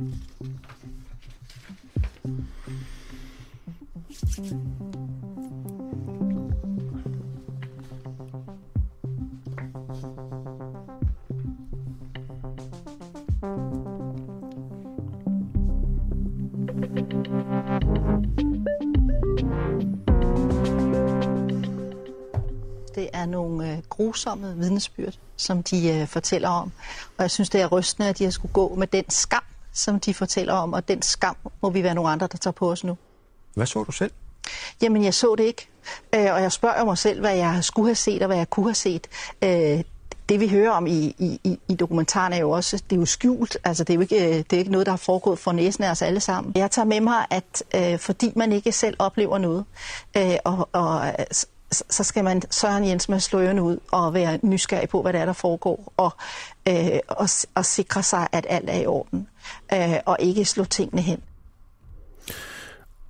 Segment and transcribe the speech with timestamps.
[0.00, 0.06] Det
[23.12, 26.72] er nogle øh, grusomme vidnesbyrd, som de øh, fortæller om.
[27.18, 29.42] Og jeg synes, det er rystende, at de har skulle gå med den skam,
[29.72, 30.72] som de fortæller om.
[30.72, 32.96] Og den skam må vi være nogle andre, der tager på os nu.
[33.54, 34.10] Hvad så du selv?
[34.82, 35.68] Jamen, jeg så det ikke.
[36.14, 38.66] Øh, og jeg spørger mig selv, hvad jeg skulle have set og hvad jeg kunne
[38.66, 39.06] have set.
[39.44, 39.84] Øh,
[40.28, 43.56] det vi hører om i, i, i dokumentaren er jo også, det er jo skjult,
[43.64, 45.84] altså det er jo ikke, øh, det er ikke noget, der har foregået for næsen
[45.84, 46.52] af os alle sammen.
[46.56, 49.64] Jeg tager med mig, at øh, fordi man ikke selv oplever noget,
[50.16, 51.14] øh, og, og
[51.72, 55.24] så skal man Søren Jens med slå ud og være nysgerrig på, hvad der er,
[55.24, 56.10] der foregår, og,
[56.68, 59.28] øh, og, og sikre sig, at alt er i orden,
[59.72, 61.22] øh, og ikke slå tingene hen.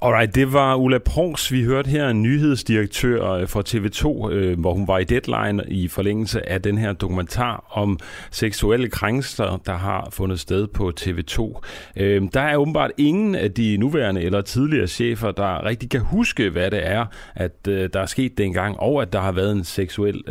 [0.03, 1.53] Alright, det var Ulla Prongs.
[1.53, 5.65] Vi hørte her en nyhedsdirektør øh, for fra TV2, øh, hvor hun var i deadline
[5.69, 7.99] i forlængelse af den her dokumentar om
[8.31, 11.61] seksuelle krænkelser, der har fundet sted på TV2.
[11.97, 16.51] Øh, der er åbenbart ingen af de nuværende eller tidligere chefer, der rigtig kan huske,
[16.51, 19.65] hvad det er, at øh, der er sket dengang, og at der har været en
[19.65, 20.23] seksuel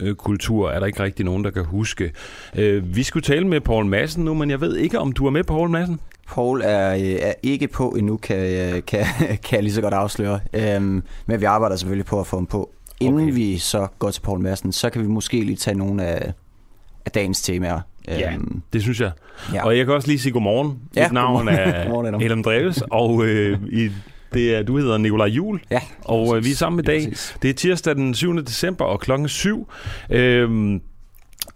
[0.00, 2.12] øh, kultur, er der ikke rigtig nogen, der kan huske.
[2.82, 5.44] Vi skulle tale med Paul Madsen nu, men jeg ved ikke, om du er med,
[5.44, 6.00] Paul Madsen?
[6.28, 9.04] Paul er, øh, er ikke på endnu, kan, kan,
[9.44, 10.40] kan jeg lige så godt afsløre.
[10.52, 12.70] Øhm, men vi arbejder selvfølgelig på at få ham på.
[13.00, 13.34] Inden okay.
[13.34, 16.32] vi så går til Paul Madsen, så kan vi måske lige tage nogle af,
[17.04, 17.80] af dagens temaer.
[18.08, 19.10] Ja, øhm, det synes jeg.
[19.54, 19.64] Ja.
[19.64, 20.78] Og jeg kan også lige sige godmorgen.
[20.96, 23.90] Ja, Mit navn er Elem Dreves, og øh, i
[24.34, 27.12] det er, du hedder Nikolaj Jul, ja, og øh, vi er sammen i dag.
[27.42, 28.36] Det er tirsdag den 7.
[28.36, 29.68] december og klokken 7.
[30.10, 30.80] Øhm,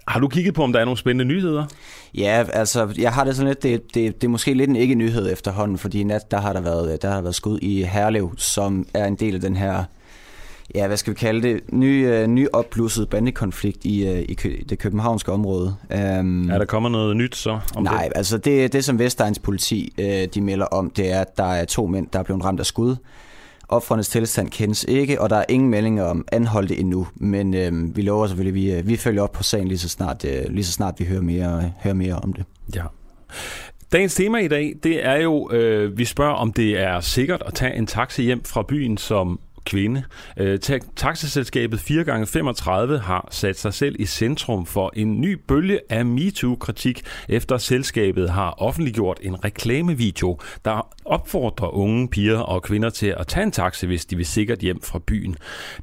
[0.09, 1.67] har du kigget på, om der er nogle spændende nyheder?
[2.14, 5.33] Ja, altså, jeg har det sådan lidt, det, det, det er måske lidt en ikke-nyhed
[5.33, 8.87] efterhånden, fordi i nat, der har der været, der har været skud i Herlev, som
[8.95, 9.84] er en del af den her,
[10.75, 14.34] ja, hvad skal vi kalde det, ny, uh, ny opblusset bandekonflikt i, uh, i
[14.69, 15.75] det københavnske område.
[16.21, 17.59] Um, er der kommer noget nyt så?
[17.77, 18.12] Om nej, det?
[18.16, 19.93] altså det, det som Vestegns politi,
[20.34, 22.66] de melder om, det er, at der er to mænd, der er blevet ramt af
[22.66, 22.97] skud.
[23.69, 28.03] Offrenes tilstand kendes ikke, og der er ingen meldinger om anholdte endnu, men øh, vi
[28.03, 30.65] lover selvfølgelig, at vi, øh, vi følger op på sagen lige så snart, øh, lige
[30.65, 32.45] så snart vi hører mere, hører mere om det.
[32.75, 32.83] Ja.
[33.93, 37.55] Dagens tema i dag, det er jo, øh, vi spørger, om det er sikkert at
[37.55, 40.03] tage en taxi hjem fra byen som kvinde.
[40.37, 40.59] Øh,
[40.97, 47.59] taxaselskabet 4x35 har sat sig selv i centrum for en ny bølge af MeToo-kritik, efter
[47.59, 53.53] selskabet har offentliggjort en reklamevideo, der opfordrer unge piger og kvinder til at tage en
[53.53, 55.37] taxa, hvis de vil sikkert hjem fra byen.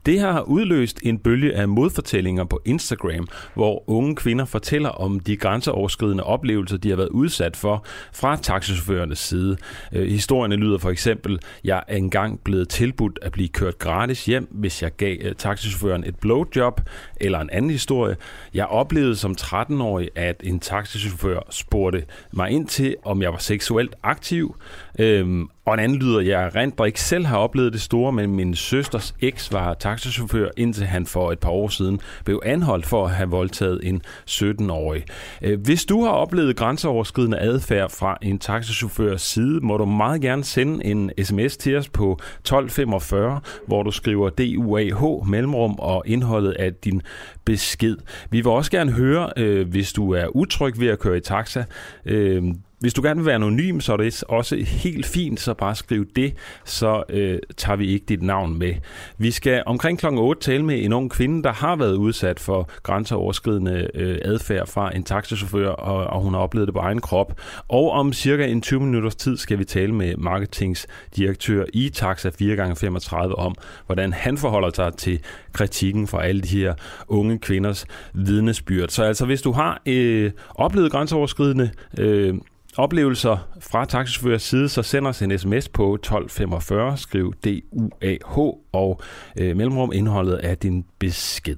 [0.05, 5.37] Det har udløst en bølge af modfortællinger på Instagram, hvor unge kvinder fortæller om de
[5.37, 9.57] grænseoverskridende oplevelser, de har været udsat for fra taxichaufførernes side.
[9.91, 14.47] Øh, historierne lyder for eksempel, jeg er engang blevet tilbudt at blive kørt gratis hjem,
[14.51, 16.81] hvis jeg gav øh, taxichaufføren et blowjob,
[17.21, 18.15] eller en anden historie.
[18.53, 23.95] Jeg oplevede som 13-årig, at en taxichauffør spurgte mig ind til, om jeg var seksuelt
[24.03, 24.55] aktiv,
[24.99, 28.35] øh, øhm, og en anden lyder, jeg rent ikke selv har oplevet det store, men
[28.35, 33.05] min søsters eks var taxachauffør, indtil han for et par år siden blev anholdt for
[33.05, 35.03] at have voldtaget en 17-årig.
[35.41, 40.43] Øh, hvis du har oplevet grænseoverskridende adfærd fra en taxachaufførs side, må du meget gerne
[40.43, 46.73] sende en sms til os på 1245, hvor du skriver DUAH mellemrum og indholdet af
[46.73, 47.01] din
[47.45, 47.97] besked.
[48.29, 51.63] Vi vil også gerne høre, øh, hvis du er utryg ved at køre i taxa.
[52.05, 52.43] Øh,
[52.79, 56.05] hvis du gerne vil være anonym, så er det også helt fint, så bare skriv
[56.15, 56.33] det,
[56.65, 58.73] så øh, tager vi ikke dit navn med.
[59.17, 60.05] Vi skal omkring kl.
[60.05, 64.95] 8 tale med en ung kvinde, der har været udsat for grænseoverskridende øh, adfærd fra
[64.95, 67.41] en taxichauffør, og, og hun har oplevet det på egen krop.
[67.67, 73.15] Og om cirka en 20 minutters tid skal vi tale med marketingsdirektør i Taxa 4x35
[73.15, 73.55] om,
[73.85, 75.19] hvordan han forholder sig til
[75.53, 76.73] kritikken fra alle de her
[77.07, 78.89] unge kvinders vidnesbyrd.
[78.89, 82.33] Så altså, hvis du har øh, oplevet grænseoverskridende øh,
[82.77, 88.37] oplevelser fra taxichaufførers side, så send os en sms på 1245, skriv DUAH
[88.71, 89.01] og
[89.39, 91.55] øh, mellemrum indholdet af din besked.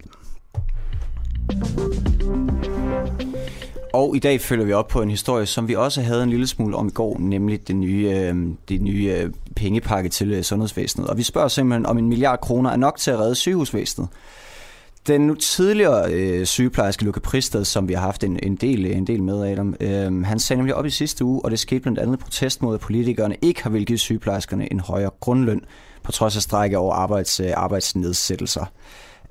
[3.94, 6.48] Og i dag følger vi op på en historie, som vi også havde en lille
[6.48, 8.36] smule om i går, nemlig den nye, øh,
[8.70, 11.08] det nye øh, pengepakke til øh, sundhedsvæsenet.
[11.08, 14.10] Og vi spørger simpelthen, om en milliard kroner er nok til at redde sygehusvæsenet.
[15.08, 19.08] Den nu tidligere øh, sygeplejerske Luca Pristad, som vi har haft en, en, del, en
[19.08, 22.00] del med, Adam, øh, han sagde nemlig op i sidste uge, og det skete blandt
[22.00, 25.62] andet protest mod, at politikerne ikke har vil give sygeplejerskerne en højere grundløn,
[26.04, 28.66] på trods af strække over arbejds, øh, arbejdsnedsættelser.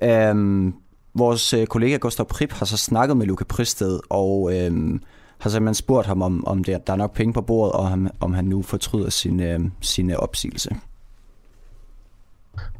[0.03, 0.73] Øh,
[1.13, 4.99] vores øh, kollega Gustav Prip har så snakket med Luca Pristad, og øh,
[5.37, 8.09] har simpelthen spurgt ham, om, om det, der er nok penge på bordet, og om,
[8.19, 10.75] om han nu fortryder sin, øhm, øh, sin opsigelse.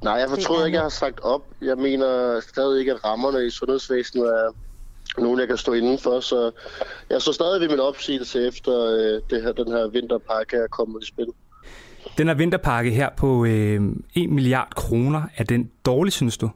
[0.03, 1.41] Nej, jeg fortryder ikke, at jeg har sagt op.
[1.61, 4.51] Jeg mener stadig ikke, at rammerne i sundhedsvæsenet er
[5.21, 6.19] nogen, jeg kan stå indenfor.
[6.19, 6.51] Så
[7.09, 11.03] jeg står stadig ved min opsigelse efter øh, det her, den her vinterpakke er kommet
[11.03, 11.27] i spil.
[12.17, 13.81] Den her vinterpakke her på øh,
[14.15, 16.49] 1 milliard kroner, er den dårlig, synes du?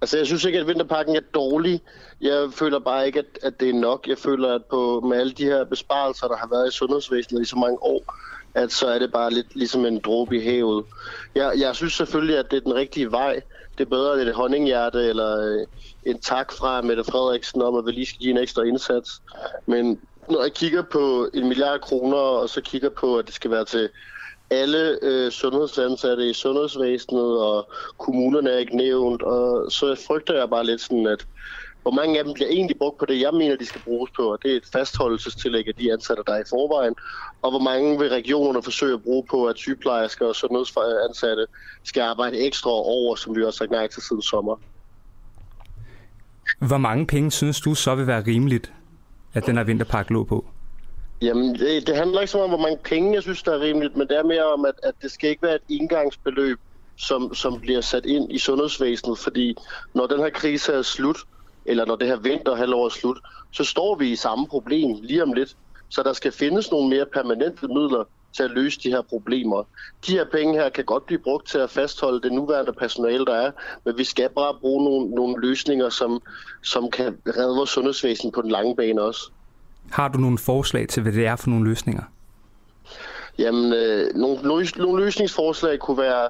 [0.00, 1.80] Altså, jeg synes ikke, at vinterpakken er dårlig.
[2.20, 4.08] Jeg føler bare ikke, at, at det er nok.
[4.08, 7.44] Jeg føler, at på, med alle de her besparelser, der har været i sundhedsvæsenet i
[7.44, 8.14] så mange år,
[8.54, 10.84] at så er det bare lidt ligesom en dråbe i havet.
[11.34, 13.40] Jeg, jeg synes selvfølgelig, at det er den rigtige vej.
[13.78, 15.66] Det er bedre, end det et honninghjerte eller øh,
[16.02, 19.10] en tak fra Mette Frederiksen om, at vi lige skal give en ekstra indsats.
[19.66, 20.00] Men
[20.30, 23.64] når jeg kigger på en milliard kroner, og så kigger på, at det skal være
[23.64, 23.88] til
[24.50, 30.66] alle øh, sundhedsansatte i sundhedsvæsenet, og kommunerne er ikke nævnt, og så frygter jeg bare
[30.66, 31.26] lidt sådan, at
[31.88, 34.32] hvor mange af dem bliver egentlig brugt på det, jeg mener, de skal bruges på,
[34.32, 36.94] og det er et fastholdelsestillæg af de ansatte, der er i forvejen,
[37.42, 41.46] og hvor mange vil regionerne forsøge at bruge på, at sygeplejersker og sundhedsansatte
[41.84, 44.56] skal arbejde ekstra over, som vi har sagt nej til siden sommer.
[46.58, 48.72] Hvor mange penge synes du så vil være rimeligt,
[49.34, 50.44] at den her vinterpakke lå på?
[51.22, 53.60] Jamen, det, det handler ikke så meget om, hvor mange penge, jeg synes, der er
[53.60, 56.58] rimeligt, men det er mere om, at, at det skal ikke være et indgangsbeløb,
[56.96, 59.54] som, som bliver sat ind i sundhedsvæsenet, fordi
[59.94, 61.18] når den her krise er slut,
[61.68, 63.18] eller når det her vinterhalvår er slut,
[63.50, 65.56] så står vi i samme problem lige om lidt.
[65.88, 68.04] Så der skal findes nogle mere permanente midler
[68.36, 69.62] til at løse de her problemer.
[70.06, 73.34] De her penge her kan godt blive brugt til at fastholde det nuværende personale, der
[73.34, 73.50] er,
[73.84, 76.20] men vi skal bare bruge nogle, nogle løsninger, som,
[76.62, 79.30] som kan redde vores sundhedsvæsen på den lange bane også.
[79.90, 82.02] Har du nogle forslag til, hvad det er for nogle løsninger?
[83.38, 86.28] Jamen, øh, nogle, nogle løsningsforslag kunne være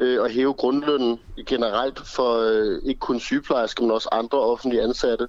[0.00, 5.28] øh, at hæve grundlønnen generelt for øh, ikke kun sygeplejersker, men også andre offentlige ansatte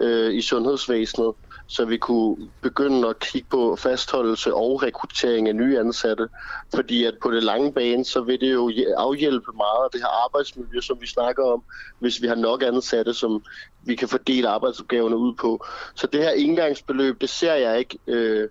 [0.00, 1.34] øh, i sundhedsvæsenet,
[1.68, 6.28] så vi kunne begynde at kigge på fastholdelse og rekruttering af nye ansatte.
[6.74, 10.24] Fordi at på det lange bane, så vil det jo afhjælpe meget af det her
[10.24, 11.64] arbejdsmiljø, som vi snakker om,
[11.98, 13.44] hvis vi har nok ansatte, som
[13.86, 15.64] vi kan fordele arbejdsopgaverne ud på.
[15.94, 18.48] Så det her indgangsbeløb, det ser jeg ikke øh,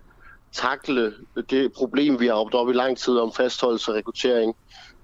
[0.52, 1.14] takle
[1.50, 4.54] det problem, vi har opnået op i lang tid om fastholdelse og rekruttering.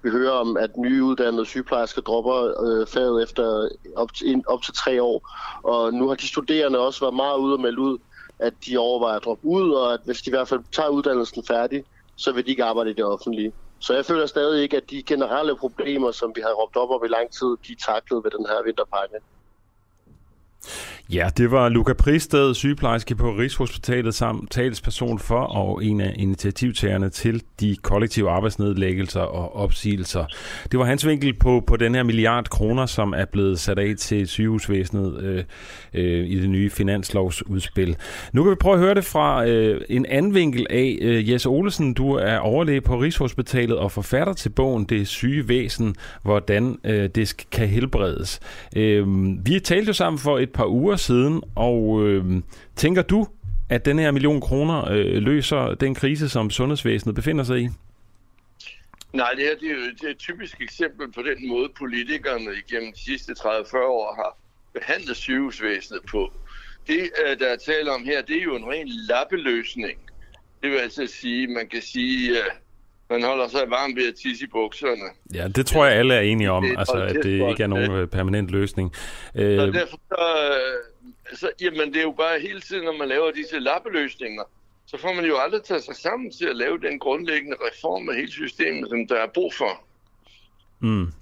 [0.03, 5.03] Vi hører om, at nyuddannede sygeplejersker dropper øh, faget efter op til, op til tre
[5.03, 5.29] år.
[5.63, 7.97] Og nu har de studerende også været meget ude og melde ud,
[8.39, 11.43] at de overvejer at droppe ud, og at hvis de i hvert fald tager uddannelsen
[11.47, 11.83] færdig,
[12.15, 13.53] så vil de ikke arbejde i det offentlige.
[13.79, 17.05] Så jeg føler stadig ikke, at de generelle problemer, som vi har råbt op over
[17.05, 19.15] i lang tid, de er taklet ved den her vinterpakke.
[21.11, 27.09] Ja, det var Luca Pristed, sygeplejerske på Rigshospitalet, samt talsperson for og en af initiativtagerne
[27.09, 30.25] til de kollektive arbejdsnedlæggelser og opsigelser.
[30.71, 33.93] Det var hans vinkel på, på den her milliard kroner, som er blevet sat af
[33.97, 35.43] til sygehusvæsenet øh,
[35.93, 37.97] øh, i det nye finanslovsudspil.
[38.33, 40.97] Nu kan vi prøve at høre det fra øh, en anden vinkel af.
[41.01, 45.95] Øh, Jes Olesen, du er overlæge på Rigshospitalet og forfatter til bogen Det syge væsen,
[46.21, 48.39] hvordan øh, det kan helbredes.
[48.75, 49.07] Øh,
[49.45, 52.41] vi talte jo sammen for et par uger siden, og øh,
[52.75, 53.27] tænker du,
[53.69, 57.69] at den her million kroner øh, løser den krise, som sundhedsvæsenet befinder sig i?
[59.13, 62.51] Nej, det her det er jo det er et typisk eksempel på den måde, politikerne
[62.67, 64.37] igennem de sidste 30-40 år har
[64.73, 66.31] behandlet sygehusvæsenet på.
[66.87, 69.99] Det, øh, der er tale om her, det er jo en ren lappeløsning.
[70.63, 72.51] Det vil altså sige, man kan sige, at
[73.09, 75.09] man holder sig varm ved at tisse i bukserne.
[75.33, 77.91] Ja, det tror jeg alle er enige om, det altså, at det ikke er nogen
[77.91, 78.95] øh, permanent løsning.
[79.35, 80.25] Så øh, derfor så,
[81.35, 84.43] så, jamen, det er jo bare hele tiden, når man laver disse lappeløsninger,
[84.85, 88.15] så får man jo aldrig taget sig sammen til at lave den grundlæggende reform af
[88.15, 89.83] hele systemet, som der er brug for.
[90.79, 91.13] Mm.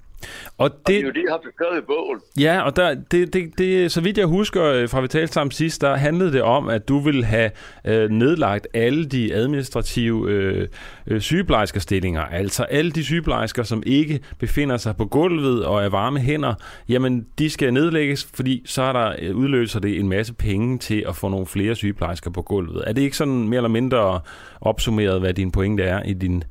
[0.57, 2.19] Og det, og det er jo det, jeg har beskrevet i bogen.
[2.39, 5.51] Ja, og der, det, det, det, så vidt jeg husker øh, fra vi talte sammen
[5.51, 7.51] sidst, der handlede det om, at du vil have
[7.85, 10.67] øh, nedlagt alle de administrative øh,
[11.07, 12.21] øh, sygeplejerskerstillinger.
[12.21, 16.53] Altså alle de sygeplejersker, som ikke befinder sig på gulvet og er varme hænder,
[16.89, 21.05] jamen de skal nedlægges, fordi så er der, øh, udløser det en masse penge til
[21.07, 22.83] at få nogle flere sygeplejersker på gulvet.
[22.87, 24.21] Er det ikke sådan mere eller mindre
[24.61, 26.43] opsummeret, hvad din pointe er i din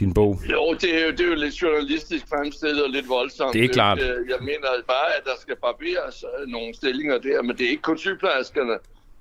[0.00, 0.40] din bog?
[0.50, 3.52] Jo, det er jo, det er jo lidt journalistisk fremstillet og lidt voldsomt.
[3.52, 3.98] Det er klart.
[3.98, 7.82] Jeg mener bare, at der skal barberes øh, nogle stillinger der, men det er ikke
[7.82, 8.78] kun sygeplejerskerne.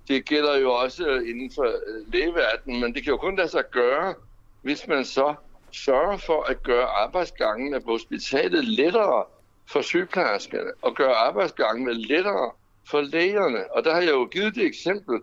[0.07, 3.63] Det gælder jo også inden for øh, lægeverdenen, men det kan jo kun lade sig
[3.71, 4.13] gøre,
[4.61, 5.35] hvis man så
[5.71, 9.23] sørger for at gøre arbejdsgangene på hospitalet lettere
[9.71, 12.51] for sygeplejerskerne, og gøre arbejdsgangene lettere
[12.89, 13.75] for lægerne.
[13.75, 15.21] Og der har jeg jo givet det eksempel,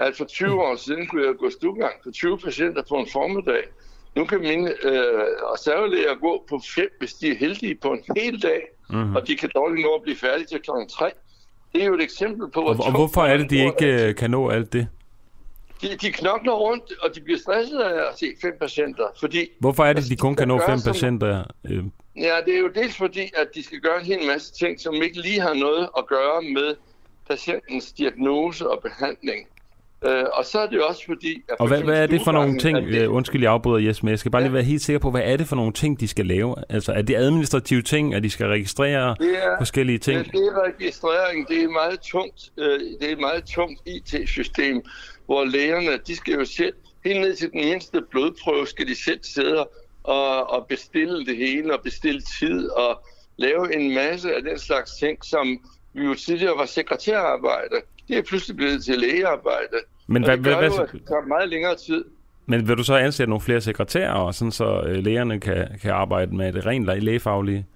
[0.00, 3.64] at for 20 år siden kunne jeg gå stugang for 20 patienter på en formiddag.
[4.16, 8.42] Nu kan mine øh, reservelæger gå på fem, hvis de er heldige på en hel
[8.42, 9.16] dag, mm-hmm.
[9.16, 10.70] og de kan dårligt nå at blive færdige til kl.
[10.90, 11.10] 3.
[11.72, 12.60] Det er jo et eksempel på...
[12.60, 14.88] Og, og hvorfor er det, de ikke øh, kan nå alt det?
[15.82, 19.48] de, de knokler rundt, og de bliver stresset af at se fem patienter, fordi...
[19.60, 21.44] Hvorfor er det, at de kun kan nå fem som, patienter?
[21.70, 21.84] Øh,
[22.16, 24.94] Ja, det er jo dels fordi, at de skal gøre en hel masse ting, som
[24.94, 26.74] ikke lige har noget at gøre med
[27.28, 29.46] patientens diagnose og behandling.
[30.04, 31.42] Øh, og så er det også fordi...
[31.48, 34.02] At og hvad, hvad er det for nogle ting, det, øh, undskyld jeg afbryder Jes,
[34.02, 34.46] men jeg skal bare ja.
[34.46, 36.54] lige være helt sikker på, hvad er det for nogle ting, de skal lave?
[36.68, 40.32] Altså er det administrative ting, at de skal registrere det er, forskellige ting?
[40.32, 44.82] Det er registrering, det er meget tungt, øh, det er et meget tungt IT-system,
[45.26, 49.20] hvor lægerne, de skal jo selv, helt ned til den mindste blodprøve, skal de selv
[49.22, 49.68] sidde
[50.02, 53.06] og, og bestille det hele, og bestille tid, og
[53.36, 55.60] lave en masse af den slags ting, som
[55.94, 57.76] vi jo tidligere var sekretærarbejde.
[58.08, 59.76] Det er pludselig blevet til lægearbejde.
[60.06, 62.04] Men hvad, hvad, hvad, det tager meget længere tid.
[62.46, 66.36] Men vil du så ansætte nogle flere sekretærer, sådan så øh, lægerne kan, kan arbejde
[66.36, 67.66] med det rent lægefaglige?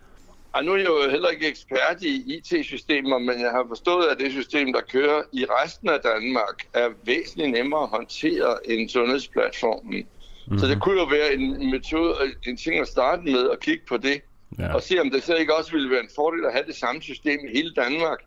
[0.52, 4.18] Og nu er jeg jo heller ikke ekspert i IT-systemer, men jeg har forstået, at
[4.18, 9.94] det system, der kører i resten af Danmark, er væsentligt nemmere at håndtere end sundhedsplatformen.
[9.94, 10.58] Mm-hmm.
[10.58, 12.14] Så det kunne jo være en metode,
[12.46, 14.20] en ting at starte med at kigge på det,
[14.58, 14.74] ja.
[14.74, 17.02] og se om det så ikke også ville være en fordel at have det samme
[17.02, 18.18] system i hele Danmark.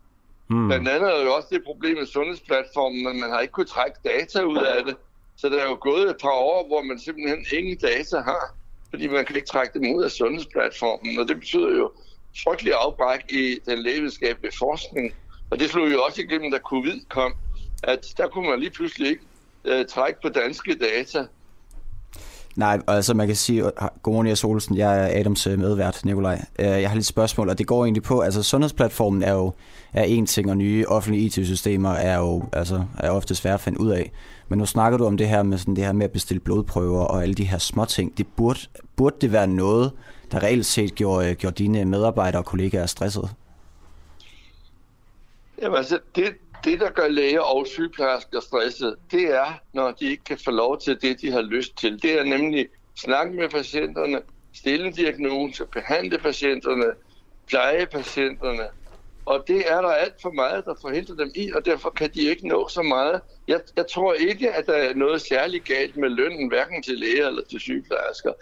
[0.50, 0.66] Mm.
[0.66, 3.98] Blandt andet er jo også det problem med sundhedsplatformen, at man har ikke kunnet trække
[4.04, 4.96] data ud af det.
[5.36, 8.54] Så der er jo gået et par år, hvor man simpelthen ingen data har,
[8.90, 11.92] fordi man kan ikke trække dem ud af sundhedsplatformen, og det betyder jo
[12.44, 15.14] frygtelig afbræk i den lægevidenskabelige forskning.
[15.50, 17.34] Og det slog jo også igennem, da covid kom,
[17.82, 19.24] at der kunne man lige pludselig ikke
[19.64, 21.26] uh, trække på danske data.
[22.56, 23.70] Nej, altså man kan sige,
[24.02, 26.44] godmorgen Jes Olsen, jeg er Adams øh, medvært, Nikolaj.
[26.58, 29.52] Øh, jeg har lidt spørgsmål, og det går egentlig på, altså sundhedsplatformen er jo
[29.92, 33.80] er en ting, og nye offentlige IT-systemer er jo altså, er ofte svært at finde
[33.80, 34.12] ud af.
[34.48, 37.04] Men nu snakker du om det her med, sådan det her med at bestille blodprøver
[37.04, 38.18] og alle de her små ting.
[38.18, 38.60] Det burde,
[38.96, 39.92] burde det være noget,
[40.32, 43.30] der reelt set gjorde, gjorde dine medarbejdere og kollegaer stresset?
[45.62, 46.24] Jamen altså, det,
[46.64, 50.80] det, der gør læger og sygeplejersker stresset, det er, når de ikke kan få lov
[50.80, 52.02] til det, de har lyst til.
[52.02, 54.22] Det er nemlig snakke med patienterne,
[54.54, 56.86] stille en diagnose, behandle patienterne,
[57.48, 58.68] pleje patienterne.
[59.26, 62.20] Og det er der alt for meget, der forhindrer dem i, og derfor kan de
[62.20, 63.20] ikke nå så meget.
[63.48, 67.28] Jeg, jeg tror ikke, at der er noget særligt galt med lønnen, hverken til læger
[67.28, 68.32] eller til sygeplejersker.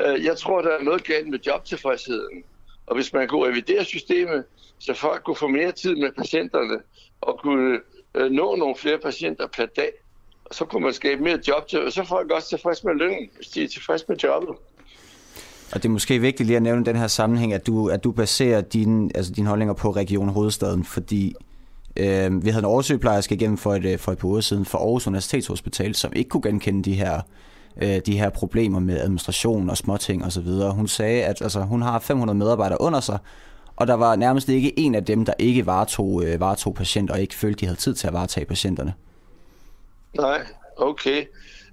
[0.00, 2.44] Øh, jeg tror, der er noget galt med jobtilfredsheden.
[2.86, 4.44] Og hvis man kunne revidere systemet,
[4.80, 6.82] så folk kunne få mere tid med patienterne,
[7.20, 7.80] og kunne
[8.14, 9.90] øh, nå nogle flere patienter per dag,
[10.50, 13.30] så kunne man skabe mere job til, og så er folk også tilfreds med lønnen,
[13.36, 14.56] hvis de er tilfreds med jobbet.
[15.72, 18.12] Og det er måske vigtigt lige at nævne den her sammenhæng, at du, at du
[18.12, 21.34] baserer dine, altså dine holdninger på Region Hovedstaden, fordi
[21.96, 24.78] øh, vi havde en oversygeplejerske igennem for et, øh, for et par uger siden for
[24.78, 27.20] Aarhus Universitetshospital, som ikke kunne genkende de her,
[27.82, 30.48] øh, de her problemer med administration og småting osv.
[30.48, 33.18] Hun sagde, at altså, hun har 500 medarbejdere under sig,
[33.80, 37.20] og der var nærmest ikke en af dem, der ikke varetog, øh, varetog patienter og
[37.20, 38.94] ikke følte, de havde tid til at varetage patienterne.
[40.14, 40.46] Nej,
[40.76, 41.24] okay.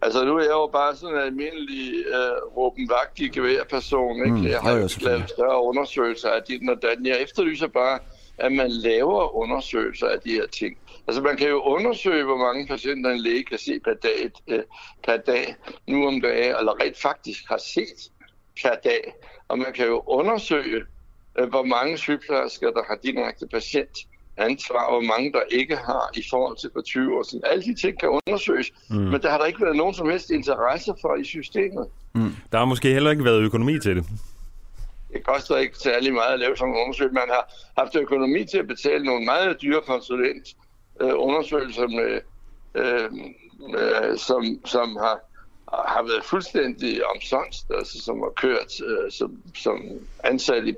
[0.02, 3.30] Altså nu er jeg jo bare sådan en almindelig øh, råben vagt i
[3.70, 4.38] person, ikke?
[4.38, 7.06] Mm, jeg har jo lavet større undersøgelser af dit og datten.
[7.06, 8.00] Jeg efterlyser bare,
[8.38, 10.78] at man laver undersøgelser af de her ting.
[11.08, 14.64] Altså man kan jo undersøge, hvor mange patienter en læge kan se per dag, øh,
[15.06, 15.56] per dag
[15.88, 18.12] nu om dagen, eller rent faktisk har set
[18.62, 19.14] per dag.
[19.48, 20.84] Og man kan jo undersøge,
[21.46, 23.98] hvor mange sygeplejersker, der har direkte patient
[24.38, 27.44] ansvar, hvor mange der ikke har i forhold til for 20 år siden.
[27.52, 28.96] Alle de ting kan undersøges, mm.
[28.96, 31.88] men der har der ikke været nogen som helst interesse for i systemet.
[32.14, 32.36] Mm.
[32.52, 34.06] Der har måske heller ikke været økonomi til det.
[35.14, 37.14] Det koster ikke særlig meget at lave sådan en undersøgelse.
[37.14, 40.48] Man har haft økonomi til at betale nogle meget dyre konsulent
[41.02, 41.14] øh,
[41.90, 42.20] med,
[42.76, 43.10] øh,
[43.80, 45.20] øh, som, som har,
[45.74, 49.82] har været fuldstændig omsonst, altså som har kørt øh, som, som
[50.24, 50.76] ansat i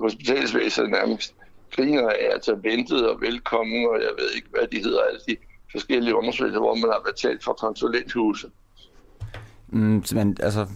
[0.00, 1.34] hospitalsvæsenet nærmest
[1.76, 5.36] griner af, altså ventet og velkommen, og jeg ved ikke, hvad de hedder, alle de
[5.72, 8.46] forskellige undersøgelser, hvor man har betalt for konsulenthuse.
[9.68, 10.66] Mm, men altså,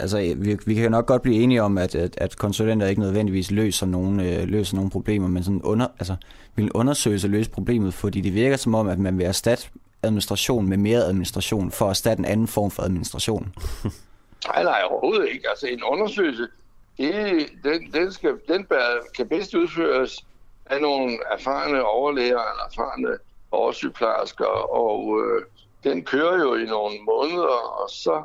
[0.00, 3.50] altså vi, vi kan nok godt blive enige om, at, at, at konsulenter ikke nødvendigvis
[3.50, 6.16] løser nogen, øh, løser nogen problemer, men sådan under, altså,
[6.56, 9.68] vil undersøge undersøgelse løse problemet, fordi det virker som om, at man vil erstatte
[10.02, 13.54] administration med mere administration, for at erstatte en anden form for administration.
[14.52, 15.48] nej, nej, overhovedet ikke.
[15.48, 16.46] Altså en undersøgelse,
[16.98, 20.24] det, den, den, skal, den bør, kan bedst udføres
[20.66, 23.18] af nogle erfarne overlæger eller erfarne
[23.50, 24.46] oversygeplejersker,
[24.84, 25.42] og øh,
[25.84, 28.22] den kører jo i nogle måneder, og så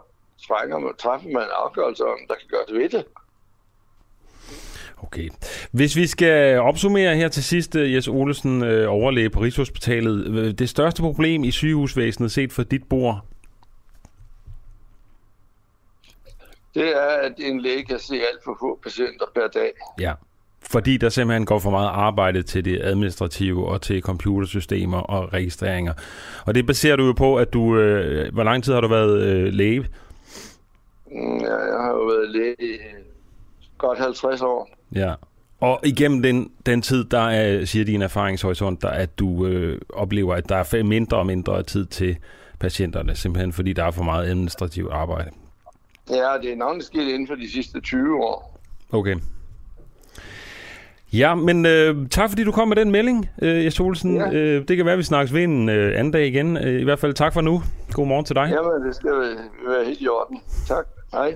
[0.48, 3.06] trækker man, træffer man afgørelse om, der kan gøre det ved det.
[5.04, 5.30] Okay.
[5.72, 10.28] Hvis vi skal opsummere her til sidst, øh, Jes Olesen, øh, overlæge på Rigshospitalet.
[10.28, 13.26] Øh, det største problem i sygehusvæsenet set for dit bord,
[16.74, 19.72] det er, at en læge kan se alt for få patienter per dag.
[20.00, 20.14] Ja.
[20.72, 25.94] fordi der simpelthen går for meget arbejde til det administrative og til computersystemer og registreringer.
[26.46, 27.78] Og det baserer du jo på, at du...
[27.78, 29.80] Øh, hvor lang tid har du været øh, læge?
[31.12, 32.80] Mm, ja, jeg har jo været læge
[33.82, 34.70] godt 50 år.
[34.96, 35.14] Ja.
[35.60, 40.36] Og igennem den, den tid, der er, siger din erfaringshorisont, der, at du øh, oplever,
[40.36, 42.18] at der er mindre og mindre tid til
[42.60, 45.30] patienterne, simpelthen fordi der er for meget administrativt arbejde.
[46.10, 48.60] Ja, det er navnlig sket inden for de sidste 20 år.
[48.92, 49.16] Okay.
[51.14, 54.16] Ja, men øh, tak fordi du kom med den melding, øh, Jes Olsen.
[54.16, 54.32] Ja.
[54.32, 56.58] Øh, det kan være, at vi snakkes ved en øh, anden dag igen.
[56.58, 57.62] Øh, I hvert fald tak for nu.
[57.94, 58.54] God morgen til dig.
[58.54, 59.12] Jamen, det skal
[59.68, 60.42] være helt i orden.
[60.68, 60.88] Tak.
[61.12, 61.36] Hej.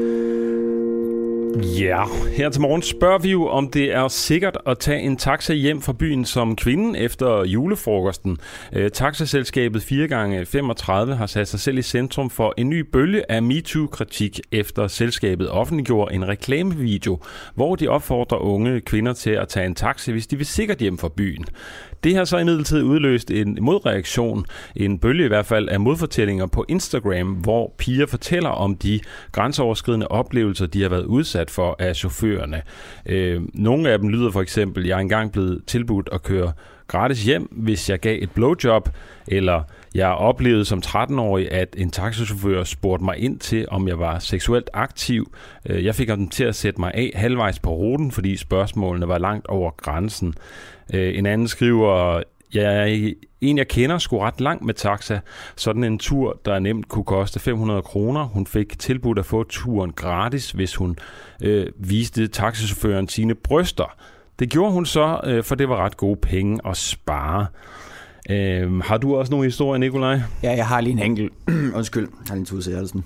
[1.59, 2.03] Ja,
[2.37, 5.81] her til morgen spørger vi jo, om det er sikkert at tage en taxa hjem
[5.81, 8.37] fra byen som kvinde efter julefrokosten.
[8.73, 14.39] Øh, taxaselskabet 4x35 har sat sig selv i centrum for en ny bølge af MeToo-kritik
[14.51, 17.19] efter selskabet offentliggjorde en reklamevideo,
[17.55, 20.97] hvor de opfordrer unge kvinder til at tage en taxa, hvis de vil sikkert hjem
[20.97, 21.45] fra byen.
[22.03, 26.65] Det har så imidlertid udløst en modreaktion, en bølge i hvert fald af modfortællinger på
[26.67, 28.99] Instagram, hvor piger fortæller om de
[29.31, 32.61] grænseoverskridende oplevelser, de har været udsat for af chaufførerne.
[33.05, 36.51] Øh, nogle af dem lyder for eksempel, jeg er engang blevet tilbudt at køre
[36.91, 38.89] gratis hjem, hvis jeg gav et blowjob,
[39.27, 39.63] eller
[39.95, 44.69] jeg oplevede som 13-årig, at en taxichauffør spurgte mig ind til, om jeg var seksuelt
[44.73, 45.33] aktiv.
[45.65, 49.17] Øh, jeg fik dem til at sætte mig af halvvejs på ruten, fordi spørgsmålene var
[49.17, 50.33] langt over grænsen.
[50.93, 52.21] Øh, en anden skriver,
[52.53, 55.19] jeg er en, jeg kender, skulle ret langt med taxa.
[55.55, 58.23] Sådan en tur, der nemt kunne koste 500 kroner.
[58.23, 60.97] Hun fik tilbudt at få turen gratis, hvis hun
[61.41, 63.95] øh, viste taxichaufføren sine bryster.
[64.39, 67.45] Det gjorde hun så, øh, for det var ret gode penge at spare.
[68.29, 70.19] Øh, har du også nogle historier, Nikolaj?
[70.43, 71.33] Ja, jeg har lige en enkelt.
[71.77, 73.05] Undskyld, jeg har lige en tur til halsen.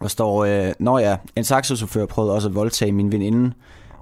[0.00, 3.52] Der står, øh, når ja, en taxichauffør prøvede også at voldtage min veninde.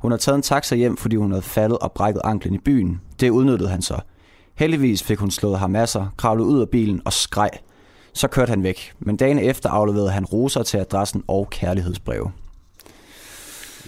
[0.02, 3.00] Hun har taget en taxa hjem, fordi hun havde faldet og brækket anklen i byen.
[3.20, 3.98] Det udnyttede han så.
[4.54, 7.50] Heldigvis fik hun slået ham masser, kravlet ud af bilen og skreg.
[8.12, 12.32] Så kørte han væk, men dagen efter afleverede han roser til adressen og kærlighedsbreve.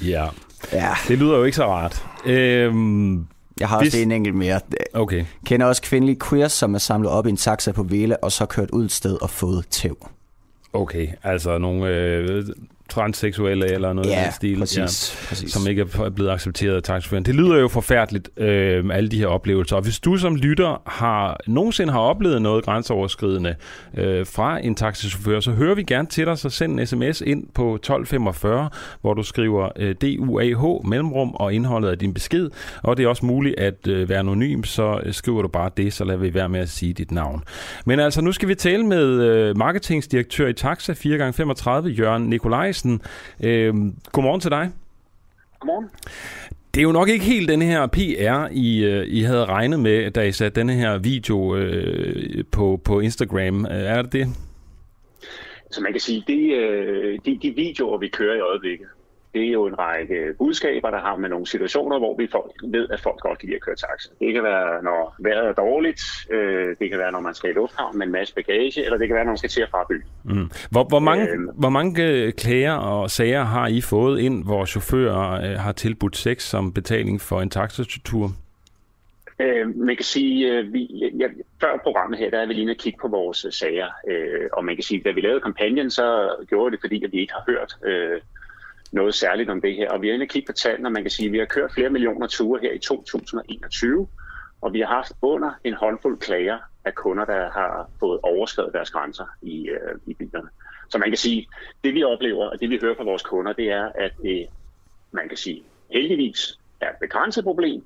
[0.05, 0.27] Ja,
[0.73, 0.91] ja.
[1.09, 2.07] det lyder jo ikke så rart.
[2.27, 3.27] Øhm,
[3.61, 4.03] jeg har også Hvis...
[4.03, 4.61] en enkelt mere.
[4.95, 5.25] Okay.
[5.47, 8.47] Kender også kvindelige queers, som er samlet op i en taxa på Vela, og så
[8.47, 10.09] kørt ud et sted og fået tæv.
[10.73, 12.45] Okay, altså nogle øh,
[12.95, 15.53] transseksuelle eller noget ja, af den stil, præcis, ja, præcis.
[15.53, 17.25] som ikke er blevet accepteret af taxichaufføren.
[17.25, 19.77] Det lyder jo forfærdeligt, øh, alle de her oplevelser.
[19.77, 23.55] Og hvis du som lytter har nogensinde har oplevet noget grænseoverskridende
[23.95, 27.47] øh, fra en taxichauffør, så hører vi gerne til dig, så send en sms ind
[27.55, 32.51] på 1245, hvor du skriver øh, DUAH mellemrum og indholdet af din besked.
[32.83, 35.93] Og det er også muligt at øh, være anonym, så øh, skriver du bare det,
[35.93, 37.43] så lader vi være med at sige dit navn.
[37.85, 43.03] Men altså, nu skal vi tale med øh, marketingsdirektør i Taxa 4x35, Jørgen Nikolaj Nikolajsen.
[43.41, 43.75] Øh,
[44.13, 44.71] godmorgen til dig.
[45.61, 45.91] Godmorgen.
[46.75, 50.11] Det er jo nok ikke helt den her PR, I, øh, I havde regnet med,
[50.11, 53.67] da I satte denne her video øh, på, på Instagram.
[53.67, 54.29] Øh, er det det?
[55.71, 58.87] Så man kan sige, det, øh, de, de videoer, vi kører i øjeblikket,
[59.35, 62.89] det er jo en række budskaber, der har med nogle situationer, hvor vi folk, ved,
[62.91, 64.09] at folk godt kan lide at køre taxa.
[64.21, 67.53] Det kan være, når vejret er dårligt, øh, det kan være, når man skal i
[67.53, 69.87] lufthavn med en masse bagage, eller det kan være, når man skal til at fra
[69.91, 70.05] byen.
[70.25, 70.51] Mm.
[70.71, 74.65] Hvor, hvor, mange, øh, hvor mange øh, klager og sager har I fået ind, hvor
[74.65, 78.31] chauffører øh, har tilbudt sex som betaling for en taxatur?
[79.41, 81.27] Øh, man kan sige, øh, vi, ja,
[81.61, 84.77] før programmet her, der er vi lige at kigge på vores sager, øh, og man
[84.77, 87.77] kan sige, da vi lavede kampagnen, så gjorde det, fordi at vi ikke har hørt
[87.85, 88.21] øh,
[88.95, 89.91] noget særligt om det her.
[89.91, 91.45] Og vi er inde og kigge på tallene, og man kan sige, at vi har
[91.45, 94.09] kørt flere millioner ture her i 2021,
[94.61, 98.91] og vi har haft under en håndfuld klager af kunder, der har fået overskrevet deres
[98.91, 100.49] grænser i, øh, i bilerne.
[100.91, 101.47] Så man kan sige,
[101.85, 104.47] det vi oplever, og det vi hører fra vores kunder, det er, at det,
[105.13, 107.85] man kan sige, heldigvis er et begrænset problem.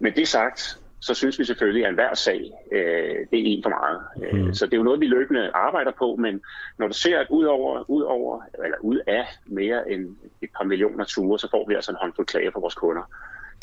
[0.00, 3.70] Men det sagt, så synes vi selvfølgelig, at enhver sag, øh, det er en for
[3.70, 4.00] meget.
[4.22, 4.54] Øh, mm.
[4.54, 6.40] Så det er jo noget, vi løbende arbejder på, men
[6.78, 10.64] når du ser, at ud over, ud over eller ud af mere end et par
[10.64, 13.02] millioner ture, så får vi altså en håndfuld klager fra vores kunder.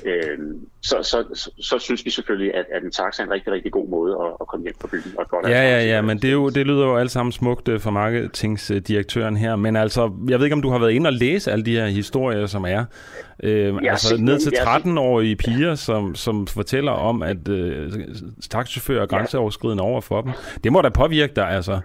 [0.05, 0.37] Øh,
[0.81, 3.71] så, så, så, så synes vi selvfølgelig, at, at en taxa er en rigtig, rigtig
[3.71, 5.13] god måde at, at komme hjem på byen.
[5.17, 7.67] Og godt ja, ja, ja, men det, er jo, det lyder jo alt sammen smukt
[7.67, 9.55] øh, for marketingsdirektøren her.
[9.55, 11.87] Men altså, jeg ved ikke, om du har været inde og læse alle de her
[11.87, 12.85] historier, som er.
[13.43, 17.91] Øh, altså ned til 13-årige piger, som, som fortæller om, at øh,
[18.49, 20.31] taxichauffører er grænseoverskridende over for dem.
[20.63, 21.79] Det må da påvirke dig, altså.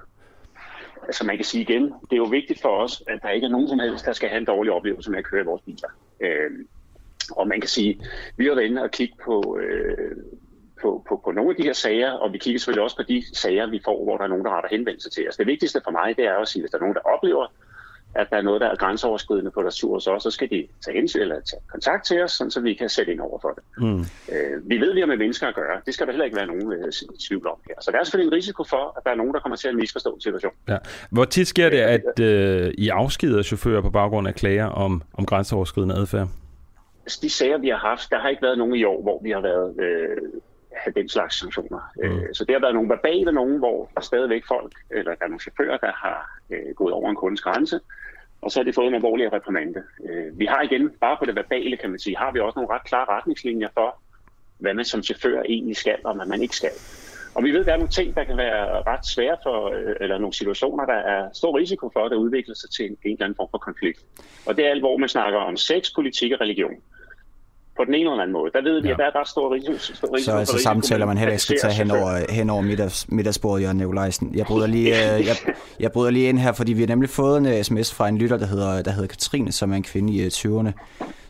[1.03, 3.51] altså man kan sige igen, det er jo vigtigt for os, at der ikke er
[3.51, 5.89] nogen som helst, der skal have en dårlig oplevelse med at køre i vores biler.
[6.21, 6.51] Øh,
[7.31, 8.01] og man kan sige,
[8.37, 10.17] vi har været inde og kigge på, øh,
[10.83, 13.25] på, på, på nogle af de her sager, og vi kigger selvfølgelig også på de
[13.35, 15.37] sager, vi får, hvor der er nogen, der retter henvendelse til os.
[15.37, 17.47] Det vigtigste for mig, det er at sige, hvis der er nogen, der oplever,
[18.15, 20.97] at der er noget, der er grænseoverskridende på deres tur så, så skal de tage
[20.97, 23.63] hensyn eller tage kontakt til os, sådan, så vi kan sætte ind over for det.
[23.79, 24.01] Mm.
[24.01, 25.81] Øh, vi ved, at vi har med mennesker at gøre.
[25.87, 26.93] Det skal der heller ikke være nogen øh,
[27.29, 27.75] tvivl om her.
[27.81, 29.75] Så der er selvfølgelig en risiko for, at der er nogen, der kommer til at
[29.75, 30.53] misforstå situation.
[30.69, 30.77] Ja.
[31.11, 35.27] Hvor tit sker det, at øh, I afskeder chauffører på baggrund af klager om, om
[35.27, 36.29] grænseoverskridende adfærd?
[37.17, 39.41] De sager, vi har haft, der har ikke været nogen i år, hvor vi har
[39.41, 40.41] været øh,
[40.85, 41.93] have den slags sanktioner.
[41.97, 42.03] Mm.
[42.03, 45.29] Øh, så det har været nogle verbale nogen, hvor der stadigvæk folk, eller der er
[45.29, 47.81] nogle chauffører, der har øh, gået over en kundes grænse,
[48.43, 49.83] og så har de fået en alvorlig reprimande.
[50.11, 52.75] Øh, vi har igen, bare på det verbale kan man sige, har vi også nogle
[52.75, 53.99] ret klare retningslinjer for,
[54.59, 56.71] hvad man som chauffør egentlig skal, og hvad man ikke skal.
[57.35, 59.95] Og vi ved, at der er nogle ting, der kan være ret svære for, øh,
[60.01, 63.13] eller nogle situationer, der er stor risiko for, at der udvikler sig til en, en
[63.13, 64.01] eller anden form for konflikt.
[64.47, 66.83] Og det er alt, hvor man snakker om sex, politik og religion
[67.79, 68.51] på den ene eller anden måde.
[68.53, 68.93] Der ved vi, ja.
[68.95, 69.79] at der er ret stor risiko.
[69.79, 73.09] Stor risiko så altså samtaler, man heller ikke skal tage hen over, hen over middags,
[73.09, 74.31] middagsbordet, Jørgen Nikolajsen.
[74.35, 75.37] Jeg bryder, lige, øh, jeg,
[75.81, 78.37] jeg bryder lige ind her, fordi vi har nemlig fået en sms fra en lytter,
[78.37, 80.73] der hedder, der hedder Katrine, som er en kvinde i 20'erne, øh,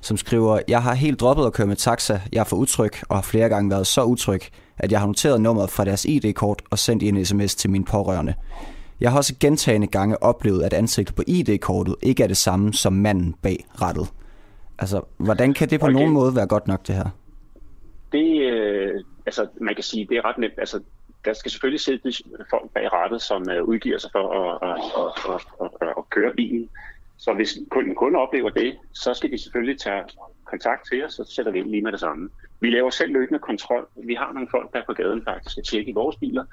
[0.00, 2.20] som skriver, jeg har helt droppet at køre med taxa.
[2.32, 4.40] Jeg er for utryg og har flere gange været så utryg,
[4.78, 8.34] at jeg har noteret nummeret fra deres ID-kort og sendt en sms til min pårørende.
[9.00, 12.92] Jeg har også gentagende gange oplevet, at ansigtet på ID-kortet ikke er det samme som
[12.92, 14.08] manden bag rettet.
[14.78, 15.94] Altså, hvordan kan det på okay.
[15.94, 17.08] nogen måde være godt nok, det her?
[18.12, 20.54] Det, øh, altså, man kan sige, det er ret nemt.
[20.58, 20.80] Altså,
[21.24, 22.12] der skal selvfølgelig sidde
[22.50, 26.32] folk bag rettet, som øh, udgiver sig for at, at, at, at, at, at køre
[26.36, 26.68] bilen.
[27.16, 30.02] Så hvis kunden kun oplever det, så skal de selvfølgelig tage
[30.44, 32.30] kontakt til os, og så sætter vi ind lige med det samme.
[32.60, 33.88] Vi laver selv løbende kontrol.
[33.96, 36.44] Vi har nogle folk, der på gaden faktisk skal tjekke i vores biler,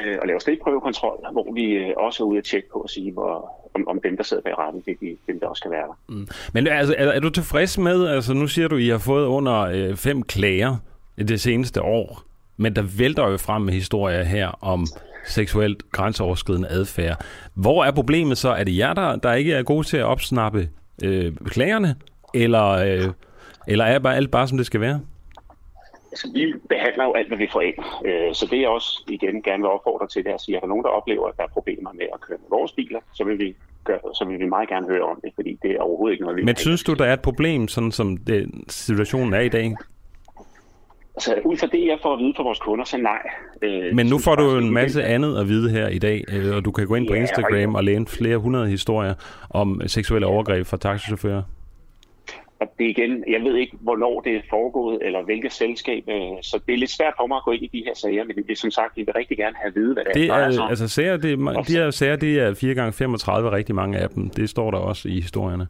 [0.00, 3.12] øh, og lave stikprøvekontrol, hvor vi øh, også er ude at tjekke på at sige,
[3.12, 5.70] hvor, om, om dem, der sidder bag retten, det er de, dem, der også skal
[5.70, 5.98] være der.
[6.08, 6.28] Mm.
[6.52, 9.26] Men altså, er, er du tilfreds med, altså nu siger du, at I har fået
[9.26, 10.76] under øh, fem klager
[11.18, 12.22] det seneste år,
[12.56, 14.86] men der vælter jo frem med historier her om
[15.26, 17.24] seksuelt grænseoverskridende adfærd.
[17.54, 18.48] Hvor er problemet så?
[18.48, 20.68] Er det jer, der, der ikke er gode til at opsnappe
[21.04, 21.96] øh, klagerne,
[22.34, 23.12] eller, øh,
[23.68, 25.00] eller er bare alt bare, som det skal være?
[26.14, 27.78] Altså, vi behandler jo alt, hvad vi får ind.
[28.08, 30.60] Øh, så det er også igen gerne vil opfordre til, det er at sige, at
[30.60, 33.00] der er nogen, der oplever, at der er problemer med at køre med vores biler,
[33.14, 33.48] så vil vi
[33.84, 36.36] gør, så vil vi meget gerne høre om det, fordi det er overhovedet ikke noget,
[36.36, 39.74] vi Men synes du, der er et problem, sådan som det, situationen er i dag?
[41.16, 43.22] Altså, ud fra det, jeg får at vide fra vores kunder, så nej.
[43.62, 46.56] Øh, Men nu får du jo en masse andet at vide her i dag, øh,
[46.56, 49.14] og du kan gå ind på ja, Instagram og læne flere hundrede historier
[49.50, 51.42] om seksuelle overgreb fra taxichauffører.
[52.60, 56.60] Og det igen, jeg ved ikke, hvornår det er foregået, eller hvilket selskab, øh, så
[56.66, 58.50] det er lidt svært for mig at gå ind i de her sager, men det
[58.50, 60.34] er som sagt, vi vil rigtig gerne have at vide, hvad det, det er.
[60.34, 63.98] er altså, sager, det, er, de her sager, det er 4 gange 35 rigtig mange
[63.98, 64.30] af dem.
[64.30, 65.66] Det står der også i historierne.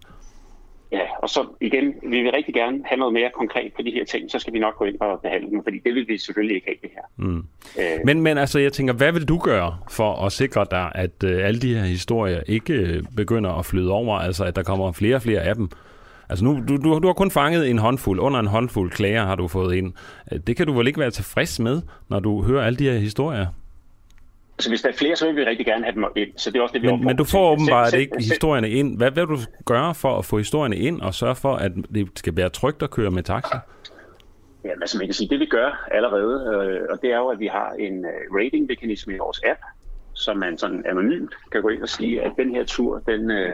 [0.92, 4.04] Ja, og så igen, vi vil rigtig gerne have noget mere konkret på de her
[4.04, 6.54] ting, så skal vi nok gå ind og behandle dem, fordi det vil vi selvfølgelig
[6.54, 7.02] ikke have det her.
[7.16, 7.44] Mm.
[7.78, 11.24] Øh, men, men altså, jeg tænker, hvad vil du gøre for at sikre dig, at
[11.24, 14.92] øh, alle de her historier ikke øh, begynder at flyde over, altså at der kommer
[14.92, 15.68] flere og flere af dem,
[16.34, 19.34] Altså nu, du, du, du har kun fanget en håndfuld, under en håndfuld klager har
[19.34, 19.92] du fået ind.
[20.32, 22.98] Øh, det kan du vel ikke være tilfreds med, når du hører alle de her
[22.98, 23.46] historier?
[24.58, 26.28] Så hvis der er flere, så vil vi rigtig gerne have dem ind.
[26.36, 28.70] Så det er også det, vi men, men du får åbenbart selv, ikke selv, historierne
[28.70, 28.96] ind.
[28.96, 32.36] Hvad vil du gøre for at få historierne ind og sørge for, at det skal
[32.36, 33.58] være trygt at køre med taxa?
[34.64, 37.38] Ja, altså man kan sige, det vi gør allerede, øh, og det er jo, at
[37.38, 39.60] vi har en øh, ratingmekanisme i vores app,
[40.12, 43.52] så man sådan anonymt kan gå ind og sige, at den her tur, den, øh,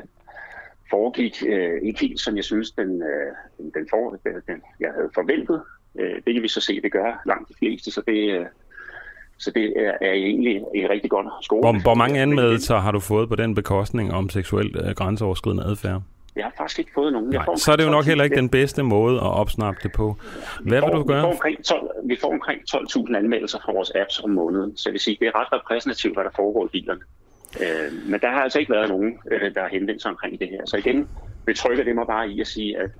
[0.90, 5.10] foregik øh, ikke helt, som jeg synes, den, øh, den, for, den, den, jeg havde
[5.14, 5.62] forventet.
[5.98, 8.46] Øh, det kan vi så se, det gør langt de fleste, så det, øh,
[9.38, 11.60] så det er, er egentlig en rigtig godt skole.
[11.60, 16.02] Hvor, hvor mange anmeldelser har du fået på den bekostning om seksuelt øh, grænseoverskridende adfærd?
[16.36, 17.32] Jeg har faktisk ikke fået nogen.
[17.32, 19.92] Jeg får så er det jo nok heller ikke den bedste måde at opsnappe det
[19.92, 20.16] på.
[20.60, 21.16] Hvad får, vil du gøre?
[21.16, 24.82] Vi får omkring, 12, vi får omkring 12.000 anmeldelser fra vores apps om måneden, så
[24.86, 27.00] det vil sige, det er ret repræsentativt, hvad der foregår i bilerne.
[27.60, 30.48] Øh, men der har altså ikke været nogen, øh, der har henvendt sig omkring det
[30.48, 30.66] her.
[30.66, 31.08] Så igen
[31.46, 32.90] betrykker det mig bare i at sige, at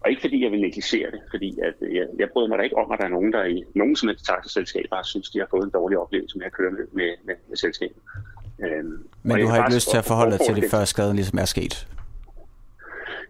[0.00, 2.76] og ikke fordi jeg vil negligere det, fordi at jeg, jeg bryder mig da ikke
[2.76, 5.64] om, at der er nogen, der i nogen som helst taxaselskaber synes, de har fået
[5.64, 7.96] en dårlig oplevelse med at køre med, med, med, med selskabet.
[8.64, 11.38] Øhm, Men du har ikke lyst til at forholde dig til det, før skaden ligesom
[11.38, 11.86] er sket?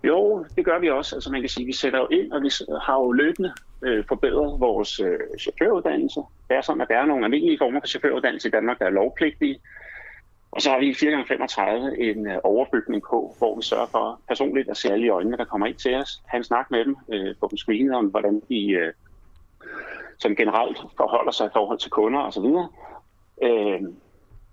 [0.05, 1.17] Jo, det gør vi også.
[1.17, 2.51] Altså man kan sige, vi sætter jo ind, og vi
[2.83, 3.53] har jo løbende
[3.83, 6.21] øh, forbedret vores øh, chaufføruddannelse.
[6.49, 8.91] Det er sådan, at der er nogle almindelige former for chaufføruddannelse i Danmark, der er
[8.91, 9.61] lovpligtige.
[10.53, 14.77] Og så har vi 4x35 en øh, overbygning på, hvor vi sørger for personligt at
[14.77, 16.23] se alle i øjnene, der kommer ind til os.
[16.27, 18.93] Han snak med dem, øh, få dem screenet om, hvordan de øh,
[20.19, 22.45] sådan generelt forholder sig i forhold til kunder osv.
[23.43, 23.81] Øh,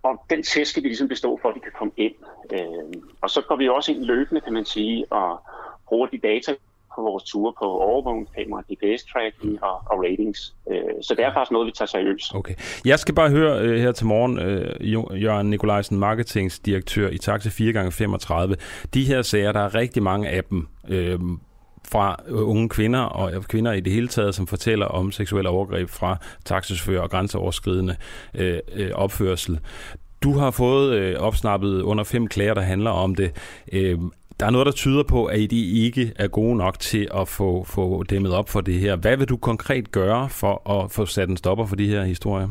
[0.03, 2.15] og den test skal vi ligesom bestå for, at de kan komme ind.
[2.53, 5.41] Øh, og så går vi også ind løbende, kan man sige, og
[5.87, 6.55] bruger de data
[6.97, 10.55] på vores ture på overvågningskamera, GPS-tracking og, og ratings.
[10.71, 12.35] Øh, så det er faktisk noget, vi tager seriøst.
[12.35, 12.55] Okay.
[12.85, 18.55] Jeg skal bare høre øh, her til morgen, uh, Jørgen Nikolajsen, marketingsdirektør i Taxa 4x35.
[18.93, 21.37] De her sager, der er rigtig mange af dem, uh,
[21.91, 26.17] fra unge kvinder og kvinder i det hele taget, som fortæller om seksuelle overgreb fra
[26.45, 27.95] taxichauffører og grænseoverskridende
[28.33, 28.59] øh,
[28.93, 29.59] opførsel.
[30.23, 33.31] Du har fået øh, opsnappet under fem klager, der handler om det.
[33.73, 33.99] Øh,
[34.39, 37.63] der er noget, der tyder på, at I ikke er gode nok til at få,
[37.63, 38.95] få dæmmet op for det her.
[38.95, 42.47] Hvad vil du konkret gøre for at få sat en stopper for de her historier?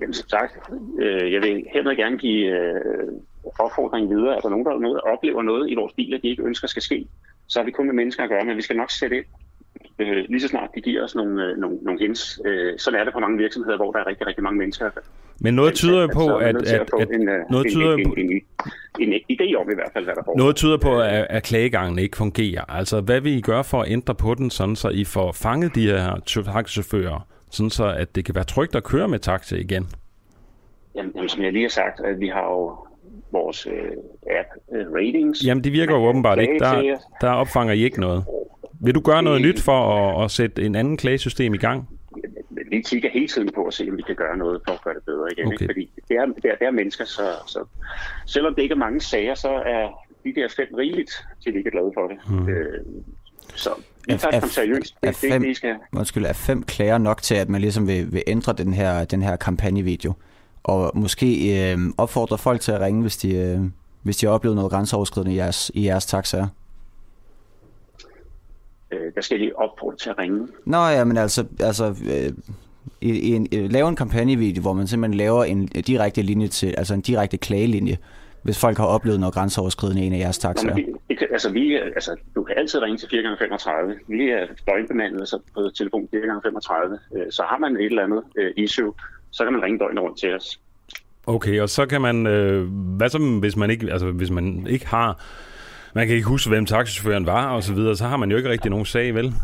[0.00, 0.58] Jamen som sagt,
[1.00, 3.12] øh, jeg vil hermed gerne give øh,
[3.58, 4.36] opfordringen videre.
[4.36, 7.06] Er der nogen, der noget, oplever noget i vores biler, de ikke ønsker skal ske,
[7.46, 9.24] så har vi kun med mennesker at gøre, men vi skal nok sætte ind
[9.98, 12.40] øh, lige så snart de giver os nogle, øh, nogle, nogle hints.
[12.44, 14.90] Øh, sådan er det på mange virksomheder, hvor der er rigtig, rigtig mange mennesker.
[15.40, 18.14] Men noget tyder jo på, at, at, at, at en, øh, noget tyder en, på,
[18.14, 18.30] en,
[19.00, 20.38] en, en, idé om i hvert fald, hvad der foregår.
[20.38, 22.64] Noget tyder på, at, at klagegangen ikke fungerer.
[22.68, 25.74] Altså, hvad vil I gøre for at ændre på den, sådan så I får fanget
[25.74, 29.86] de her taxichauffører, sådan så at det kan være trygt at køre med taxa igen?
[30.94, 32.76] Jamen, jamen som jeg lige har sagt, at vi har jo
[33.32, 33.72] vores øh,
[34.38, 35.46] app øh, ratings.
[35.46, 36.58] Jamen, de virker jo åbenbart ikke.
[36.58, 38.24] Der, der opfanger I ikke noget.
[38.80, 41.88] Vil du gøre noget nyt for at, at sætte en anden klagesystem i gang?
[42.70, 44.94] Vi kigger hele tiden på at se, om vi kan gøre noget for at gøre
[44.94, 45.46] det bedre igen.
[45.46, 45.54] Okay.
[45.54, 45.64] Ikke?
[45.66, 47.64] Fordi det er, det, er, det er mennesker, så, så
[48.26, 51.10] selvom det ikke er mange sager, så er de der fem rigeligt,
[51.42, 52.18] til vi ikke er glade for det.
[52.28, 52.48] Mm.
[52.48, 52.84] Øh,
[53.54, 53.70] så
[54.06, 54.94] vi tager det seriøst.
[55.02, 55.76] Det, er fem, det, det, skal...
[55.96, 59.22] Undskyld, er fem klager nok til, at man ligesom vil, vil ændre den her, den
[59.22, 60.12] her kampagnevideo?
[60.62, 61.26] Og måske
[61.72, 63.60] øh, opfordre folk til at ringe, hvis de, øh,
[64.02, 66.46] hvis de har oplevet noget grænseoverskridende i jeres, i jeres taxaer?
[68.92, 70.48] Øh, der skal de opfordre til at ringe.
[70.64, 72.32] Nå ja, men altså, altså øh,
[73.00, 76.94] i, en, øh, lave en kampagnevideo, hvor man simpelthen laver en direkte linje til, altså
[76.94, 77.96] en direkte klagelinje,
[78.42, 80.74] hvis folk har oplevet noget grænseoverskridende i en af jeres taxaer.
[80.74, 80.86] Vi,
[81.30, 83.70] altså, vi, altså, du kan altid ringe til 4x35.
[84.08, 86.98] Vi er døgnbemandet så på telefon 4x35.
[87.16, 88.92] Øh, så har man et eller andet øh, issue,
[89.30, 90.60] så kan man ringe døgnet rundt til os.
[91.26, 94.86] Okay, og så kan man, øh, hvad så hvis man ikke, altså hvis man ikke
[94.86, 95.24] har
[95.94, 98.50] man kan ikke huske, hvem taxichaufføren var og så videre, så har man jo ikke
[98.50, 99.34] rigtig nogen sag, vel?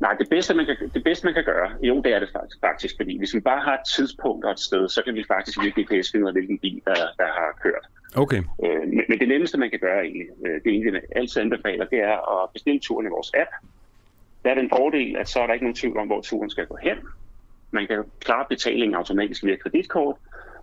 [0.00, 2.28] Nej, det bedste, man kan, det bedste, man kan gøre, jo, det er det
[2.60, 5.62] faktisk, fordi hvis vi bare har et tidspunkt og et sted, så kan vi faktisk
[5.62, 7.84] virkelig GPS finde ud af, hvilken bil, der, der har kørt.
[8.16, 8.42] Okay.
[8.64, 11.84] Øh, men, men det nemmeste, man kan gøre egentlig, øh, det er egentlig, altid anbefaler,
[11.84, 13.50] det er at bestille turen i vores app.
[14.44, 16.66] Der er den fordel, at så er der ikke nogen tvivl om, hvor turen skal
[16.66, 16.96] gå hen.
[17.70, 20.16] Man kan klare betalingen automatisk via kreditkort,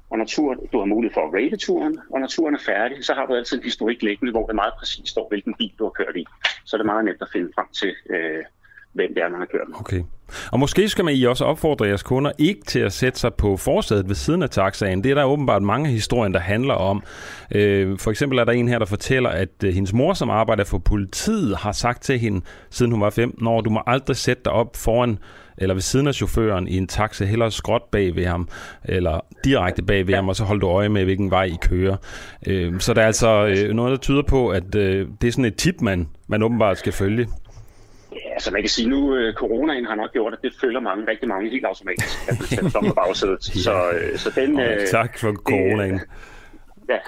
[0.09, 3.13] og naturen, du har mulighed for at rate turen, og når turen er færdig, så
[3.13, 5.91] har du altid en historik liggende, hvor det meget præcist står, hvilken bil du har
[5.91, 6.25] kørt i.
[6.65, 8.43] Så er det meget nemt at finde frem til, øh,
[8.93, 9.75] hvem det er, man har kørt med.
[9.79, 10.03] Okay.
[10.51, 13.57] Og måske skal man I også opfordre jeres kunder ikke til at sætte sig på
[13.57, 15.03] forsædet ved siden af taxaen.
[15.03, 17.03] Det er der åbenbart mange historier, der handler om.
[17.55, 20.63] Øh, for eksempel er der en her, der fortæller, at øh, hendes mor, som arbejder
[20.63, 24.41] for politiet, har sagt til hende, siden hun var 15 når du må aldrig sætte
[24.45, 25.19] dig op foran
[25.57, 28.49] eller ved siden af chaufføren i en taxa, hellere skråt bag ved ham,
[28.85, 31.97] eller direkte bag ved ham, og så holder du øje med, hvilken vej I kører.
[32.47, 35.45] Øh, så der er altså øh, noget, der tyder på, at øh, det er sådan
[35.45, 37.27] et tip, man, man åbenbart skal følge.
[38.11, 41.07] Ja, altså man kan sige nu, øh, coronaen har nok gjort, at det følger mange,
[41.07, 43.49] rigtig mange helt automatisk, at det sætter på bagsædet.
[43.55, 43.61] ja.
[43.61, 44.59] Så, øh, så den...
[44.59, 45.93] Øh, tak for coronaen.
[45.93, 46.01] Det,
[46.89, 46.99] ja.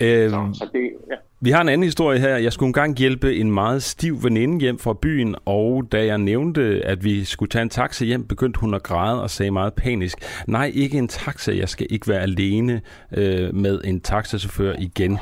[0.00, 1.16] Øhm, så, så det, ja.
[1.42, 2.36] Vi har en anden historie her.
[2.36, 6.82] Jeg skulle engang hjælpe en meget stiv veninde hjem fra byen, og da jeg nævnte,
[6.84, 10.18] at vi skulle tage en taxa hjem, begyndte hun at græde og sagde meget panisk,
[10.46, 12.80] nej, ikke en taxa, jeg skal ikke være alene
[13.12, 15.18] øh, med en taxachauffør igen.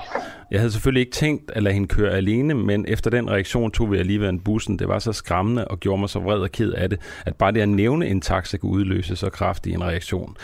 [0.51, 3.93] Jeg havde selvfølgelig ikke tænkt at lade hende køre alene, men efter den reaktion tog
[3.93, 4.79] vi alligevel en bussen.
[4.79, 7.53] Det var så skræmmende og gjorde mig så vred og ked af det, at bare
[7.53, 10.37] det at nævne en taxa kunne udløse så kraftig en reaktion.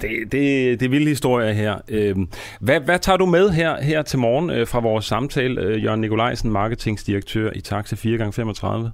[0.00, 1.78] Det, det, det er vilde historier her.
[1.88, 2.28] Øhm,
[2.60, 6.00] hvad, hvad tager du med her, her til morgen øh, fra vores samtale, øh, Jørgen
[6.00, 8.90] Nikolajsen, marketingsdirektør i Taxa 4x35?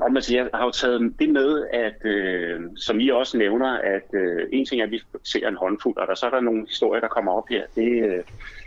[0.00, 4.14] Jamen, altså, jeg har jo taget det med, at øh, som I også nævner, at
[4.14, 6.66] øh, en ting er, at vi ser en håndfuld, og der, så er der nogle
[6.68, 7.62] historier, der kommer op her.
[7.74, 8.22] Det, øh,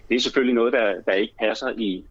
[0.09, 2.05] det er selvfølgelig noget, der, der ikke passer i,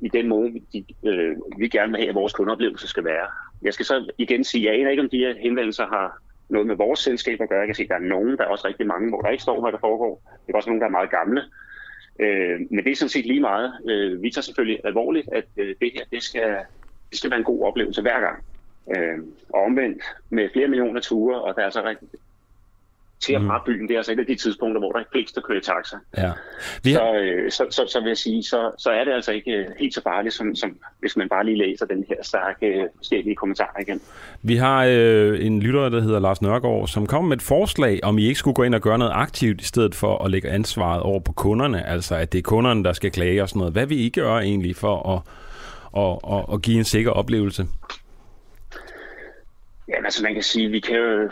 [0.00, 3.26] i den måde, vi, øh, vi gerne vil have, at vores kundeoplevelse skal være.
[3.62, 6.22] Jeg skal så igen sige, at jeg aner ikke, om de her henvendelser har
[6.52, 7.58] noget med vores selskab at gøre.
[7.58, 9.42] Jeg kan se, at der er nogen, der er også rigtig mange, hvor der ikke
[9.42, 10.22] står, hvad der foregår.
[10.46, 11.42] Det er også nogen, der er meget gamle.
[12.20, 13.72] Øh, men det er sådan set lige meget.
[13.90, 16.56] Øh, vi tager selvfølgelig alvorligt, at øh, det her det skal,
[17.10, 18.44] det skal være en god oplevelse hver gang.
[18.96, 22.08] Øh, og omvendt med flere millioner ture, og der er så rigtig,
[23.22, 23.50] til at mm.
[23.66, 23.88] byen.
[23.88, 25.96] Det er altså et af de tidspunkter, hvor der er flest, der kører i taxa.
[26.16, 26.32] Ja.
[26.82, 26.98] Vi har...
[26.98, 29.66] så, øh, så, så, så vil jeg sige, så, så er det altså ikke øh,
[29.78, 33.36] helt så farligt, som, som hvis man bare lige læser den her stærke øh, forskellige
[33.36, 34.00] kommentarer igen.
[34.42, 38.18] Vi har øh, en lytter, der hedder Lars Nørgaard, som kommer med et forslag, om
[38.18, 41.02] I ikke skulle gå ind og gøre noget aktivt, i stedet for at lægge ansvaret
[41.02, 41.86] over på kunderne.
[41.86, 43.72] Altså, at det er kunderne, der skal klage og sådan noget.
[43.72, 45.20] Hvad vil I gøre egentlig for at,
[46.02, 47.66] at, at, at give en sikker oplevelse?
[49.88, 51.30] Ja, altså man kan sige, vi kan jo,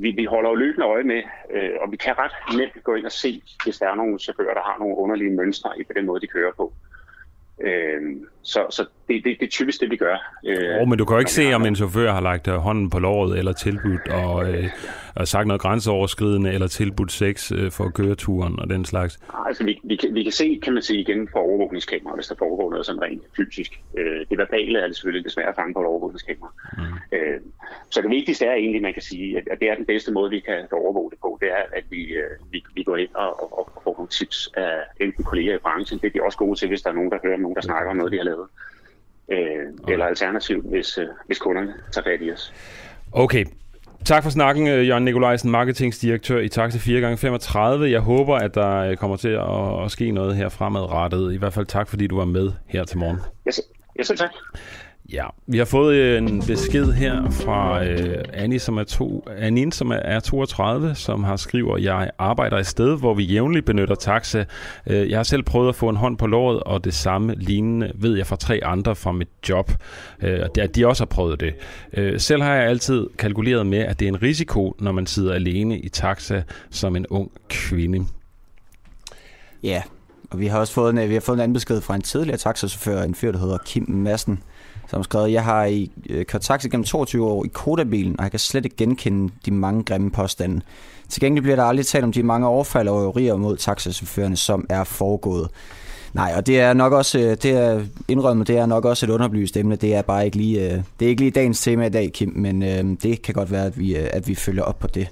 [0.00, 3.06] vi, vi holder jo løbende øje med, øh, og vi kan ret nemt gå ind
[3.06, 6.20] og se, hvis der er nogle chauffører, der har nogle underlige mønstre i den måde,
[6.20, 6.72] de kører på.
[7.60, 8.02] Øh,
[8.42, 10.16] så så det, det, det er typisk det, vi gør.
[10.46, 12.90] Øh, oh, men du kan jo ikke se, om en chauffør har lagt øh, hånden
[12.90, 14.64] på låret eller tilbudt og, øh,
[15.14, 19.18] og sagt noget grænseoverskridende eller tilbudt sex øh, for køreturen og den slags.
[19.46, 22.34] Altså vi, vi, kan, vi kan se, kan man sige igen, på overvågningskamera, hvis der
[22.38, 23.80] foregår noget sådan rent fysisk.
[23.98, 26.52] Øh, det verbale er det selvfølgelig desværre at fange på et overvågningskamera.
[26.76, 26.82] Mm.
[27.12, 27.40] Øh,
[27.90, 30.30] så det vigtigste er egentlig, man kan sige, at, at det er den bedste måde,
[30.30, 33.42] vi kan overvåge det på, det er, at vi, øh, vi, vi går ind og,
[33.42, 35.98] og, og får nogle tips af enten kolleger i branchen.
[35.98, 37.90] Det er de også gode til, hvis der er nogen, der hører nogen, der snakker
[37.90, 38.46] om noget, de har lavet
[39.30, 39.38] øh,
[39.82, 39.92] okay.
[39.92, 42.52] eller alternativt, hvis, øh, hvis kunderne tager fat i os.
[43.12, 43.44] Okay.
[44.04, 47.82] Tak for snakken, øh, Jørgen Nikolajsen, marketingsdirektør i Taxa 4x35.
[47.82, 51.32] Jeg håber, at der øh, kommer til at, at ske noget her fremadrettet.
[51.32, 53.18] I hvert fald tak, fordi du var med her til morgen.
[53.48, 53.60] Yes,
[54.00, 54.30] yes tak.
[55.12, 59.72] Ja, vi har fået øh, en besked her fra øh, Annie, som er to, Anine,
[59.72, 64.44] som er 32, som har skriver, jeg arbejder et sted, hvor vi jævnligt benytter taxa.
[64.86, 67.92] Øh, jeg har selv prøvet at få en hånd på låret, og det samme lignende
[67.94, 69.72] ved jeg fra tre andre fra mit job,
[70.22, 71.54] øh, at de også har prøvet det.
[71.92, 75.34] Øh, selv har jeg altid kalkuleret med, at det er en risiko, når man sidder
[75.34, 78.06] alene i taxa som en ung kvinde.
[79.62, 79.82] Ja,
[80.30, 82.02] og vi har også fået en, øh, vi har fået en anden besked fra en
[82.02, 84.42] tidligere taxachauffør, en fyr, der hedder Kim Madsen,
[84.90, 88.30] som skrevet, jeg har i, øh, kørt taxi gennem 22 år i kodabilen, og jeg
[88.30, 90.60] kan slet ikke genkende de mange grimme påstande.
[91.08, 94.66] Til gengæld bliver der aldrig talt om de mange overfald og røverier mod taxachaufførerne, som
[94.68, 95.48] er foregået.
[96.12, 99.10] Nej, og det er nok også, øh, det er indrømmet, det er nok også et
[99.10, 99.76] underbelyst emne.
[99.76, 102.32] Det er bare ikke lige, øh, det er ikke lige dagens tema i dag, Kim,
[102.36, 105.08] men øh, det kan godt være, at vi, øh, at vi følger op på det.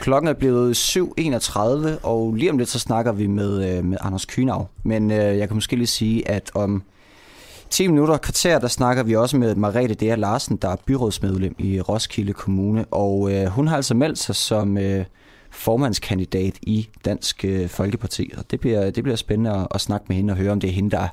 [0.00, 4.68] Klokken er blevet 7.31, og lige om lidt så snakker vi med, med Anders Kynav.
[4.82, 6.82] Men øh, jeg kan måske lige sige, at om
[7.74, 10.18] 10 minutter kvarter, der snakker vi også med Marete D.
[10.18, 14.78] Larsen, der er byrådsmedlem i Roskilde Kommune, og øh, hun har altså meldt sig som
[14.78, 15.04] øh,
[15.50, 20.16] formandskandidat i Dansk øh, Folkeparti, og det bliver, det bliver spændende at, at snakke med
[20.16, 21.08] hende og høre, om det er hende, der,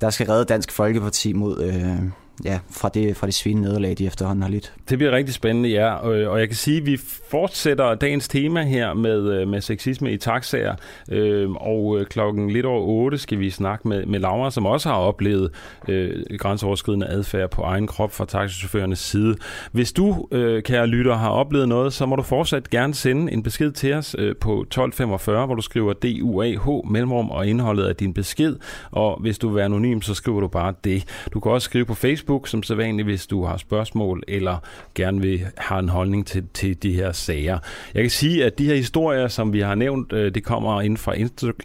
[0.00, 2.10] der skal redde Dansk Folkeparti mod, øh,
[2.44, 4.72] ja, fra det, fra det svine nederlag, de efterhånden har lidt.
[4.90, 5.94] Det bliver rigtig spændende, ja.
[5.94, 6.96] Og, jeg kan sige, at vi
[7.30, 10.74] fortsætter dagens tema her med, øh, med sexisme i taxaer.
[11.10, 14.88] Øhm, øh, og klokken lidt over 8 skal vi snakke med, med Laura, som også
[14.88, 15.50] har oplevet
[15.88, 19.36] øh, grænseoverskridende adfærd på egen krop fra taxichaufførernes side.
[19.72, 23.42] Hvis du, øh, kære lytter, har oplevet noget, så må du fortsat gerne sende en
[23.42, 28.14] besked til os øh, på 1245, hvor du skriver DUAH, mellemrum og indholdet af din
[28.14, 28.56] besked.
[28.90, 31.04] Og hvis du vil være anonym, så skriver du bare det.
[31.34, 34.56] Du kan også skrive på Facebook Facebook, som så vanligt, hvis du har spørgsmål eller
[34.94, 37.58] gerne vil have en holdning til, til de her sager.
[37.94, 40.96] Jeg kan sige, at de her historier, som vi har nævnt, øh, det kommer ind
[40.96, 41.14] fra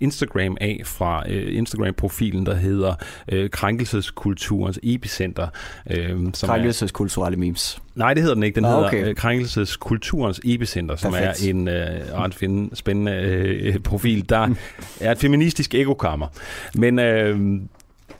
[0.01, 2.93] Instagram af, fra øh, Instagram-profilen, der hedder
[3.31, 5.47] øh, Krænkelseskulturens Epicenter.
[6.43, 7.81] Krænkelseskulturelle memes.
[7.95, 8.55] Nej, det hedder den ikke.
[8.55, 8.99] Den ah, okay.
[8.99, 11.45] hedder Krænkelseskulturens Epicenter, som Perfekt.
[11.45, 12.33] er en øh, ret
[12.77, 14.29] spændende øh, profil.
[14.29, 14.49] Der
[14.99, 16.27] er et feministisk ekokammer.
[16.75, 17.59] Men øh,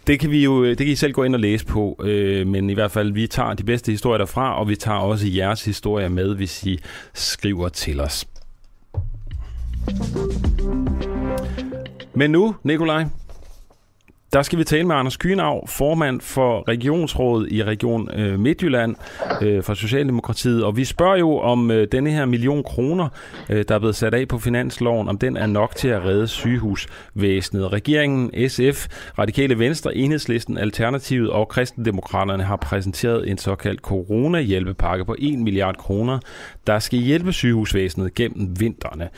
[0.10, 2.48] det kan vi jo, øh, det kan I selv gå ind og læse på, øh,
[2.48, 5.66] men i hvert fald, vi tager de bedste historier derfra, og vi tager også jeres
[5.66, 6.80] historier med, hvis I
[7.14, 8.26] skriver til os.
[12.14, 13.06] Men nu, Nikolaj,
[14.34, 18.96] der skal vi tale med Anders Kynav, formand for Regionsrådet i Region øh, Midtjylland
[19.42, 20.64] øh, for Socialdemokratiet.
[20.64, 23.10] Og vi spørger jo om øh, denne her million kroner,
[23.50, 26.28] øh, der er blevet sat af på finansloven, om den er nok til at redde
[26.28, 27.74] sygehusvæsenet.
[27.74, 28.88] Regeringen, SF,
[29.20, 36.20] Radikale Venstre, Enhedslisten, Alternativet og Kristendemokraterne har præsenteret en såkaldt corona-hjælpepakke på 1 milliard kroner,
[36.68, 39.10] der skal hjælpe sygehusvæsenet gennem vinterne.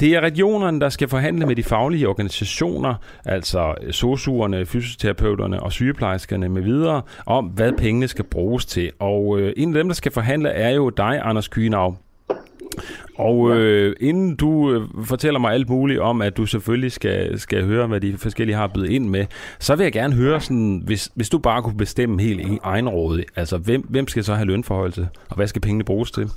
[0.00, 2.94] Det er regionerne, der skal forhandle med de faglige organisationer,
[3.24, 8.90] altså sosuerne, fysioterapeuterne og sygeplejerskerne med videre, om hvad pengene skal bruges til.
[8.98, 11.96] Og øh, en af dem, der skal forhandle, er jo dig, Anders Kynav.
[13.18, 17.64] Og øh, inden du øh, fortæller mig alt muligt om, at du selvfølgelig skal, skal
[17.64, 19.26] høre, hvad de forskellige har bydet ind med,
[19.58, 22.88] så vil jeg gerne høre, sådan, hvis, hvis du bare kunne bestemme helt i egen
[22.88, 26.30] råd, altså hvem, hvem skal så have lønforhold og hvad skal pengene bruges til?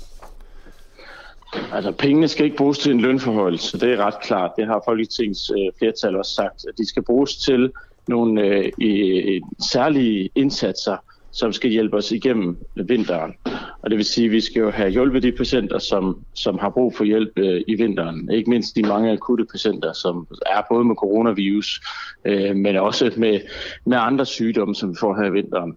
[1.73, 4.51] Altså, pengene skal ikke bruges til en lønforhold, så det er ret klart.
[4.57, 7.71] Det har Folketingets øh, flertal også sagt, at de skal bruges til
[8.07, 9.41] nogle øh, i,
[9.71, 10.97] særlige indsatser,
[11.31, 13.33] som skal hjælpe os igennem vinteren.
[13.81, 16.69] Og det vil sige, at vi skal jo have hjulpet de patienter, som, som har
[16.69, 18.29] brug for hjælp øh, i vinteren.
[18.31, 21.81] Ikke mindst de mange akutte patienter, som er både med coronavirus,
[22.25, 23.39] øh, men også med,
[23.85, 25.75] med andre sygdomme, som vi får her i vinteren.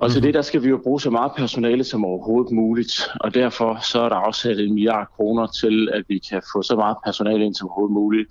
[0.00, 0.26] Og til mhm.
[0.26, 4.00] det, der skal vi jo bruge så meget personale som overhovedet muligt, og derfor så
[4.00, 7.54] er der afsat en milliard kroner til, at vi kan få så meget personale ind
[7.54, 8.28] som overhovedet muligt.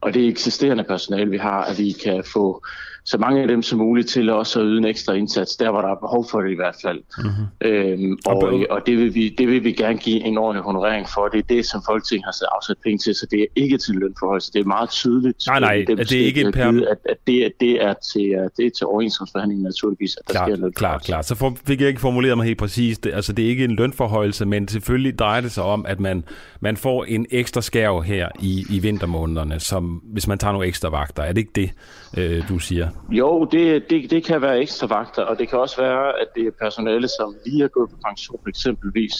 [0.00, 2.64] Og det eksisterende personale, vi har, at vi kan få
[3.10, 5.80] så mange af dem som muligt til også at yde en ekstra indsats, der hvor
[5.80, 7.00] der er behov for det i hvert fald.
[7.18, 7.46] Mm-hmm.
[7.60, 8.36] Øhm, og
[8.70, 11.28] og det, vil vi, det vil vi gerne give en ordentlig honorering for.
[11.28, 14.40] Det er det, som Folketinget har afsat penge til, så det er ikke til lønforhold,
[14.40, 15.46] så det er meget tydeligt.
[15.46, 16.68] Nej, nej, det, det er ikke per...
[16.90, 20.70] at, at, det, det, er til, det er til overenskomstforhandlingen naturligvis, at der klart, sker
[20.70, 21.26] Klart, klart.
[21.26, 23.04] Så for, fik jeg ikke formuleret mig helt præcist.
[23.04, 26.24] Det, altså, det er ikke en lønforholdelse, men selvfølgelig drejer det sig om, at man,
[26.60, 30.88] man får en ekstra skærv her i, i vintermånederne, som, hvis man tager nogle ekstra
[30.88, 31.22] vagter.
[31.22, 31.70] Er det ikke det,
[32.18, 32.88] øh, du siger?
[33.10, 36.46] Jo, det, det, det kan være ekstra vagter, og det kan også være, at det
[36.46, 39.12] er personale, som lige er gået på pension eksempelvis,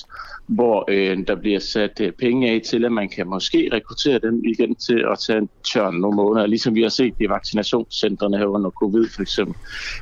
[0.47, 4.43] hvor øh, der bliver sat øh, penge af til, at man kan måske rekruttere dem
[4.45, 8.47] igen til at tage en tørn nogle måneder, ligesom vi har set i vaccinationscentrene her
[8.47, 9.55] under covid for eksempel,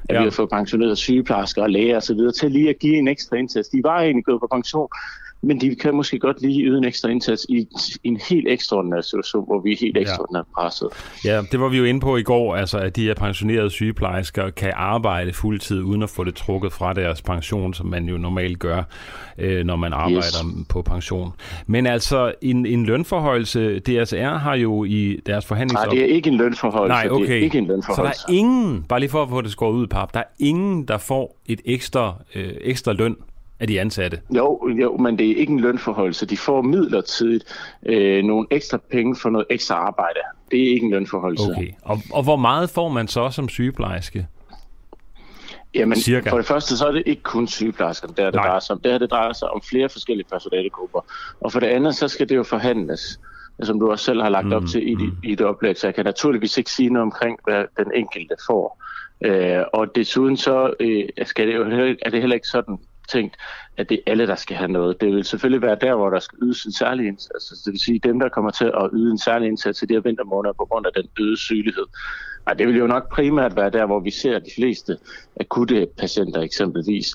[0.09, 0.21] at ja.
[0.21, 2.19] vi har fået pensioneret sygeplejersker og læger osv.
[2.41, 3.69] til lige at give en ekstra indsats.
[3.69, 4.89] De var egentlig gået på pension,
[5.43, 7.69] men de kan måske godt lige yde en ekstra indsats i,
[8.05, 10.89] en helt ekstraordinær situation, hvor vi er helt ekstraordinært presset.
[11.25, 14.51] Ja, det var vi jo inde på i går, altså at de her pensionerede sygeplejersker
[14.51, 18.59] kan arbejde fuldtid uden at få det trukket fra deres pension, som man jo normalt
[18.59, 18.83] gør,
[19.39, 20.67] øh, når man arbejder yes.
[20.69, 21.33] på pension.
[21.67, 25.85] Men altså en, en lønforhøjelse, DSR har jo i deres forhandlinger...
[25.85, 26.95] Nej, det er ikke en lønforhøjelse.
[26.95, 27.27] Nej, okay.
[27.27, 28.21] Det er ikke en lønforhøjelse.
[28.21, 30.25] Så der er ingen, bare lige for at få det skåret ud, pap, der er
[30.39, 33.17] ingen, der får et ekstra, øh, ekstra løn
[33.61, 34.21] af de ansatte?
[34.37, 36.27] Jo, jo, men det er ikke en lønforholdelse.
[36.27, 37.45] De får midlertidigt
[37.87, 40.21] øh, nogle ekstra penge for noget ekstra arbejde.
[40.51, 41.51] Det er ikke en lønforholdelse.
[41.51, 44.27] Okay, og, og hvor meget får man så som sygeplejerske?
[45.75, 46.31] Jamen, Cirka.
[46.31, 48.81] for det første, så er det ikke kun sygeplejersker, der det drejer sig om.
[48.81, 51.01] Det her det drejer sig om flere forskellige personalegrupper.
[51.41, 53.21] Og for det andet, så skal det jo forhandles,
[53.63, 55.17] som du også selv har lagt mm, op til i, mm.
[55.25, 55.79] i det oplæg.
[55.79, 58.83] Så jeg kan naturligvis ikke sige noget omkring, hvad den enkelte får.
[59.25, 61.63] Øh, og desuden så øh, skal det jo,
[62.03, 62.79] er det heller ikke sådan,
[63.09, 63.37] tænkt,
[63.77, 65.01] at det er alle, der skal have noget.
[65.01, 67.51] Det vil selvfølgelig være der, hvor der skal ydes en særlig indsats.
[67.51, 69.95] Altså, det vil sige, dem, der kommer til at yde en særlig indsats i de
[69.95, 71.87] her vintermåneder på grund af den øgede sygelighed.
[72.47, 74.97] Og det vil jo nok primært være der, hvor vi ser de fleste
[75.41, 77.15] akutte patienter eksempelvis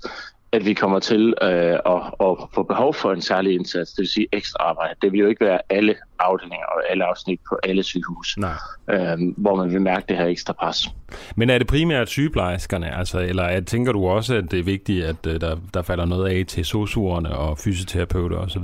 [0.54, 4.08] at vi kommer til øh, at, at få behov for en særlig indsats, det vil
[4.08, 4.96] sige ekstra arbejde.
[5.02, 8.52] Det vil jo ikke være alle afdelinger og alle afsnit på alle sygehus, Nej.
[8.90, 10.90] Øh, hvor man vil mærke det her ekstra pres.
[11.36, 15.06] Men er det primært sygeplejerskerne, altså, eller er, tænker du også, at det er vigtigt,
[15.06, 18.64] at uh, der, der falder noget af til sosuerne og fysioterapeuter osv.?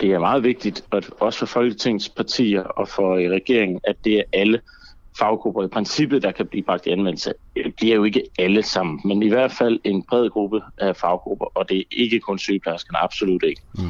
[0.00, 4.22] Det er meget vigtigt, at også for Folketingets partier og for regeringen, at det er
[4.32, 4.60] alle,
[5.20, 7.32] faggrupper i princippet, der kan blive bragt i anvendelse.
[7.56, 10.96] Øh, det bliver jo ikke alle sammen, men i hvert fald en bred gruppe af
[10.96, 13.62] faggrupper, og det er ikke kun sygeplejerskerne, absolut ikke.
[13.74, 13.82] Mm.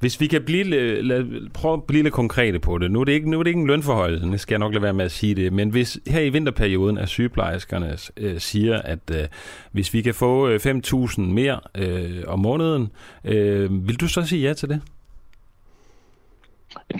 [0.00, 0.64] Hvis vi kan blive,
[1.02, 2.90] lad, prøve at blive lidt konkrete på det.
[2.90, 4.82] Nu er det ikke, nu er det ikke en lønforhold, det skal jeg nok lade
[4.82, 9.10] være med at sige det, men hvis her i vinterperioden at sygeplejerskerne øh, siger, at
[9.10, 9.24] øh,
[9.72, 12.88] hvis vi kan få øh, 5.000 mere øh, om måneden,
[13.24, 14.80] øh, vil du så sige ja til det?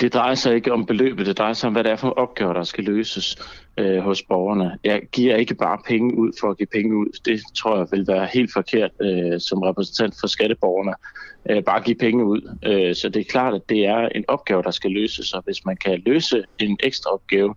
[0.01, 2.53] Det drejer sig ikke om beløbet, det drejer sig om, hvad det er for opgaver,
[2.53, 3.37] der skal løses
[3.79, 4.79] øh, hos borgerne.
[4.85, 7.07] Jeg giver ikke bare penge ud for at give penge ud.
[7.25, 10.93] Det tror jeg vil være helt forkert øh, som repræsentant for skatteborgerne.
[11.51, 12.57] Øh, bare give penge ud.
[12.65, 15.65] Øh, så det er klart, at det er en opgave, der skal løses, og hvis
[15.65, 17.55] man kan løse en ekstra opgave,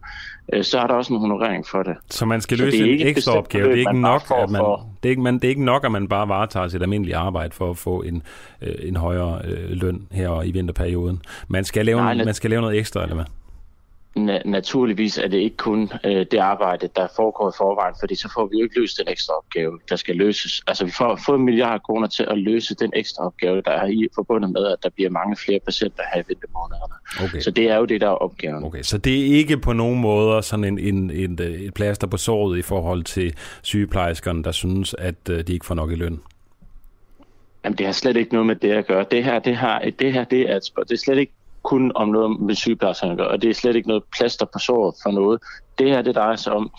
[0.54, 1.96] øh, så er der også en honorering for det.
[2.10, 3.64] Så man skal løse en ekstra opgave.
[3.64, 4.62] Det er ikke nok, at man,
[5.04, 7.52] det er ikke, man, det er ikke nok, at man bare varetager sit almindelige arbejde
[7.54, 8.24] for at få en,
[8.62, 11.22] øh, en højere øh, løn her i vinterperioden.
[11.48, 13.26] Man skal lave, Nej, man skal lave noget ekstra, eller hvad?
[14.18, 18.32] Na- naturligvis er det ikke kun øh, det arbejde, der foregår i forvejen, fordi så
[18.36, 20.62] får vi jo ikke løst den ekstra opgave, der skal løses.
[20.68, 23.88] Altså vi får fået en milliard kroner til at løse den ekstra opgave, der er
[23.88, 26.94] i forbundet med, at der bliver mange flere patienter her i vintermånederne.
[27.24, 27.40] Okay.
[27.40, 28.64] Så det er jo det, der er opgaven.
[28.64, 32.18] Okay, så det er ikke på nogen måder sådan en, en, en, et plaster på
[32.18, 36.20] såret i forhold til sygeplejerskerne, der synes, at øh, de ikke får nok i løn?
[37.64, 39.06] Jamen, det har slet ikke noget med det at gøre.
[39.12, 41.34] Det her, det her, det her det er, det er slet ikke
[41.64, 44.96] kun om noget med sygeplejerskerne gør, og det er slet ikke noget plaster på såret
[45.04, 45.42] for noget.
[45.80, 46.72] Det her, det drejer sig om,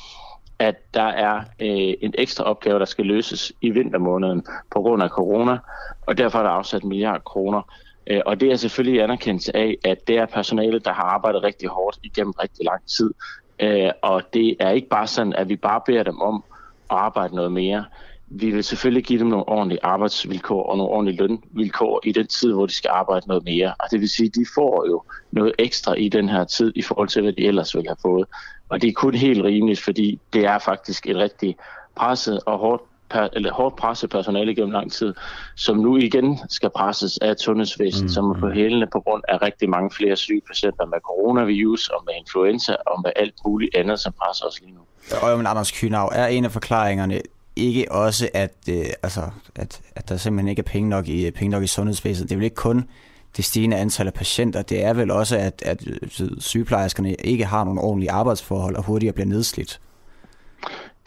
[0.58, 5.08] at der er øh, en ekstra opgave, der skal løses i vintermåneden på grund af
[5.08, 5.58] corona,
[6.06, 7.62] og derfor er der afsat en milliard kroner.
[8.06, 11.68] Øh, og det er selvfølgelig anerkendelse af, at det er personale, der har arbejdet rigtig
[11.68, 13.14] hårdt igennem rigtig lang tid.
[13.60, 16.44] Øh, og det er ikke bare sådan, at vi bare beder dem om
[16.90, 17.84] at arbejde noget mere
[18.30, 22.52] vi vil selvfølgelig give dem nogle ordentlige arbejdsvilkår og nogle ordentlige lønvilkår i den tid,
[22.52, 23.74] hvor de skal arbejde noget mere.
[23.78, 26.82] Og det vil sige, at de får jo noget ekstra i den her tid i
[26.82, 28.26] forhold til, hvad de ellers ville have fået.
[28.68, 31.56] Og det er kun helt rimeligt, fordi det er faktisk et rigtig
[31.96, 35.14] presset og hårdt per, eller hårdt presset personale gennem lang tid,
[35.56, 38.08] som nu igen skal presses af et sundhedsvæsen, mm.
[38.08, 42.02] som er på hælene på grund af rigtig mange flere syge patienter med coronavirus og
[42.06, 44.80] med influenza og med alt muligt andet, som presser os lige nu.
[45.22, 47.20] Og men Anders Kynav, er en af forklaringerne
[47.60, 49.20] ikke også, at, øh, altså,
[49.56, 52.28] at, at der simpelthen ikke er penge nok i, øh, penge nok i sundhedsvæsenet?
[52.28, 52.88] Det er vel ikke kun
[53.36, 57.64] det stigende antal af patienter, det er vel også, at, at øh, sygeplejerskerne ikke har
[57.64, 59.80] nogle ordentlige arbejdsforhold og hurtigere bliver nedslidt?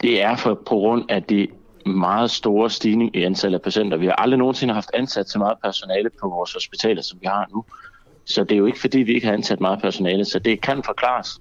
[0.00, 1.50] Det er for, på grund af det
[1.86, 3.96] meget store stigning i antallet af patienter.
[3.96, 7.46] Vi har aldrig nogensinde haft ansat så meget personale på vores hospitaler, som vi har
[7.54, 7.64] nu.
[8.24, 10.82] Så det er jo ikke fordi, vi ikke har ansat meget personale, så det kan
[10.82, 11.40] forklares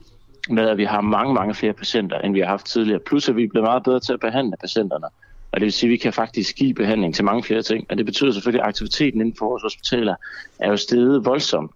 [0.50, 3.00] med, at vi har mange, mange flere patienter, end vi har haft tidligere.
[3.00, 5.06] Plus at vi er blevet meget bedre til at behandle patienterne.
[5.52, 7.86] Og det vil sige, at vi kan faktisk give behandling til mange flere ting.
[7.90, 10.16] Og det betyder selvfølgelig, at aktiviteten inden for vores hospitaler
[10.60, 11.72] er jo steget voldsomt.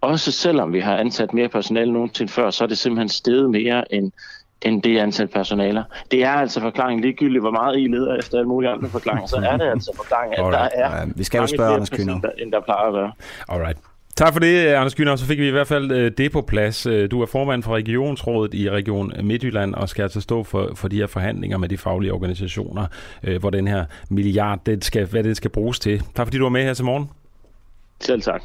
[0.00, 3.94] Også selvom vi har ansat mere personale nogensinde før, så er det simpelthen steget mere
[3.94, 4.12] end,
[4.62, 5.84] end det antal personaler.
[6.10, 9.36] Det er altså forklaringen ligegyldigt, hvor meget I leder efter alle mulige andre forklaringer, så
[9.36, 10.72] er det altså forklaringen, at Alright.
[10.76, 12.20] der er vi skal jo spørge Anders Kyner.
[12.38, 13.12] end der plejer at være.
[13.48, 13.78] Alright.
[14.16, 15.16] Tak for det, Anders Gyner.
[15.16, 16.86] Så fik vi i hvert fald øh, det på plads.
[16.86, 20.88] Øh, du er formand for Regionsrådet i Region Midtjylland og skal altså stå for, for
[20.88, 22.86] de her forhandlinger med de faglige organisationer,
[23.22, 26.02] øh, hvor den her milliard, det skal, hvad det skal bruges til.
[26.14, 27.10] Tak fordi du var med her til morgen.
[28.00, 28.42] Selv tak.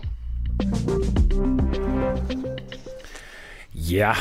[3.74, 4.14] Ja,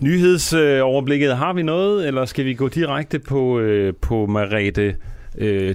[0.00, 1.36] nyhedsoverblikket.
[1.36, 3.62] Har vi noget, eller skal vi gå direkte på,
[4.00, 4.96] på Marete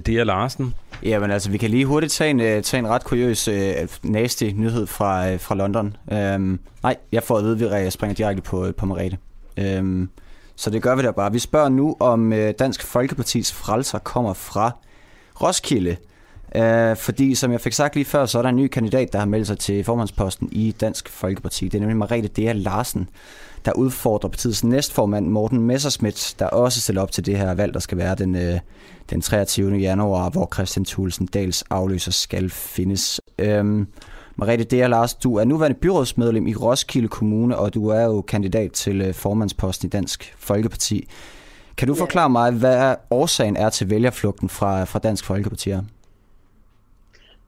[0.06, 0.24] D.R.
[0.24, 0.74] Larsen?
[1.02, 4.44] Jamen altså, vi kan lige hurtigt tage en, øh, tage en ret kuriøs, øh, nasty
[4.44, 5.96] nyhed fra, øh, fra London.
[6.12, 9.18] Øhm, nej, jeg får at vide, at vi springer direkte på, på Merete.
[9.56, 10.08] Øhm,
[10.56, 11.32] så det gør vi da bare.
[11.32, 14.70] Vi spørger nu, om Dansk Folkepartis frelser kommer fra
[15.42, 15.96] Roskilde.
[16.56, 19.18] Øh, fordi, som jeg fik sagt lige før, så er der en ny kandidat, der
[19.18, 21.64] har meldt sig til formandsposten i Dansk Folkeparti.
[21.64, 23.08] Det er nemlig Marete Dea Larsen
[23.64, 27.80] der udfordrer partiets næstformand Morten Messerschmidt, der også stiller op til det her valg, der
[27.80, 28.58] skal være den, øh,
[29.10, 29.76] den 23.
[29.76, 33.20] januar, hvor Christian Thulesen Dals afløser skal findes.
[33.38, 33.86] Øhm,
[34.36, 34.88] Mariette D.
[34.88, 39.14] Lars, du er nuværende byrådsmedlem i Roskilde Kommune, og du er jo kandidat til øh,
[39.14, 41.08] formandsposten i Dansk Folkeparti.
[41.76, 45.70] Kan du forklare mig, hvad årsagen er til vælgerflugten fra, fra Dansk Folkeparti?
[45.70, 45.82] Er?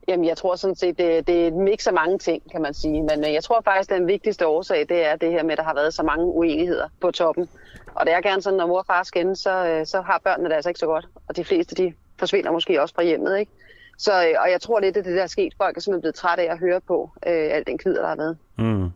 [0.07, 2.73] Jamen, jeg tror sådan set, det, det er et mix af mange ting, kan man
[2.73, 3.03] sige.
[3.03, 5.57] Men øh, jeg tror faktisk, at den vigtigste årsag, det er det her med, at
[5.57, 7.49] der har været så mange uenigheder på toppen.
[7.95, 10.49] Og det er gerne sådan, når mor og far skændes, så, øh, så har børnene
[10.49, 11.07] det altså ikke så godt.
[11.27, 13.51] Og de fleste, de forsvinder måske også fra hjemmet, ikke?
[13.97, 15.53] Så, øh, og jeg tror lidt, at det der er sket.
[15.57, 18.15] Folk er simpelthen blevet trætte af at høre på øh, alt den kvider, der har
[18.15, 18.37] været.
[18.57, 18.89] Mm.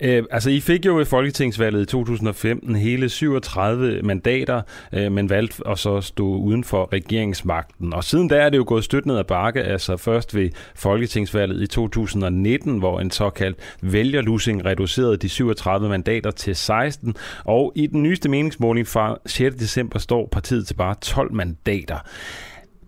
[0.00, 5.68] Øh, altså, I fik jo i Folketingsvalget i 2015 hele 37 mandater, øh, men valgte
[5.68, 7.94] at så stå uden for regeringsmagten.
[7.94, 11.62] Og siden da er det jo gået støt ned ad bakke, altså først ved Folketingsvalget
[11.62, 18.02] i 2019, hvor en såkaldt vælgerlusing reducerede de 37 mandater til 16, og i den
[18.02, 19.56] nyeste meningsmåling fra 6.
[19.56, 21.98] december står partiet til bare 12 mandater.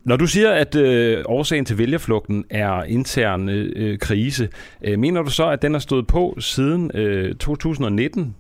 [0.09, 4.49] Når du siger, at øh, årsagen til vælgerflugten er intern øh, øh, krise,
[4.83, 8.37] øh, mener du så, at den har stået på siden øh, 2019?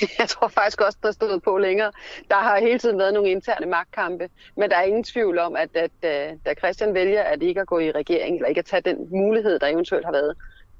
[0.18, 1.92] Jeg tror faktisk også, der stod stået på længere.
[2.28, 5.68] Der har hele tiden været nogle interne magtkampe, men der er ingen tvivl om, at,
[5.74, 8.82] at, at da Christian vælger at ikke at gå i regering, eller ikke at tage
[8.84, 10.36] den mulighed, der eventuelt har været,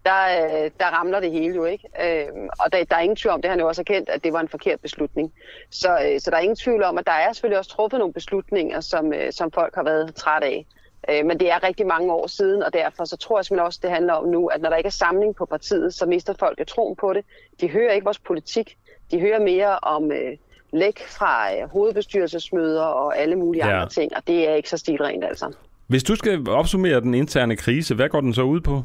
[0.09, 1.89] der, øh, der ramler det hele jo ikke.
[2.05, 2.27] Øh,
[2.61, 4.33] og der, der er ingen tvivl om, det har han jo også erkendt, at det
[4.33, 5.33] var en forkert beslutning.
[5.71, 8.15] Så, øh, så der er ingen tvivl om, at der er selvfølgelig også truffet nogle
[8.15, 10.67] beslutninger, som, øh, som folk har været træt af.
[11.11, 13.81] Øh, men det er rigtig mange år siden, og derfor så tror jeg simpelthen også,
[13.83, 16.67] det handler om nu, at når der ikke er samling på partiet, så mister folk
[16.67, 17.25] troen på det.
[17.61, 18.77] De hører ikke vores politik.
[19.11, 20.37] De hører mere om øh,
[20.73, 23.75] læk fra øh, hovedbestyrelsesmøder og alle mulige ja.
[23.75, 25.53] andre ting, og det er ikke så stilrent altså.
[25.87, 28.83] Hvis du skal opsummere den interne krise, hvad går den så ud på?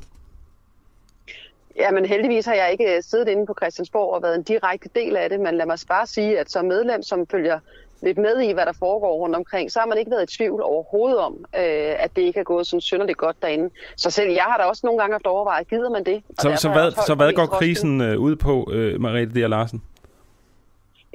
[1.81, 4.89] Ja, men heldigvis har jeg ikke øh, siddet inde på Christiansborg og været en direkte
[4.95, 7.59] del af det, men lad mig bare sige, at som medlem, som følger
[8.01, 10.61] lidt med i, hvad der foregår rundt omkring, så har man ikke været i tvivl
[10.61, 13.69] overhovedet om, øh, at det ikke er gået sådan synderligt godt derinde.
[13.95, 16.23] Så selv jeg har da også nogle gange haft overvejet, gider man det?
[16.39, 19.49] Så, så, hvad, så hvad går krisen øh, ud på, øh, Mariette D.
[19.49, 19.81] Larsen?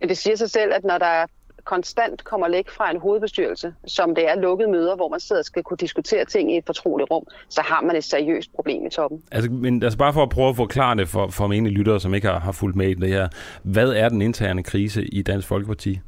[0.03, 1.27] Ja, det siger sig selv, at når der er
[1.67, 5.45] konstant kommer læk fra en hovedbestyrelse, som det er lukkede møder, hvor man sidder og
[5.45, 8.91] skal kunne diskutere ting i et fortroligt rum, så har man et seriøst problem i
[8.91, 9.23] toppen.
[9.33, 12.15] Altså, men altså bare for at prøve at forklare det for, for menige lyttere, som
[12.15, 13.29] ikke har, har fulgt med i det her.
[13.63, 16.01] Hvad er den interne krise i Dansk Folkeparti?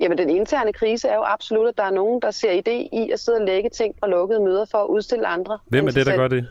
[0.00, 3.10] Jamen, den interne krise er jo absolut, at der er nogen, der ser idé i
[3.12, 5.58] at sidde og lægge ting fra lukkede møder for at udstille andre.
[5.66, 6.46] Hvem er det, der gør det?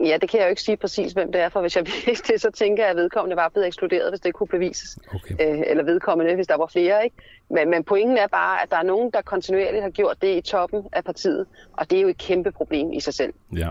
[0.00, 2.32] Ja, det kan jeg jo ikke sige præcis, hvem det er, for hvis jeg vidste
[2.32, 4.98] det, så tænker jeg, at vedkommende var blevet ekskluderet, hvis det kunne bevises.
[5.14, 5.34] Okay.
[5.40, 7.04] Øh, eller vedkommende, hvis der var flere.
[7.04, 7.16] ikke.
[7.50, 10.40] Men, men pointen er bare, at der er nogen, der kontinuerligt har gjort det i
[10.40, 13.32] toppen af partiet, og det er jo et kæmpe problem i sig selv.
[13.56, 13.68] Ja.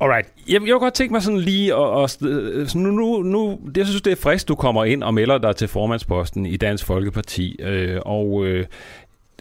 [0.00, 0.28] Alright.
[0.48, 2.02] Jeg, jeg kunne godt tænke mig sådan lige at...
[2.02, 5.56] at nu, nu, nu, jeg synes, det er frisk, du kommer ind og melder dig
[5.56, 7.56] til formandsposten i Dansk Folkeparti.
[7.60, 8.66] Øh, og øh,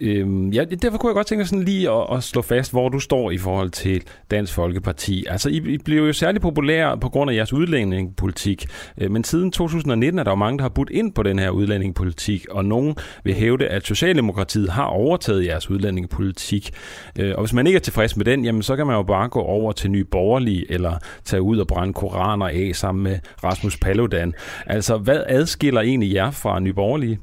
[0.02, 2.90] Øhm, ja, derfor kunne jeg godt tænke mig sådan lige at, at slå fast, hvor
[2.90, 5.26] du står i forhold til Dansk Folkeparti.
[5.30, 8.66] Altså, I, I blev jo særlig populære på grund af jeres udlændingepolitik,
[8.98, 11.50] øh, men siden 2019 er der jo mange, der har budt ind på den her
[11.50, 16.72] udlændingepolitik, og nogen vil hævde, at Socialdemokratiet har overtaget jeres udlændingepolitik.
[17.20, 19.30] Øh, og hvis man ikke er tilfreds med den, jamen så kan man jo bare
[19.30, 20.94] gå over til Nye Borgerlige, eller
[21.26, 24.34] tage ud og brænde koraner af sammen med Rasmus Paludan.
[24.66, 27.20] Altså, hvad adskiller egentlig jer fra Nye Borgerlige?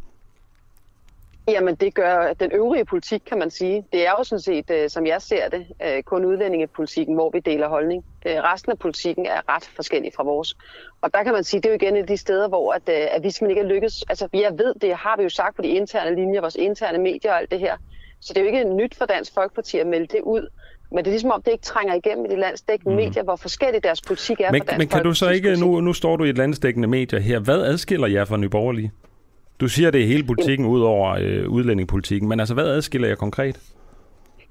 [1.48, 3.84] Jamen, det gør den øvrige politik, kan man sige.
[3.92, 7.40] Det er jo sådan set, øh, som jeg ser det, øh, kun udlændingepolitikken, hvor vi
[7.40, 8.04] deler holdning.
[8.26, 10.56] Øh, resten af politikken er ret forskellig fra vores.
[11.02, 12.88] Og der kan man sige, det er jo igen et af de steder, hvor at,
[12.88, 14.04] at vi simpelthen ikke er lykkes.
[14.08, 17.32] Altså, jeg ved, det har vi jo sagt på de interne linjer, vores interne medier
[17.32, 17.76] og alt det her.
[18.20, 20.48] Så det er jo ikke nyt for Dansk Folkeparti at melde det ud.
[20.90, 23.02] Men det er ligesom om, det ikke trænger igennem i de landsdækkende mm.
[23.02, 25.80] medier, hvor forskellige deres politik er men, for Dansk Men kan du så ikke, nu,
[25.80, 28.92] nu står du i et landsdækkende medier her, hvad adskiller jer fra Nye Borgerlige?
[29.60, 33.18] Du siger, det er hele politikken ud over øh, udlændingepolitikken, men altså hvad adskiller jeg
[33.18, 33.60] konkret?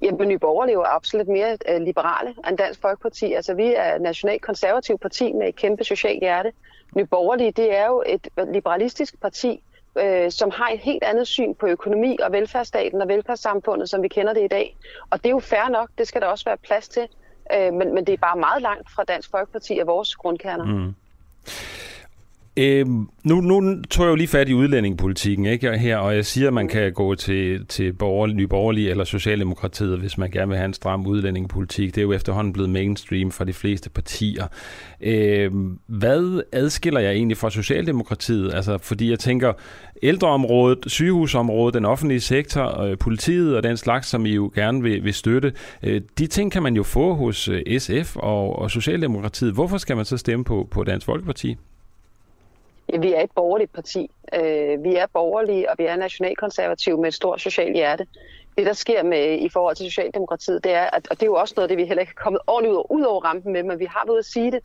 [0.02, 3.32] Jamen, Nye Borgerlige er jo absolut mere øh, liberale end Dansk Folkeparti.
[3.32, 6.52] Altså, vi er et nationalt konservativt parti med et kæmpe socialt hjerte.
[6.96, 9.62] Nye Borgerlige, det er jo et liberalistisk parti,
[9.98, 14.08] øh, som har et helt andet syn på økonomi og velfærdsstaten og velfærdssamfundet, som vi
[14.08, 14.76] kender det i dag.
[15.10, 17.06] Og det er jo fair nok, det skal der også være plads til.
[17.54, 20.64] Øh, men, men det er bare meget langt fra Dansk Folkeparti og vores grundkerner.
[20.64, 20.94] Mm.
[22.56, 26.46] Øhm, nu, nu tog jeg jo lige fat i udlændingepolitikken ikke, her, og jeg siger,
[26.46, 30.56] at man kan gå til, til borgerlige, nye borgerlige eller Socialdemokratiet, hvis man gerne vil
[30.56, 31.94] have en stram udlændingepolitik.
[31.94, 34.46] Det er jo efterhånden blevet mainstream for de fleste partier.
[35.00, 38.54] Øhm, hvad adskiller jeg egentlig fra Socialdemokratiet?
[38.54, 39.52] Altså, fordi jeg tænker,
[40.02, 45.04] ældreområdet, sygehusområdet, den offentlige sektor, øh, politiet og den slags, som I jo gerne vil,
[45.04, 45.52] vil støtte,
[45.82, 49.54] øh, de ting kan man jo få hos øh, SF og, og Socialdemokratiet.
[49.54, 51.56] Hvorfor skal man så stemme på, på Dansk Folkeparti?
[52.92, 54.10] Ja, vi er et borgerligt parti.
[54.34, 58.06] Øh, vi er borgerlige, og vi er nationalkonservative med et stort socialt hjerte.
[58.58, 61.34] Det, der sker med i forhold til Socialdemokratiet, det er, at, og det er jo
[61.34, 63.78] også noget, det vi heller ikke er kommet ordentligt ud, ud over rampen med, men
[63.78, 64.60] vi har været at sige det,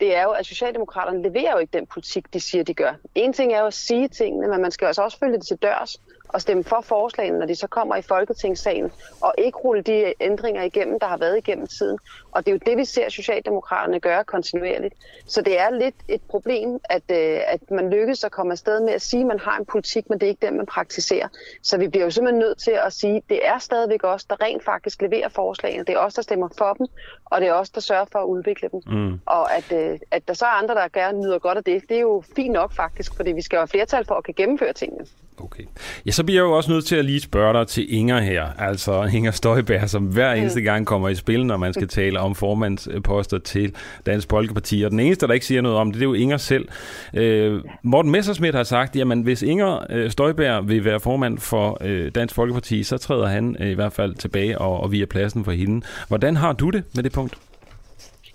[0.00, 2.92] det er jo, at Socialdemokraterne leverer jo ikke den politik, de siger, de gør.
[3.14, 5.56] En ting er jo at sige tingene, men man skal altså også følge det til
[5.56, 6.00] dørs
[6.32, 10.62] og stemme for forslagene, når de så kommer i Folketingssalen, og ikke rulle de ændringer
[10.62, 11.98] igennem, der har været igennem tiden.
[12.32, 14.94] Og det er jo det, vi ser Socialdemokraterne gøre kontinuerligt.
[15.26, 18.92] Så det er lidt et problem, at, øh, at man lykkes at komme afsted med
[18.92, 21.28] at sige, at man har en politik, men det er ikke den, man praktiserer.
[21.62, 24.42] Så vi bliver jo simpelthen nødt til at sige, at det er stadigvæk os, der
[24.42, 25.84] rent faktisk leverer forslagene.
[25.84, 26.86] Det er os, der stemmer for dem,
[27.24, 28.80] og det er os, der sørger for at udvikle dem.
[28.86, 29.20] Mm.
[29.26, 31.96] Og at, øh, at der så er andre, der gerne nyder godt af det, det
[31.96, 35.06] er jo fint nok faktisk, fordi vi skal have flertal for at kan gennemføre tingene.
[35.38, 35.62] Okay.
[36.06, 38.46] Ja, så bliver jeg jo også nødt til at lige spørge dig til Inger her.
[38.58, 42.34] Altså Inger Støjberg, som hver eneste gang kommer i spil, når man skal tale om
[42.34, 43.74] formandsposter til
[44.06, 44.82] Dansk Folkeparti.
[44.82, 46.68] Og den eneste, der ikke siger noget om det, det er jo Inger selv.
[47.14, 52.12] Øh, Morten Messersmith har sagt, jamen hvis Inger øh, Støjberg vil være formand for øh,
[52.14, 55.44] Dansk Folkeparti, så træder han øh, i hvert fald tilbage og, og vi er pladsen
[55.44, 55.86] for hende.
[56.08, 57.34] Hvordan har du det med det punkt?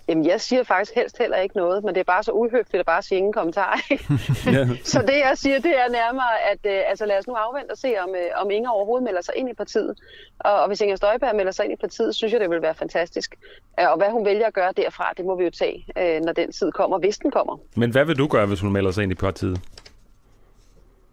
[0.08, 2.86] Jamen, jeg siger faktisk helst heller ikke noget, men det er bare så uhøfligt at
[2.86, 3.80] bare sige ingen kommentar.
[4.92, 7.78] så det, jeg siger, det er nærmere, at øh, altså, lad os nu afvente og
[7.78, 9.94] se, om, øh, om Inger overhovedet melder sig ind i partiet.
[10.38, 12.74] Og, og hvis Inger Støjberg melder sig ind i partiet, synes jeg, det vil være
[12.74, 13.34] fantastisk.
[13.78, 16.52] Og hvad hun vælger at gøre derfra, det må vi jo tage, øh, når den
[16.52, 17.60] tid kommer, hvis den kommer.
[17.74, 19.60] Men hvad vil du gøre, hvis hun melder sig ind i partiet?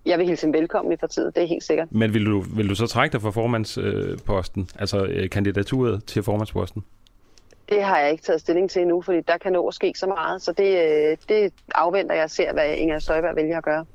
[0.05, 1.87] Jeg vil hilse hende velkommen i partiet, det er helt sikkert.
[1.91, 6.23] Men vil du, vil du så trække dig fra formandsposten, øh, altså øh, kandidaturet til
[6.23, 6.83] formandsposten?
[7.69, 10.07] Det har jeg ikke taget stilling til endnu, fordi der kan nå at ske så
[10.07, 10.41] meget.
[10.41, 13.85] Så det, øh, det afventer jeg at se, hvad Inger Støjberg vælger at gøre.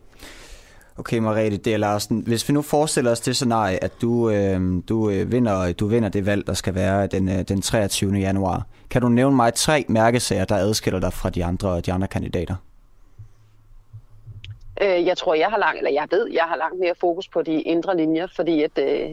[0.99, 1.79] Okay, Mariette D.
[1.79, 2.21] Larsen.
[2.27, 6.09] Hvis vi nu forestiller os det scenarie, at du, øh, du, øh, vinder, du vinder
[6.09, 8.13] det valg, der skal være den, øh, den 23.
[8.13, 8.67] januar.
[8.91, 12.55] Kan du nævne mig tre mærkesager, der adskiller dig fra de andre, de andre kandidater?
[14.83, 17.43] Øh, jeg tror, jeg har langt, eller jeg ved, jeg har langt mere fokus på
[17.43, 19.11] de indre linjer, fordi at, øh,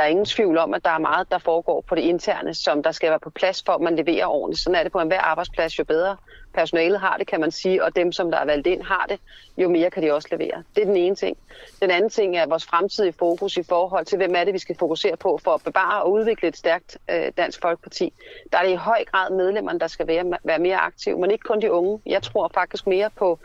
[0.00, 2.82] der er ingen tvivl om, at der er meget, der foregår på det interne, som
[2.82, 4.62] der skal være på plads for, at man leverer ordentligt.
[4.62, 6.16] Sådan er det på enhver arbejdsplads, jo bedre
[6.54, 9.20] personalet har det, kan man sige, og dem, som der er valgt ind, har det,
[9.58, 10.62] jo mere kan de også levere.
[10.76, 11.36] Det er den ene ting.
[11.80, 14.76] Den anden ting er vores fremtidige fokus i forhold til, hvem er det, vi skal
[14.78, 18.12] fokusere på for at bevare og udvikle et stærkt øh, Dansk Folkeparti.
[18.52, 21.42] Der er det i høj grad medlemmerne, der skal være, være mere aktive, men ikke
[21.42, 22.00] kun de unge.
[22.06, 23.38] Jeg tror faktisk mere på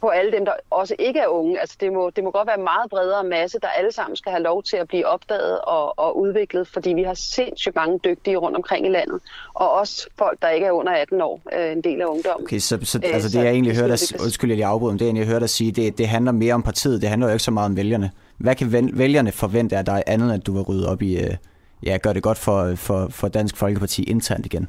[0.00, 1.60] på alle dem, der også ikke er unge.
[1.60, 4.32] Altså det må, det må godt være en meget bredere masse, der alle sammen skal
[4.32, 8.36] have lov til at blive opdaget og, og udviklet, fordi vi har sindssygt mange dygtige
[8.36, 9.20] rundt omkring i landet.
[9.54, 12.46] Og også folk, der ikke er under 18 år, øh, en del af ungdommen.
[12.46, 15.40] Okay, så, så altså det jeg egentlig hørte dig, undskyld, jeg afbryder, det jeg hørte
[15.40, 17.76] dig sige, det, det handler mere om partiet, det handler jo ikke så meget om
[17.76, 18.10] vælgerne.
[18.38, 21.34] Hvad kan vælgerne forvente af dig andet, at du vil rydde op i, øh,
[21.82, 24.68] ja, gør det godt for, for, for Dansk Folkeparti internt igen?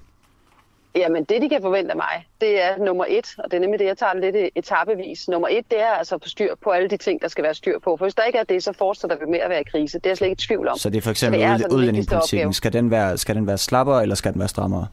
[0.95, 3.79] Jamen, det de kan forvente af mig, det er nummer et, og det er nemlig
[3.79, 5.27] det, jeg tager lidt etapevis.
[5.27, 7.53] Nummer et, det er altså at få styr på alle de ting, der skal være
[7.53, 7.97] styr på.
[7.97, 9.97] For hvis der ikke er det, så fortsætter vi med at være i krise.
[9.97, 10.77] Det er jeg slet ikke i tvivl om.
[10.77, 12.53] Så det er for eksempel så altså udlændingepolitikken.
[12.53, 14.87] Skal den, være, skal den være slappere, eller skal den være strammere?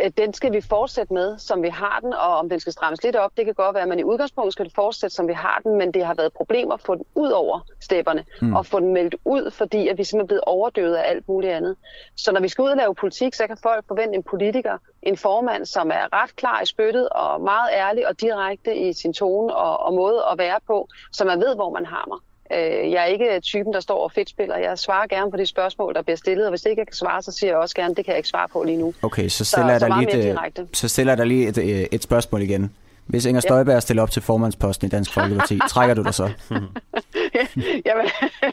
[0.00, 3.02] Øh, den skal vi fortsætte med, som vi har den, og om den skal strammes
[3.02, 5.78] lidt op, det kan godt være, men i udgangspunktet skal fortsætte, som vi har den,
[5.78, 8.54] men det har været problemer at få den ud over stepperne, mm.
[8.54, 11.52] og få den meldt ud, fordi at vi simpelthen er blevet overdøvet af alt muligt
[11.52, 11.76] andet.
[12.16, 15.16] Så når vi skal ud og lave politik, så kan folk forvente en politiker, en
[15.16, 19.54] formand, som er ret klar i spyttet, og meget ærlig og direkte i sin tone
[19.54, 22.18] og, og måde at være på, så man ved, hvor man har mig.
[22.54, 24.56] Øh, jeg er ikke typen, der står og fedtspiller.
[24.56, 26.96] Jeg svarer gerne på de spørgsmål, der bliver stillet, og hvis det ikke jeg kan
[26.96, 28.94] svare, så siger jeg også gerne, det kan jeg ikke svare på lige nu.
[29.02, 31.86] Okay, så stiller, så, jeg, dig lige et, så stiller jeg dig lige et, øh,
[31.92, 32.72] et spørgsmål igen.
[33.06, 33.80] Hvis Inger Støjberg ja.
[33.80, 36.24] stiller op til formandsposten i Dansk Folkeparti, trækker du dig så?
[37.86, 38.06] Jamen,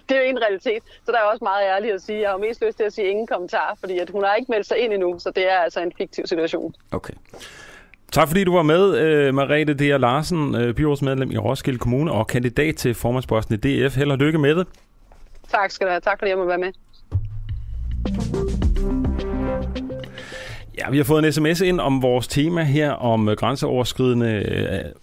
[0.09, 0.83] det er jo en realitet.
[1.05, 2.21] Så der er også meget ærligt at sige.
[2.21, 4.67] Jeg har mest lyst til at sige ingen kommentar, fordi at hun har ikke meldt
[4.67, 6.75] sig ind endnu, så det er altså en fiktiv situation.
[6.91, 7.13] Okay.
[8.11, 9.99] Tak fordi du var med, øh, Marete D.
[9.99, 13.95] Larsen, øh, byrådsmedlem i Roskilde Kommune og kandidat til formandsposten i DF.
[13.95, 14.67] Held og lykke med det.
[15.51, 16.01] Tak skal du have.
[16.01, 16.71] Tak fordi jeg må være med.
[20.77, 24.27] Ja, vi har fået en sms ind om vores tema her om øh, grænseoverskridende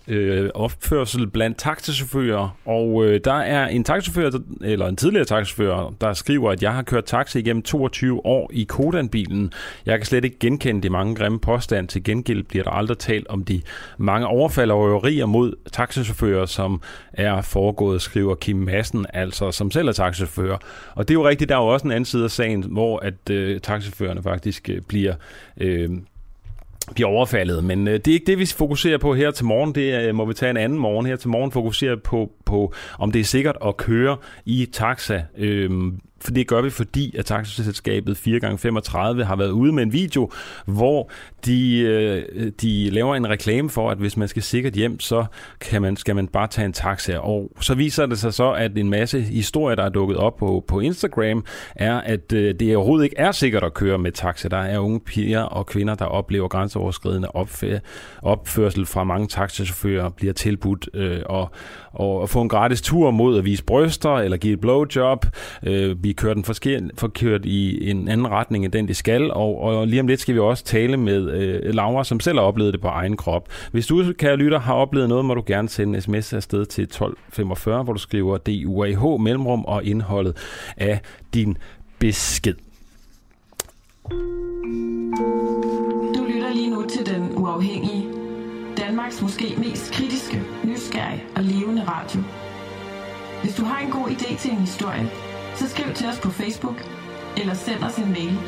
[0.09, 2.57] øh, øh, opførsel blandt taxichauffører.
[2.65, 6.83] Og øh, der er en taxichauffør, eller en tidligere taxichauffør, der skriver, at jeg har
[6.83, 9.53] kørt taxi igennem 22 år i Kodan-bilen.
[9.87, 11.91] Jeg kan slet ikke genkende de mange grimme påstande.
[11.91, 13.63] Til gengæld bliver der aldrig talt om de
[13.99, 16.81] mange overfald og røverier mod taxichauffører, som
[17.13, 20.57] er foregået, skriver Kim Madsen, altså som selv er taxichauffør.
[20.95, 22.99] Og det er jo rigtigt, der er jo også en anden side af sagen, hvor
[22.99, 25.15] at øh, taxichaufførerne faktisk øh, bliver
[25.61, 25.91] øh,
[26.95, 27.65] bliver overfaldet.
[27.65, 29.75] Men øh, det er ikke det, vi fokuserer på her til morgen.
[29.75, 31.07] Det øh, må vi tage en anden morgen.
[31.07, 35.23] Her til morgen fokuserer på, på om det er sikkert at køre i taxa.
[35.39, 35.71] Øh,
[36.27, 40.31] for det gør vi, fordi at taxiselskabet 4x35 har været ude med en video,
[40.67, 41.11] hvor
[41.45, 45.25] de, øh, de laver en reklame for, at hvis man skal sikkert hjem, så
[45.61, 47.19] kan man, skal man bare tage en taxa.
[47.19, 50.65] Og så viser det sig så, at en masse historier, der er dukket op på,
[50.69, 51.45] på Instagram,
[51.77, 54.49] er, at øh, det overhovedet ikke er sikkert at køre med taxa.
[54.49, 57.79] Der er unge piger og kvinder, der oplever grænseoverskridende opfæ-
[58.23, 61.51] opførsel fra mange taxachauffører, bliver tilbudt øh, og,
[61.93, 65.27] og at få en gratis tur mod at vise bryster eller give et blowjob.
[65.63, 69.31] Øh, vi kører for kørt i en anden retning end den, de skal.
[69.31, 72.45] Og, og lige om lidt skal vi også tale med øh, Laura, som selv har
[72.45, 73.49] oplevet det på egen krop.
[73.73, 76.85] Hvis du, kære lytter, har oplevet noget, må du gerne sende en sms afsted til
[76.85, 80.37] 1245, hvor du skriver DUAH mellemrum og indholdet
[80.77, 81.01] af
[81.35, 81.57] din
[81.99, 82.55] besked.
[86.17, 88.05] Du lytter lige nu til Den Uafhængige.
[88.77, 92.21] Danmarks måske mest kritiske, nysgerrige og levende radio.
[93.43, 95.11] Hvis du har en god idé til en historie,
[95.57, 96.85] så skriv til os på Facebook
[97.37, 98.39] eller send os en mail.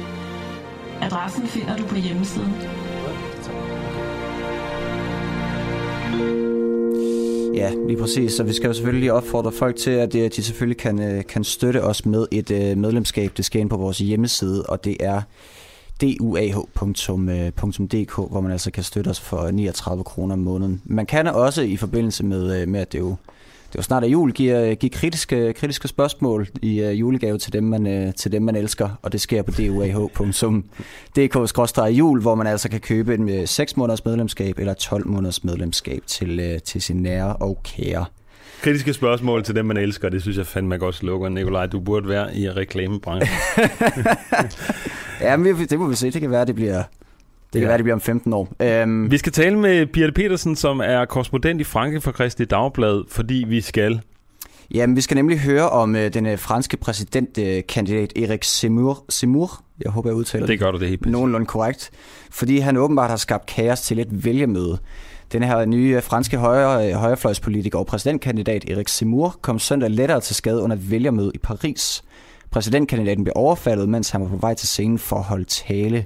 [1.00, 2.54] Adressen finder du på hjemmesiden.
[7.54, 8.32] Ja, lige præcis.
[8.32, 11.44] Så vi skal jo selvfølgelig opfordre folk til, at øh, de selvfølgelig kan, øh, kan
[11.44, 13.32] støtte os med et øh, medlemskab.
[13.36, 15.22] Det skal ind på vores hjemmeside, og det er
[16.00, 20.82] duah.dk, hvor man altså kan støtte os for 39 kroner om måneden.
[20.84, 23.16] Man kan også i forbindelse med, med at det jo
[23.72, 27.64] det var snart er jul, give, give kritiske, kritiske spørgsmål i uh, julegave til dem,
[27.64, 30.10] man, uh, til dem, man elsker, og det sker på duah.dk-jul,
[32.20, 36.40] hvor man altså kan købe en 6 uh, måneders medlemskab eller 12 måneders medlemskab til,
[36.40, 38.04] uh, til sin nære og kære.
[38.62, 41.28] Kritiske spørgsmål til dem, man elsker, det synes jeg fandme godt slukker.
[41.28, 43.38] Nikolaj, du burde være i reklamebranchen.
[45.20, 46.10] ja, men det må vi se.
[46.10, 46.82] Det kan være, det bliver,
[47.52, 47.66] det kan ja.
[47.66, 48.82] være, det bliver om 15 år.
[48.82, 49.10] Um...
[49.10, 53.44] Vi skal tale med Birte Petersen, som er korrespondent i Frankrig for Kristi Dagblad, fordi
[53.48, 54.00] vi skal...
[54.74, 59.04] Jamen, vi skal nemlig høre om uh, den uh, franske præsidentkandidat uh, Erik Zemmour.
[59.10, 60.58] Zemmour, jeg håber, jeg udtaler det.
[60.58, 61.90] gør du det helt Nogenlunde korrekt.
[62.30, 64.78] Fordi han åbenbart har skabt kaos til et vælgermøde.
[65.32, 70.62] Den her nye franske højre, højrefløjspolitiker og præsidentkandidat Erik Zemmour kom søndag lettere til skade
[70.62, 72.02] under et vælgermøde i Paris.
[72.50, 76.04] Præsidentkandidaten blev overfaldet, mens han var på vej til scenen for at holde tale.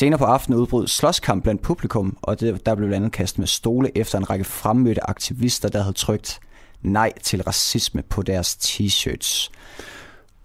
[0.00, 3.46] Senere på aftenen udbrød slåskamp blandt publikum, og det, der blev blandt andet kastet med
[3.46, 6.40] stole efter en række fremmødte aktivister, der havde trykt
[6.82, 9.52] nej til racisme på deres t-shirts.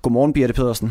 [0.01, 0.89] Godmorgen, Birte Pedersen.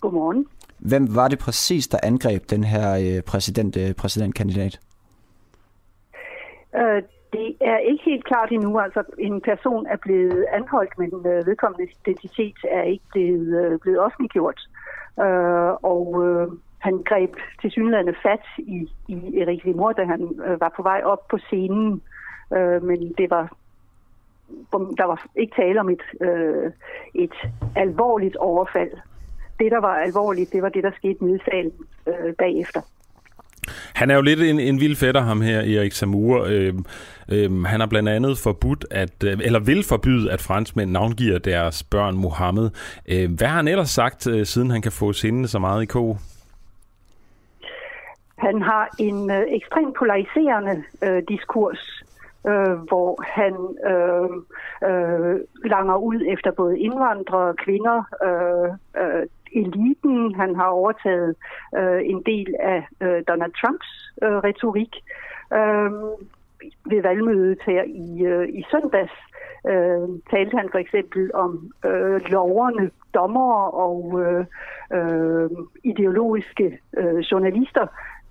[0.00, 0.46] Godmorgen.
[0.78, 4.80] Hvem var det præcis, der angreb den her øh, præsident, øh, præsidentkandidat?
[6.76, 7.02] Øh,
[7.32, 8.78] det er ikke helt klart endnu.
[8.78, 14.60] Altså, en person er blevet anholdt, men øh, vedkommende identitet er ikke blevet, blevet offentliggjort.
[15.20, 16.48] Øh, og øh,
[16.84, 21.00] han greb til synlædende fat i, i Erik Limor, da han øh, var på vej
[21.04, 22.02] op på scenen.
[22.56, 23.56] Øh, men det var
[24.72, 26.72] der var ikke tale om et, øh,
[27.14, 27.36] et
[27.76, 28.90] alvorligt overfald.
[29.58, 31.72] Det, der var alvorligt, det var det, der skete nede i salen
[32.06, 32.80] øh, bagefter.
[33.94, 36.44] Han er jo lidt en, en vild fætter, ham her, Erik Samur.
[36.48, 36.74] Øh,
[37.28, 41.82] øh, han har blandt andet forbudt, at, øh, eller vil forbyde, at franskmænd navngiver deres
[41.82, 42.70] børn Mohammed.
[43.08, 45.86] Øh, hvad har han ellers sagt, øh, siden han kan få sindene så meget i
[45.86, 46.16] ko?
[48.46, 52.04] Han har en øh, ekstremt polariserende øh, diskurs,
[52.46, 53.54] øh, hvor han
[53.92, 54.30] øh,
[54.90, 58.68] øh, langer ud efter både indvandrere, kvinder, øh,
[59.02, 60.34] øh, eliten.
[60.34, 61.34] Han har overtaget
[61.76, 64.94] øh, en del af øh, Donald Trumps øh, retorik.
[65.52, 65.92] Øh,
[66.90, 69.12] ved valgmødet her i, øh, i søndags
[69.66, 73.54] øh, talte han for eksempel om øh, loverne, dommer
[73.86, 74.44] og øh,
[74.98, 75.50] øh,
[75.84, 77.86] ideologiske øh, journalister,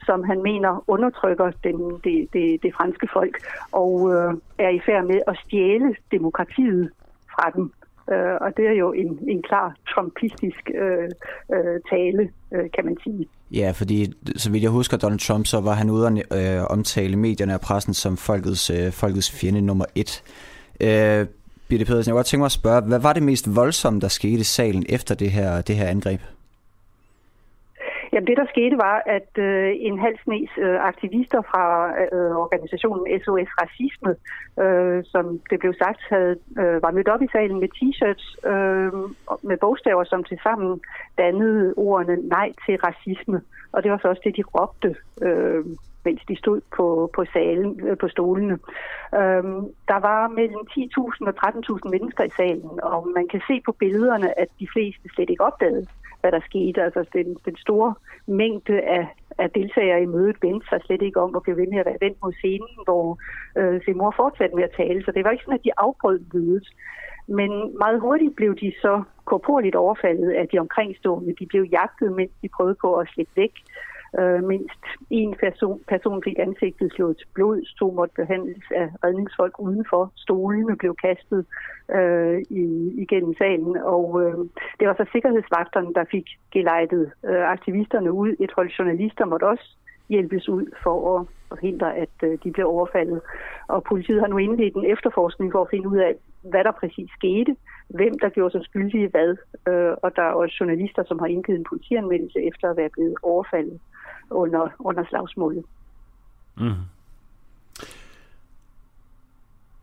[0.06, 3.36] som han mener undertrykker den, det, det, det franske folk
[3.72, 6.90] og øh, er i færd med at stjæle demokratiet
[7.34, 7.72] fra dem.
[8.12, 11.10] Øh, og det er jo en, en klar trumpistisk øh,
[11.56, 13.28] øh, tale, øh, kan man sige.
[13.52, 17.16] Ja, fordi så vidt jeg husker Donald Trump, så var han ude at øh, omtale
[17.16, 20.24] medierne og pressen som folkets, øh, folkets fjende nummer et.
[20.82, 21.28] Øh,
[21.68, 24.08] Birte Pedersen, jeg kunne godt tænke mig at spørge, hvad var det mest voldsomme, der
[24.08, 26.22] skete i salen efter det her, det her angreb?
[28.14, 31.66] Jamen det, der skete, var, at øh, en halv snes øh, aktivister fra
[32.16, 34.12] øh, organisationen SOS Racisme,
[34.64, 38.92] øh, som det blev sagt, havde, øh, var mødt op i salen med t-shirts øh,
[39.50, 40.82] med bogstaver, som til sammen
[41.18, 43.42] dannede ordene nej til racisme.
[43.72, 45.66] Og det var så også det, de råbte, øh,
[46.06, 48.58] mens de stod på, på salen, øh, på stolene.
[49.20, 49.44] Øh,
[49.92, 54.40] der var mellem 10.000 og 13.000 mennesker i salen, og man kan se på billederne,
[54.40, 55.88] at de fleste slet ikke opdagede,
[56.24, 56.84] hvad der skete.
[56.88, 57.94] Altså den, den store
[58.28, 59.06] mængde af,
[59.38, 62.04] af deltagere i mødet vendte sig slet ikke om at blive ved med at være
[62.06, 63.06] vendt mod scenen, hvor
[63.60, 65.04] øh, Seymour fortsatte med at tale.
[65.06, 66.68] Så det var ikke sådan, at de afbrød mødet.
[67.28, 67.52] Men
[67.84, 71.36] meget hurtigt blev de så korporligt overfaldet af de omkringstående.
[71.40, 73.54] De blev jagtet, mens de prøvede på at slippe væk.
[73.62, 78.88] Øh, Øh, mindst en person, person fik ansigtet slået til blod, to måtte behandles af
[79.04, 80.12] redningsfolk udenfor.
[80.16, 81.46] Stolene blev kastet
[81.98, 82.64] øh, i,
[83.04, 84.38] igennem salen, og øh,
[84.80, 88.36] det var så sikkerhedsvagterne, der fik gelejtet øh, aktivisterne ud.
[88.40, 89.68] Et hold journalister måtte også
[90.10, 93.22] hjælpes ud for at forhindre, at øh, de blev overfaldet.
[93.68, 96.14] Og politiet har nu indledt en efterforskning for at finde ud af,
[96.52, 97.56] hvad der præcis skete,
[97.88, 99.32] hvem der gjorde sig skyldige hvad,
[99.70, 103.16] øh, og der er også journalister, som har indgivet en politianmeldelse efter at være blevet
[103.24, 103.80] overfaldet
[104.32, 105.66] under, under slagsmålet.
[106.58, 106.74] Mm.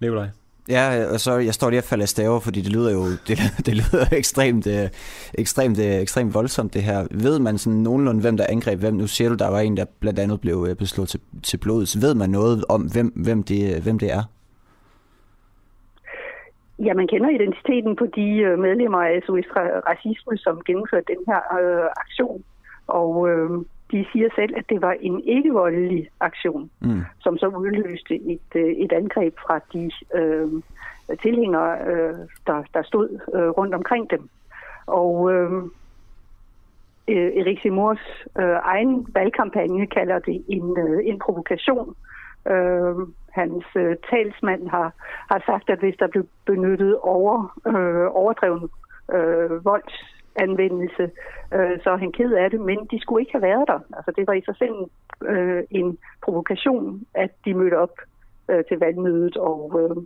[0.01, 0.29] Nikolaj?
[0.69, 3.75] Ja, og så jeg står lige og falder staver, fordi det lyder jo det, det
[3.75, 4.89] lyder ekstremt, øh,
[5.35, 7.07] ekstremt, øh, ekstremt voldsomt det her.
[7.11, 8.95] Ved man sådan nogenlunde, hvem der angreb hvem?
[8.95, 11.97] Nu siger du, der var en, der blandt andet blev øh, beslået til, til blodet.
[12.03, 14.23] Ved man noget om, hvem, hvem, det, hvem det er?
[16.79, 19.49] Ja, man kender identiteten på de medlemmer af SOS
[19.91, 22.45] Racisme, som gennemførte den her øh, aktion.
[22.87, 23.51] Og øh,
[23.93, 27.03] de siger selv, at det var en ikke-voldelig aktion, mm.
[27.21, 30.49] som så udløste et, øh, et angreb fra de øh,
[31.23, 32.15] tilhængere, øh,
[32.47, 34.29] der, der stod øh, rundt omkring dem.
[34.87, 35.53] Og øh,
[37.09, 41.97] øh Erik Simors øh, egen valgkampagne kalder det en, øh, en provokation.
[42.49, 42.95] Øh,
[43.31, 44.93] hans øh, talsmand har,
[45.31, 48.69] har sagt, at hvis der blev benyttet over, øh, overdreven
[49.13, 51.11] øh, volds anvendelse,
[51.55, 53.81] øh, så er han ked af det, men de skulle ikke have været der.
[53.97, 54.75] Altså det var i sig selv
[55.23, 57.95] øh, en provokation, at de mødte op
[58.51, 59.97] øh, til valgmødet og, øh,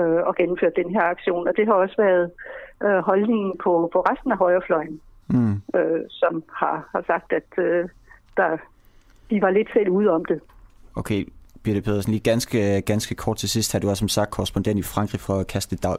[0.00, 1.48] øh, og gennemførte den her aktion.
[1.48, 2.30] Og det har også været
[2.84, 5.54] øh, holdningen på, på resten af højrefløjen, mm.
[5.74, 7.88] øh, som har, har sagt, at øh,
[8.36, 8.56] der,
[9.30, 10.40] de var lidt selv ude om det.
[10.96, 11.24] Okay,
[11.68, 12.12] Birte Pedersen.
[12.12, 13.80] Lige ganske, ganske kort til sidst her.
[13.80, 15.42] Du er som sagt korrespondent i Frankrig for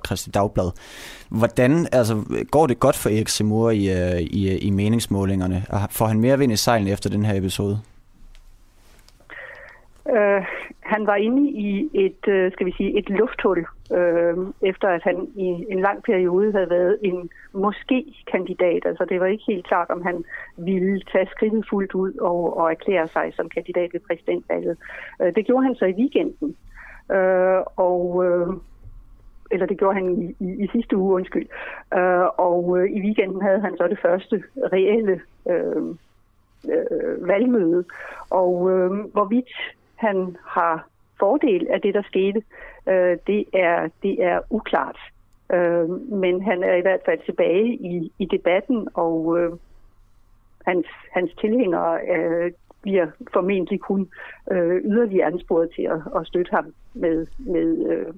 [0.03, 0.71] Kristi Dagblad.
[1.29, 5.65] Hvordan altså, går det godt for Erik Semur i, øh, i, øh, i meningsmålingerne?
[5.89, 7.79] Får han mere vind i sejlen efter den her episode?
[10.17, 10.45] Øh,
[10.79, 13.65] han var inde i et, øh, skal vi sige, et lufthul,
[13.97, 18.85] øh, efter at han i en lang periode havde været en måske-kandidat.
[18.85, 20.25] Altså det var ikke helt klart, om han
[20.57, 24.77] ville tage skridtet fuldt ud og, og erklære sig som kandidat ved præsidentvalget.
[25.21, 26.55] Øh, det gjorde han så i weekenden.
[27.11, 28.53] Øh, og øh,
[29.51, 31.47] eller det gjorde han i, i, i sidste uge, undskyld.
[31.95, 34.43] Uh, og uh, i weekenden havde han så det første
[34.73, 35.83] reelle uh,
[36.63, 37.83] uh, valgmøde.
[38.29, 39.49] Og uh, hvorvidt
[39.99, 40.87] han har
[41.19, 42.43] fordel af det, der skete,
[42.87, 44.99] øh, det, er, det er uklart.
[45.53, 49.51] Øh, men han er i hvert fald tilbage i, i debatten, og øh,
[50.65, 54.09] hans, hans tilhængere øh, bliver formentlig kun
[54.51, 58.13] øh, yderligere ansporet til at, at støtte ham, med, med, øh,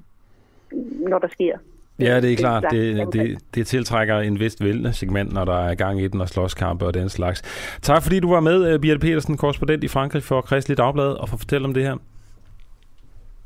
[1.10, 1.58] når der sker
[2.00, 2.66] Ja, det er klart.
[2.72, 4.62] Det, det, det tiltrækker en vist
[4.92, 7.42] segment, når der er gang i den og slåskampe og den slags.
[7.82, 11.36] Tak fordi du var med, Birte Petersen, korrespondent i Frankrig for Kristelig Dagblad, og for
[11.36, 11.98] at fortælle om det her.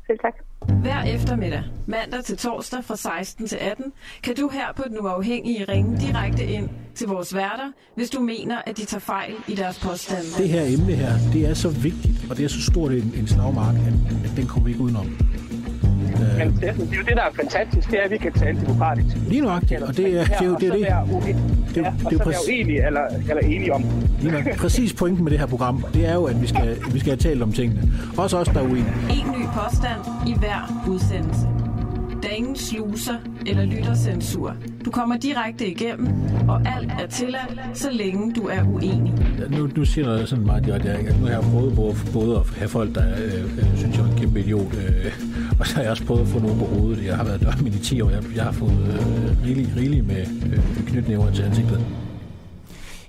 [0.06, 0.34] Selv tak.
[0.82, 3.92] Hver eftermiddag, mandag til torsdag fra 16 til 18,
[4.22, 8.58] kan du her på Den Uafhængige ringe direkte ind til vores værter, hvis du mener,
[8.66, 10.24] at de tager fejl i deres påstande.
[10.38, 13.26] Det her emne her, det er så vigtigt, og det er så stort en, en
[13.26, 13.94] slagmark, at,
[14.24, 15.06] at den kommer vi ikke udenom.
[16.38, 18.60] Men det, det er jo det, der er fantastisk, det er, at vi kan tale
[18.60, 19.16] demokratisk.
[19.28, 20.68] Lige nok, og det er, det er jo det.
[20.68, 21.36] Er det.
[21.76, 23.00] Ja, det, så være uenige eller,
[23.30, 23.84] eller enige om.
[24.20, 24.56] Lige nok.
[24.56, 27.16] Præcis pointen med det her program, det er jo, at vi skal, vi skal have
[27.16, 27.92] talt om tingene.
[28.16, 28.94] Også os, der er uenige.
[29.10, 31.46] En ny påstand i hver udsendelse.
[32.26, 33.14] Der er ingen sluser
[33.46, 34.56] eller lyttercensur.
[34.84, 36.08] Du kommer direkte igennem,
[36.48, 39.14] og alt er tilladt, så længe du er uenig.
[39.50, 42.58] Nu, nu siger jeg sådan meget direkte, at nu har jeg prøvet både, både at
[42.58, 45.12] have folk, der øh, øh, synes, jeg er en kæmpe idiot, øh,
[45.60, 47.04] og så har jeg også prøvet at få nogen på hovedet.
[47.04, 48.10] Jeg har været dørmænd i 10 år.
[48.10, 51.80] Jeg, jeg har fået øh, rigeligt rigelig med øh, knytnæver til ansigtet.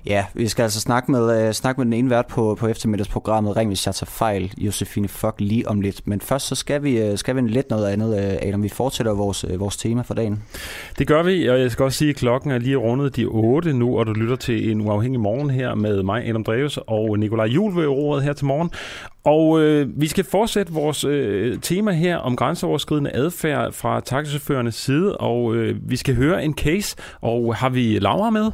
[0.08, 3.56] Ja, vi skal altså snakke med, uh, snakke med den ene vært på, på eftermiddagsprogrammet
[3.56, 6.06] Ring, hvis jeg tager fejl, Josefine Fock, lige om lidt.
[6.06, 8.62] Men først så skal vi, uh, skal vi lidt noget andet, uh, Adam.
[8.62, 10.42] Vi fortsætter vores, uh, vores tema for dagen.
[10.98, 13.72] Det gør vi, og jeg skal også sige, at klokken er lige rundet de 8
[13.72, 17.46] nu, og du lytter til en uafhængig morgen her med mig, Adam Dreves, og Nikolaj
[17.46, 18.70] Juhl ved roret her til morgen.
[19.24, 25.16] Og øh, vi skal fortsætte vores øh, tema her om grænseoverskridende adfærd fra taxichaufførernes side,
[25.16, 28.50] og øh, vi skal høre en case, og har vi Laura med?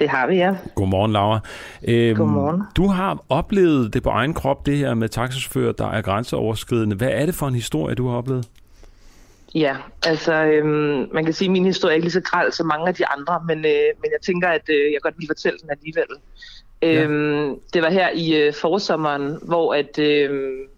[0.00, 0.54] Det har vi, ja.
[0.74, 1.40] Godmorgen, Laura.
[1.88, 2.62] Øhm, Godmorgen.
[2.76, 6.96] Du har oplevet det på egen krop, det her med taxichauffører, der er grænseoverskridende.
[6.96, 8.48] Hvad er det for en historie, du har oplevet?
[9.54, 9.76] Ja,
[10.06, 12.88] altså øhm, man kan sige, at min historie er ikke lige så græld som mange
[12.88, 15.70] af de andre, men, øh, men jeg tænker, at øh, jeg godt vil fortælle den
[15.70, 16.06] alligevel.
[16.82, 17.02] Ja.
[17.02, 20.30] Øhm, det var her i øh, forsommeren, hvor at øh,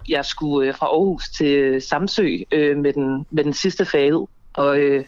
[0.08, 4.26] jeg skulle øh, fra Aarhus til Samsø øh, med, den, med den sidste fade.
[4.52, 5.04] Og øh,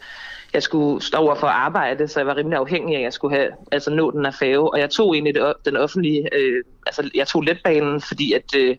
[0.55, 3.13] jeg skulle stå over for at arbejde, så jeg var rimelig afhængig af, at jeg
[3.13, 4.73] skulle have, altså nå den fave.
[4.73, 8.75] Og jeg tog egentlig det, den offentlige, øh, altså jeg tog letbanen, fordi at øh,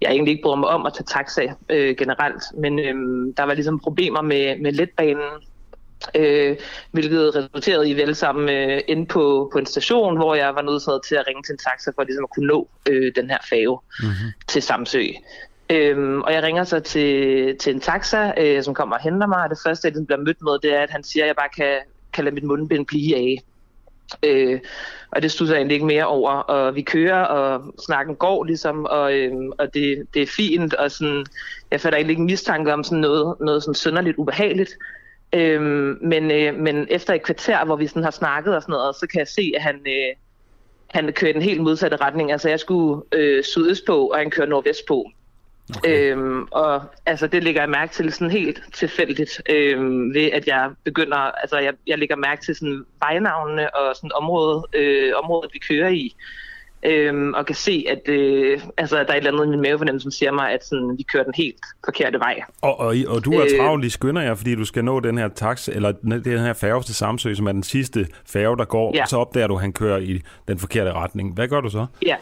[0.00, 2.42] jeg egentlig ikke bryder mig om at tage taxa øh, generelt.
[2.58, 2.94] Men øh,
[3.36, 5.30] der var ligesom problemer med, med letbanen,
[6.14, 6.56] øh,
[6.90, 11.04] hvilket resulterede i vel sammen øh, inde på, på en station, hvor jeg var nødt
[11.08, 13.80] til at ringe til en taxa for ligesom at kunne nå øh, den her fave
[14.00, 14.30] mm-hmm.
[14.48, 15.04] til Samsø.
[15.70, 19.42] Øhm, og jeg ringer så til, til en taxa, øh, som kommer og henter mig,
[19.42, 21.36] og det første, jeg ligesom bliver mødt med, det er, at han siger, at jeg
[21.36, 21.78] bare kan,
[22.12, 23.42] kan lade mit mundbind blive af.
[24.22, 24.60] Øh,
[25.10, 28.84] og det stod jeg egentlig ikke mere over, og vi kører, og snakken går ligesom,
[28.84, 31.26] og, øh, og det, det er fint, og sådan,
[31.70, 34.76] jeg fatter egentlig ikke mistanke om sådan noget, noget sådan sønderligt ubehageligt.
[35.32, 35.62] Øh,
[36.02, 39.06] men, øh, men efter et kvarter, hvor vi sådan har snakket og sådan noget, så
[39.06, 40.16] kan jeg se, at han, øh,
[40.90, 42.32] han kører i den helt modsatte retning.
[42.32, 45.10] Altså jeg skulle øh, sydøst på, og han kører nordvest på.
[45.76, 46.12] Okay.
[46.12, 50.70] Øhm, og altså, det ligger jeg mærke til sådan helt tilfældigt, øhm, ved at jeg
[50.84, 55.58] begynder, altså jeg, jeg lægger mærke til sådan vejnavnene og sådan området, øh, området vi
[55.58, 56.16] kører i,
[56.82, 60.02] øhm, og kan se, at øh, altså, der er et eller andet i min mavefornemmelse,
[60.02, 62.40] som siger mig, at sådan, vi kører den helt forkerte vej.
[62.60, 65.28] Og, og, og du er øh, travlt, skynder jer, fordi du skal nå den her
[65.28, 69.02] tax, eller den her færge til Samsø, som er den sidste færge, der går, ja.
[69.02, 71.34] og så opdager du, at han kører i den forkerte retning.
[71.34, 71.86] Hvad gør du så?
[72.06, 72.16] Ja,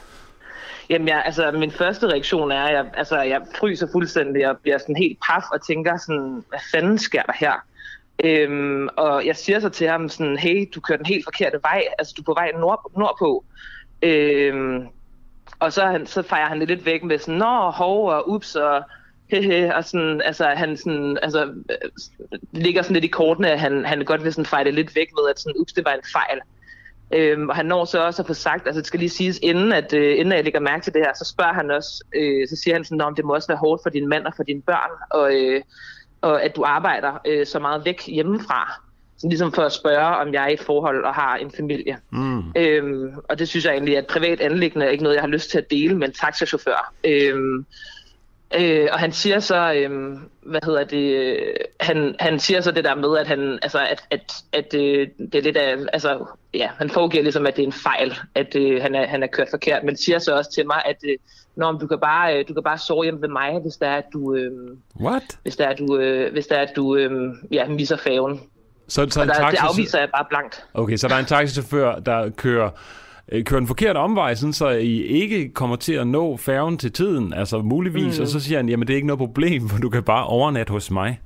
[0.92, 4.78] Jamen, jeg, altså, min første reaktion er, at jeg, altså, jeg fryser fuldstændig og bliver
[4.78, 7.52] sådan helt paf og tænker sådan, hvad fanden sker der her?
[8.24, 11.84] Øhm, og jeg siger så til ham sådan, hey, du kører den helt forkerte vej,
[11.98, 13.44] altså du er på vej nord, nordpå.
[14.02, 14.86] Øhm,
[15.58, 18.54] og så, han, så fejrer han det lidt væk med sådan, nå, hov og ups
[18.56, 18.82] og
[19.30, 21.90] hehe, og sådan, altså han sådan, altså, øh,
[22.52, 25.08] ligger sådan lidt i kortene, at han, han godt vil sådan fejre det lidt væk
[25.14, 26.40] med, at sådan, ups, det var en fejl.
[27.12, 29.72] Øhm, og han når så også at få sagt, altså det skal lige siges, inden,
[29.72, 32.56] at, øh, inden jeg lægger mærke til det her, så spørger han også, øh, så
[32.56, 34.62] siger han sådan, om det må også være hårdt for din mand og for dine
[34.62, 35.62] børn, og, øh,
[36.20, 38.80] og at du arbejder øh, så meget væk hjemmefra.
[39.18, 41.98] Så ligesom for at spørge, om jeg er i et forhold og har en familie.
[42.10, 42.42] Mm.
[42.56, 45.50] Øhm, og det synes jeg egentlig er et privat anlæggende, ikke noget, jeg har lyst
[45.50, 46.92] til at dele med en taxachauffør.
[47.04, 47.66] Øhm,
[48.58, 52.84] Øh, og han siger så, øh, hvad hedder det, øh, han, han siger så det
[52.84, 56.68] der med, at han, altså, at, at, at øh, det er lidt af, altså, ja,
[56.78, 59.48] han foregiver ligesom, at det er en fejl, at øh, han, er, han er kørt
[59.50, 61.16] forkert, men siger så også til mig, at øh,
[61.56, 63.96] Nå, du kan bare, øh, du kan bare sove hjemme ved mig, hvis der er,
[63.96, 64.50] at du, øh,
[65.00, 65.22] What?
[65.42, 68.40] Hvis der er, at du, øh, hvis der er, at du øh, ja, misser faven.
[68.88, 69.56] Så, så og der, taxi...
[69.56, 70.64] det afviser jeg bare blankt.
[70.74, 72.70] Okay, så der er en taxichauffør, der kører
[73.32, 76.92] øh, kører en forkert omvej, sådan, så I ikke kommer til at nå færgen til
[76.92, 78.22] tiden, altså muligvis, mm.
[78.22, 80.70] og så siger han, jamen det er ikke noget problem, for du kan bare overnatte
[80.70, 81.20] hos mig.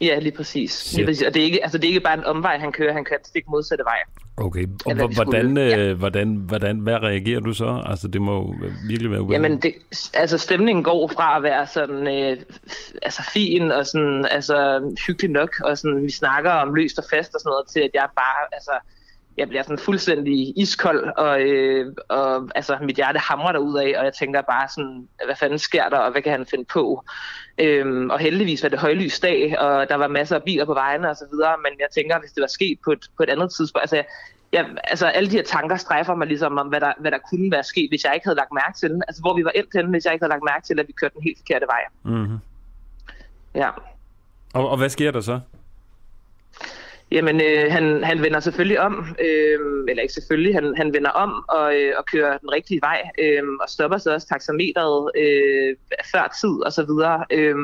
[0.00, 0.94] Ja, lige præcis.
[0.96, 1.26] Lige præcis.
[1.26, 3.18] Og det er, ikke, altså, det er ikke bare en omvej, han kører, han kører
[3.24, 3.98] stik modsatte vej.
[4.36, 5.78] Okay, og hvordan, hvordan, ja.
[5.78, 7.82] Øh, hvordan, hvordan, hvad reagerer du så?
[7.86, 8.54] Altså, det må
[8.88, 9.50] virkelig være ubehageligt.
[9.50, 9.74] Jamen, det,
[10.14, 12.36] altså, stemningen går fra at være sådan, øh,
[13.02, 17.34] altså, fin og sådan, altså, hyggelig nok, og sådan, vi snakker om løst og fast
[17.34, 18.72] og sådan noget, til at jeg bare, altså,
[19.36, 24.04] jeg bliver sådan fuldstændig iskold, og, øh, og altså, mit hjerte hamrer derud af, og
[24.04, 27.04] jeg tænker bare sådan, hvad fanden sker der, og hvad kan han finde på?
[27.58, 31.10] Øhm, og heldigvis var det højlys dag, og der var masser af biler på vejene
[31.10, 33.52] og så videre, men jeg tænker, hvis det var sket på et, på et andet
[33.54, 34.02] tidspunkt, altså,
[34.52, 37.50] jeg, altså alle de her tanker strejfer mig ligesom om, hvad der, hvad der kunne
[37.50, 39.02] være sket, hvis jeg ikke havde lagt mærke til den.
[39.08, 40.92] Altså hvor vi var endt henne, hvis jeg ikke havde lagt mærke til, at vi
[40.92, 41.82] kørte den helt forkerte vej.
[42.02, 42.38] Mm-hmm.
[43.54, 43.70] Ja.
[44.54, 45.40] Og, og hvad sker der så?
[47.14, 49.58] Jamen, øh, han, han vender selvfølgelig om, øh,
[49.88, 53.42] eller ikke selvfølgelig, han, han vender om og, øh, og kører den rigtige vej, øh,
[53.60, 55.76] og stopper så også taxameteret øh,
[56.12, 57.24] før tid og så videre.
[57.30, 57.56] Øh,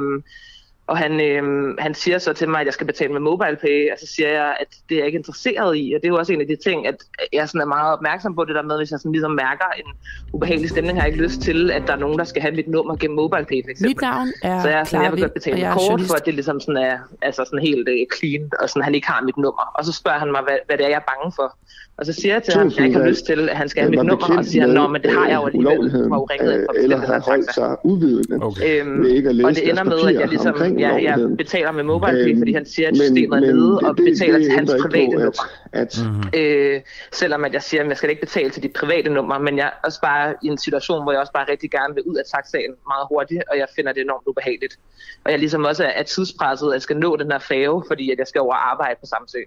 [0.90, 1.42] og han, øh,
[1.78, 4.56] han siger så til mig, at jeg skal betale med MobilePay, og så siger jeg,
[4.60, 5.92] at det er jeg ikke interesseret i.
[5.94, 6.96] Og det er jo også en af de ting, at
[7.32, 9.88] jeg sådan er meget opmærksom på det der med, hvis jeg sådan ligesom mærker en
[10.32, 12.68] ubehagelig stemning, har jeg ikke lyst til, at der er nogen, der skal have mit
[12.68, 13.90] nummer gennem MobilePay for eksempel.
[13.90, 16.34] Mit navn er Så jeg, sådan, jeg vil godt betale med kort, for at det
[16.34, 19.64] ligesom sådan er altså sådan helt uh, clean, og sådan, han ikke har mit nummer.
[19.74, 21.56] Og så spørger han mig, hvad, hvad det er, jeg er bange for.
[22.00, 23.82] Og så siger jeg til ham, at jeg ikke har lyst til, at han skal
[23.82, 25.92] have mit nummer, og siger han, men det har jeg jo alligevel.
[25.92, 28.80] Du har jo ringet ind Eller har holdt sig uvidende okay.
[28.80, 31.82] øhm, ikke at læse Og det ender med, at jeg ligesom ja, jeg betaler med
[31.82, 35.46] MobilePay, fordi han siger, at systemet er nede, og betaler til hans private nummer.
[35.72, 36.40] At, mm-hmm.
[36.40, 36.80] øh,
[37.12, 39.66] selvom at jeg siger, at jeg skal ikke betale til de private numre, men jeg
[39.66, 42.24] er også bare i en situation, hvor jeg også bare rigtig gerne vil ud af
[42.34, 44.78] taxaen meget hurtigt, og jeg finder det enormt ubehageligt.
[45.24, 48.18] Og jeg ligesom også er tidspresset, at jeg skal nå den her fave, fordi at
[48.18, 49.38] jeg skal over arbejde på Samsø.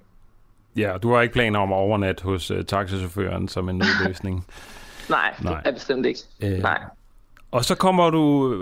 [0.75, 4.45] Ja, du har ikke planer om at overnatte hos uh, taxichaufføren som en nødløsning?
[5.09, 6.19] Nej, Nej, det er bestemt ikke.
[6.41, 6.79] Øh, Nej.
[7.51, 8.55] Og så kommer du,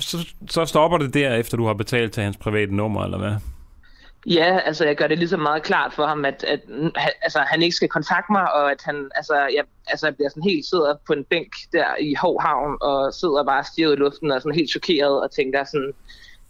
[0.00, 3.34] så, så stopper det der, efter du har betalt til hans private nummer, eller hvad?
[4.26, 6.60] Ja, altså jeg gør det ligesom meget klart for ham, at, at
[7.22, 10.42] altså, han ikke skal kontakte mig, og at han, altså jeg, altså, jeg bliver sådan
[10.42, 14.42] helt sidder på en bænk der i Hovhavn, og sidder bare stiget i luften og
[14.42, 15.92] sådan helt chokeret og tænker sådan,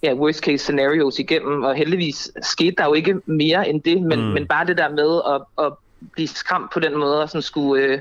[0.03, 4.21] ja, worst case scenarios igennem, og heldigvis skete der jo ikke mere end det, men,
[4.21, 4.27] mm.
[4.27, 5.73] men bare det der med at, at
[6.13, 8.01] blive skræmt på den måde, og sådan skulle, øh,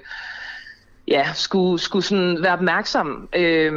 [1.07, 3.71] ja, skulle, skulle sådan være opmærksom øh,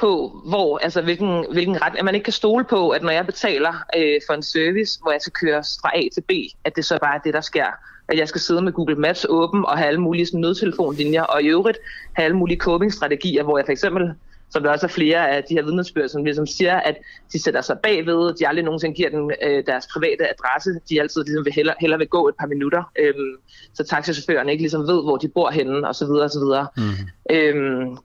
[0.00, 3.26] på, hvor, altså hvilken, hvilken ret, at man ikke kan stole på, at når jeg
[3.26, 6.30] betaler øh, for en service, hvor jeg skal køre fra A til B,
[6.64, 7.66] at det så bare er det, der sker.
[8.08, 11.42] At jeg skal sidde med Google Maps åben og have alle mulige sådan, nødtelefonlinjer, og
[11.42, 11.78] i øvrigt
[12.12, 14.14] have alle mulige coping-strategier, hvor jeg for eksempel
[14.50, 16.96] som der også er flere af de her vidnesbyrd, som ligesom siger, at
[17.32, 21.24] de sætter sig bagved, de aldrig nogensinde giver den øh, deres private adresse, de altid
[21.24, 23.36] ligesom vil hellere, hellere vil gå et par minutter, øhm,
[23.74, 26.66] så taxichaufførerne ikke ligesom ved, hvor de bor henne, og så videre, og så videre.
[26.76, 26.82] Mm.
[27.30, 27.96] Øhm,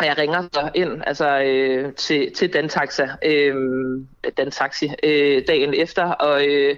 [0.00, 3.54] og jeg ringer så ind altså, øh, til, til den taxa, øh,
[4.36, 6.76] den taxi, øh, dagen efter, og, øh,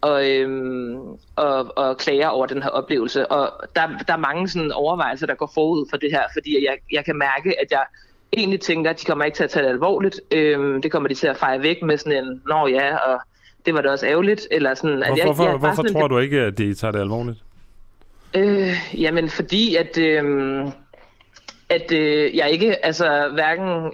[0.00, 0.98] og, øhm,
[1.36, 3.26] og, og klager over den her oplevelse.
[3.26, 6.78] Og der, der er mange sådan overvejelser, der går forud for det her, fordi jeg,
[6.92, 7.84] jeg kan mærke, at jeg
[8.36, 10.20] egentlig tænker, at de kommer ikke til at tage det alvorligt.
[10.30, 13.20] Øhm, det kommer de til at fejre væk med sådan en, nå ja, og
[13.66, 14.48] det var da også ærgerligt.
[14.50, 17.00] Eller sådan, at hvorfor jeg, jeg, hvorfor sådan, tror du ikke, at de tager det
[17.00, 17.38] alvorligt?
[18.34, 19.98] Øh, jamen, fordi at...
[19.98, 20.24] Øh,
[21.68, 23.92] at øh, jeg ikke, altså hverken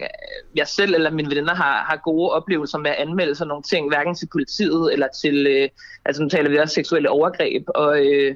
[0.55, 3.89] jeg selv eller mine venner har, har gode oplevelser med at anmelde sådan nogle ting,
[3.89, 5.69] hverken til politiet eller til, øh,
[6.05, 8.35] altså nu taler vi også seksuelle overgreb, og, øh,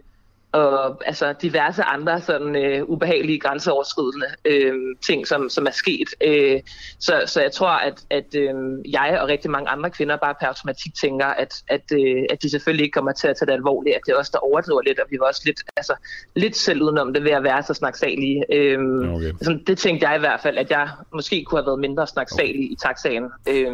[0.54, 4.74] og altså diverse andre sådan øh, ubehagelige grænseoverskridende øh,
[5.06, 6.08] ting, som, som er sket.
[6.20, 6.60] Øh,
[6.98, 8.54] så, så jeg tror, at, at øh,
[8.92, 12.50] jeg og rigtig mange andre kvinder bare per automatik tænker, at, at, øh, at de
[12.50, 14.98] selvfølgelig ikke kommer til at tage det alvorligt, at det er os, der overdriver lidt,
[14.98, 15.94] og vi var også lidt, altså,
[16.36, 18.44] lidt selv udenom det ved at være så snaksalige.
[18.52, 18.78] Øh,
[19.14, 19.26] okay.
[19.26, 22.64] altså, det tænkte jeg i hvert fald, at jeg måske kunne have været mindre snaksalig
[22.66, 22.72] okay.
[22.72, 23.24] i taxaen.
[23.48, 23.72] Øh,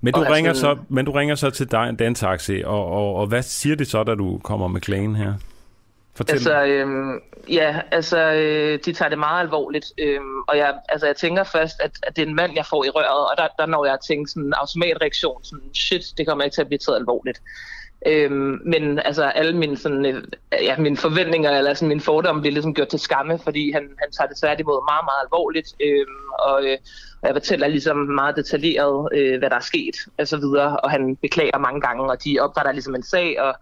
[0.00, 3.14] men, du ringer sådan, så, men du ringer så til dig, den taxi, og, og,
[3.14, 5.34] og hvad siger de så, da du kommer med klagen her?
[6.20, 6.34] Fortæl.
[6.34, 11.16] Altså, øhm, ja, altså, øh, de tager det meget alvorligt, øhm, og jeg, altså, jeg
[11.16, 13.66] tænker først, at, at det er en mand, jeg får i røret, og der, der
[13.66, 16.98] når jeg tænker sådan en automatreaktion, sådan, shit, det kommer ikke til at blive taget
[16.98, 17.40] alvorligt.
[18.06, 22.52] Øhm, men altså alle mine, sådan, øh, ja, mine forventninger eller sådan, mine fordomme bliver
[22.52, 25.68] ligesom gjort til skamme, fordi han, han tager det tværtimod meget, meget alvorligt.
[25.80, 26.78] Øhm, og, øh,
[27.22, 30.90] og jeg fortæller ligesom meget detaljeret, øh, hvad der er sket og så videre, og
[30.90, 33.54] han beklager mange gange, og de opretter ligesom en sag, og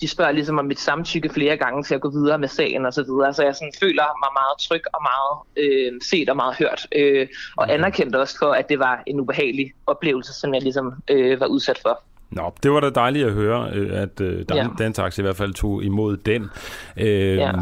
[0.00, 2.92] de spørger ligesom om mit samtykke flere gange til at gå videre med sagen og
[2.92, 3.34] så videre.
[3.34, 6.86] Så jeg sådan føler mig meget tryg og meget øh, set og meget hørt.
[6.96, 7.74] Øh, og okay.
[7.74, 11.78] anerkendt også for, at det var en ubehagelig oplevelse, som jeg ligesom øh, var udsat
[11.82, 12.02] for.
[12.30, 14.66] Nå, det var da dejligt at høre, øh, at øh, Dan, ja.
[14.78, 16.50] Dantax i hvert fald tog imod den.
[16.96, 17.52] Øh, ja.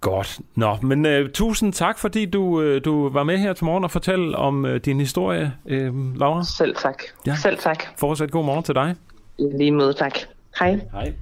[0.00, 0.38] Godt.
[0.54, 3.90] Nå, men uh, tusind tak, fordi du, uh, du var med her til morgen og
[3.90, 6.44] fortalte om uh, din historie, uh, Laura.
[6.44, 7.02] Selv tak.
[7.26, 7.34] Ja.
[7.36, 7.84] Selv tak.
[7.98, 8.94] Fortsat god morgen til dig.
[9.38, 10.18] Lige måde, tak.
[10.58, 10.80] Hej.
[10.92, 11.12] Hej.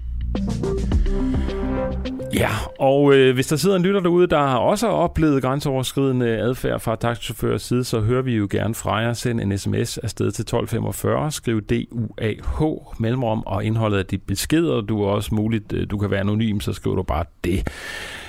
[2.34, 6.80] Ja, og øh, hvis der sidder en lytter derude, der også har oplevet grænseoverskridende adfærd
[6.80, 9.12] fra taxichaufførers side, så hører vi jo gerne fra jer.
[9.12, 14.80] Send en sms afsted til 1245, skriv DUAH mellemrum og indholdet af de beskeder.
[14.80, 17.68] Du er også muligt, øh, du kan være anonym, så skriver du bare det.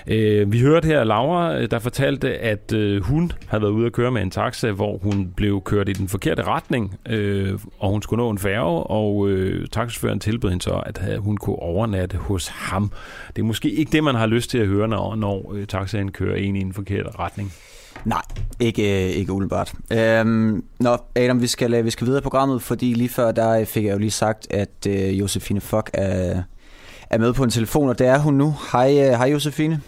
[0.08, 3.94] Øh, vi hørte her Laura, øh, der fortalte, at øh, hun havde været ude at
[3.94, 8.02] køre med en taxa, hvor hun blev kørt i den forkerte retning, øh, og hun
[8.02, 12.18] skulle nå en færge, og øh, taxichaufføren tilbød hende så, at øh, hun kunne overnatte
[12.18, 12.92] hos ham.
[13.36, 16.12] Det er måske ikke det, man har lyst til at høre, når, når øh, taxaen
[16.12, 17.54] kører en i en forkert retning.
[18.06, 18.22] Nej,
[18.60, 19.74] ikke, øh, ikke umiddelbart.
[19.92, 23.86] Øhm, nå, Adam, vi skal, vi skal videre i programmet, fordi lige før der fik
[23.86, 26.42] jeg jo lige sagt, at øh, Josefine Fock er,
[27.10, 28.56] er med på en telefon, og det er hun nu.
[28.72, 29.82] Hej, øh, hej Josefine.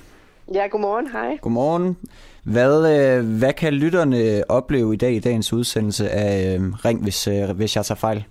[0.54, 1.08] Ja, godmorgen.
[1.12, 1.38] Hej.
[1.42, 1.98] Godmorgen.
[2.44, 7.28] Hvad, øh, hvad kan lytterne opleve i dag i dagens udsendelse af øh, Ring, hvis,
[7.28, 8.26] øh, hvis jeg tager fejl?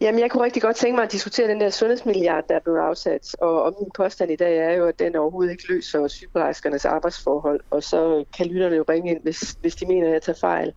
[0.00, 2.78] Jamen, jeg kunne rigtig godt tænke mig at diskutere den der sundhedsmilliard, der er blevet
[2.78, 3.36] afsat.
[3.40, 7.60] Og, og min påstand i dag er jo, at den overhovedet ikke løser sygeplejerskernes arbejdsforhold.
[7.70, 10.72] Og så kan lytterne jo ringe ind, hvis, hvis de mener, at jeg tager fejl.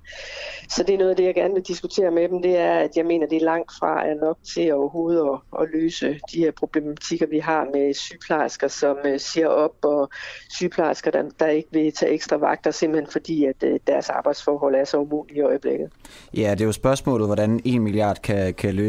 [0.69, 2.41] Så det er noget af det, jeg gerne vil diskutere med dem.
[2.41, 5.69] Det er, at jeg mener, det er langt fra er nok til overhovedet at, at
[5.73, 10.09] løse de her problematikker, vi har med sygeplejersker, som uh, siger op, og
[10.49, 14.85] sygeplejersker, der, der ikke vil tage ekstra vagter, simpelthen fordi, at uh, deres arbejdsforhold er
[14.85, 15.89] så umulige i øjeblikket.
[16.37, 18.82] Ja, det er jo spørgsmålet, hvordan 1 milliard kan, kan løse,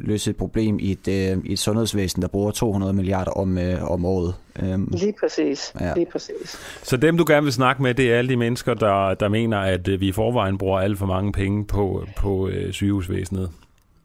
[0.00, 3.90] løse et problem i et, øh, i et sundhedsvæsen, der bruger 200 milliarder om, øh,
[3.90, 4.34] om året.
[4.62, 5.72] Øhm, lige præcis.
[5.80, 5.94] Ja.
[5.94, 6.58] Lige præcis.
[6.82, 9.58] Så dem, du gerne vil snakke med, det er alle de mennesker, der, der mener,
[9.58, 13.50] at øh, vi i forvejen bruger alt for mange penge på, på øh, sygehusvæsenet?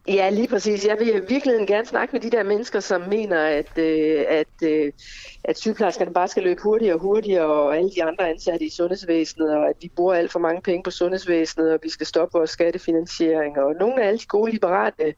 [0.07, 0.85] Ja, lige præcis.
[0.85, 4.91] Jeg vil virkelig gerne snakke med de der mennesker, som mener, at, øh, at, øh,
[5.43, 9.55] at sygeplejerskerne bare skal løbe hurtigere og hurtigere, og alle de andre ansatte i sundhedsvæsenet,
[9.57, 12.49] og at vi bruger alt for mange penge på sundhedsvæsenet, og vi skal stoppe vores
[12.49, 15.13] skattefinansiering, og nogle af alle de gode liberale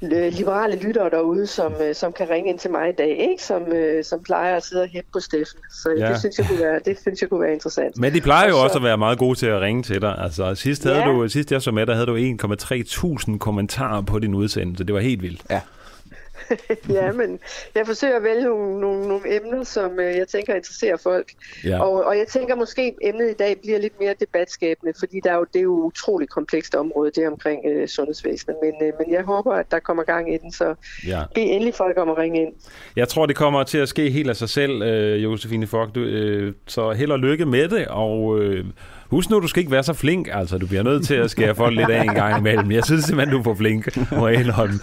[0.00, 3.42] liberale lyttere derude, som, øh, som kan ringe ind til mig i dag, ikke?
[3.42, 5.60] Som, øh, som plejer at sidde og hæppe på Steffen.
[5.70, 6.08] Så ja.
[6.08, 7.98] det, synes jeg kunne være, det synes jeg kunne være interessant.
[7.98, 10.18] Men de plejer jo så, også at være meget gode til at ringe til dig.
[10.18, 11.06] Altså, sidst, havde ja.
[11.06, 14.84] du, sidst jeg så med, der havde du 1,3 tusind kommentarer på din udsendelse.
[14.84, 15.42] Det var helt vildt.
[15.50, 15.60] Ja.
[16.98, 17.38] ja, men
[17.74, 21.32] jeg forsøger at vælge nogle, nogle, nogle emner, som øh, jeg tænker interesserer folk.
[21.64, 21.82] Ja.
[21.82, 25.30] Og, og jeg tænker måske, at emnet i dag bliver lidt mere debatskabende, fordi der
[25.30, 28.56] er jo, det er jo utroligt komplekst område, det omkring øh, sundhedsvæsenet.
[28.62, 30.74] Men, øh, men jeg håber, at der kommer gang i den, så
[31.06, 31.22] ja.
[31.34, 32.52] bed endelig folk om at ringe ind.
[32.96, 35.94] Jeg tror, det kommer til at ske helt af sig selv, øh, Josefine Fogg.
[35.94, 38.40] Du, øh, så held og lykke med det, og...
[38.40, 38.64] Øh,
[39.10, 40.58] Husk nu, du skal ikke være så flink, altså.
[40.58, 42.70] Du bliver nødt til at skære folk lidt af en gang imellem.
[42.70, 44.74] Jeg synes simpelthen, du er for flink, må jeg indholde.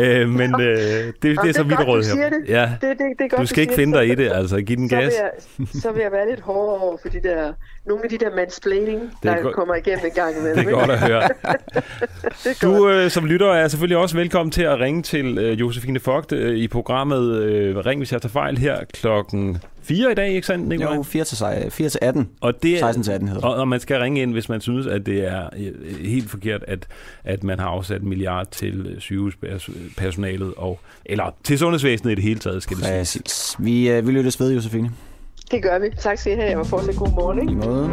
[0.00, 2.28] Øh, men øh, det, det, er så mit råd her.
[2.28, 2.38] Det.
[2.48, 2.70] Ja.
[2.80, 4.60] Det, det, det er godt, du skal ikke finde dig i det, altså.
[4.60, 5.04] Giv den så gas.
[5.04, 7.52] Vil jeg, så vil jeg være lidt hårdere over for de der,
[7.86, 10.56] nogle af de der mansplaining, der go- kommer igennem en gang imellem.
[10.64, 11.28] Det er godt at høre.
[12.62, 16.32] du øh, som lytter er selvfølgelig også velkommen til at ringe til øh, Josefine Fogt
[16.32, 19.58] øh, i programmet øh, Ring, hvis jeg tager fejl her klokken
[19.88, 20.94] 4 i dag, ikke sandt, Nicolai?
[20.94, 22.28] Jo, 4 til, 4 til 18.
[22.40, 24.60] Og det er, 16 til 18 hedder og, og man skal ringe ind, hvis man
[24.60, 26.86] synes, at det er øh, helt forkert, at,
[27.24, 32.24] at man har afsat en milliard til øh, sygehuspersonalet, og, eller til sundhedsvæsenet i det
[32.24, 33.22] hele taget, skal det Præcis.
[33.26, 33.64] sige.
[33.64, 34.90] Vi, øh, vi lyttes ved, Josefine.
[35.50, 35.86] Det gør vi.
[35.98, 37.38] Tak skal I have, og fortsat god morgen.
[37.40, 37.52] Ikke?
[37.52, 37.90] I måde.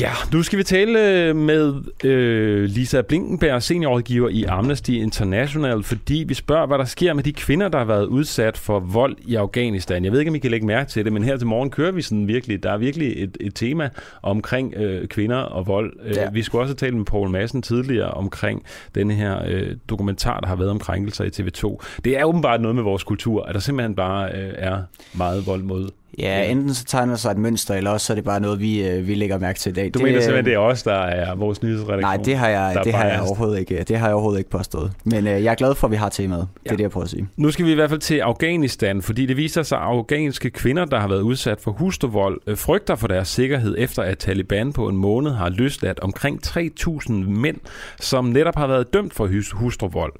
[0.00, 1.74] Ja, nu skal vi tale øh, med
[2.04, 7.32] øh, Lisa Blinkenberg, seniorrådgiver i Amnesty International, fordi vi spørger, hvad der sker med de
[7.32, 10.04] kvinder, der har været udsat for vold i Afghanistan.
[10.04, 11.92] Jeg ved ikke, om I kan lægge mærke til det, men her til morgen kører
[11.92, 13.90] vi sådan virkelig, der er virkelig et, et tema
[14.22, 15.92] omkring øh, kvinder og vold.
[16.04, 16.30] Øh, ja.
[16.30, 18.62] Vi skulle også tale med Poul Madsen tidligere omkring
[18.94, 21.84] den her øh, dokumentar, der har været om krænkelser i TV2.
[22.04, 24.82] Det er åbenbart noget med vores kultur, at der simpelthen bare øh, er
[25.14, 25.88] meget vold mod
[26.18, 28.88] Ja, enten så tegner sig et mønster, eller også så er det bare noget, vi,
[28.88, 29.84] øh, vi lægger mærke til i dag.
[29.84, 32.00] Du det, mener simpelthen, det er os, der er vores nyhedsredaktion?
[32.00, 34.92] Nej, det har jeg, det har jeg, overhovedet, ikke, det har jeg overhovedet ikke påstået.
[35.04, 36.40] Men øh, jeg er glad for, at vi har temaet.
[36.40, 36.44] Ja.
[36.64, 37.28] Det er det, jeg prøver at sige.
[37.36, 40.84] Nu skal vi i hvert fald til Afghanistan, fordi det viser sig, at afghanske kvinder,
[40.84, 44.88] der har været udsat for hustruvold, øh, frygter for deres sikkerhed, efter at Taliban på
[44.88, 47.56] en måned har løsladt omkring 3.000 mænd,
[48.00, 50.12] som netop har været dømt for hustruvold.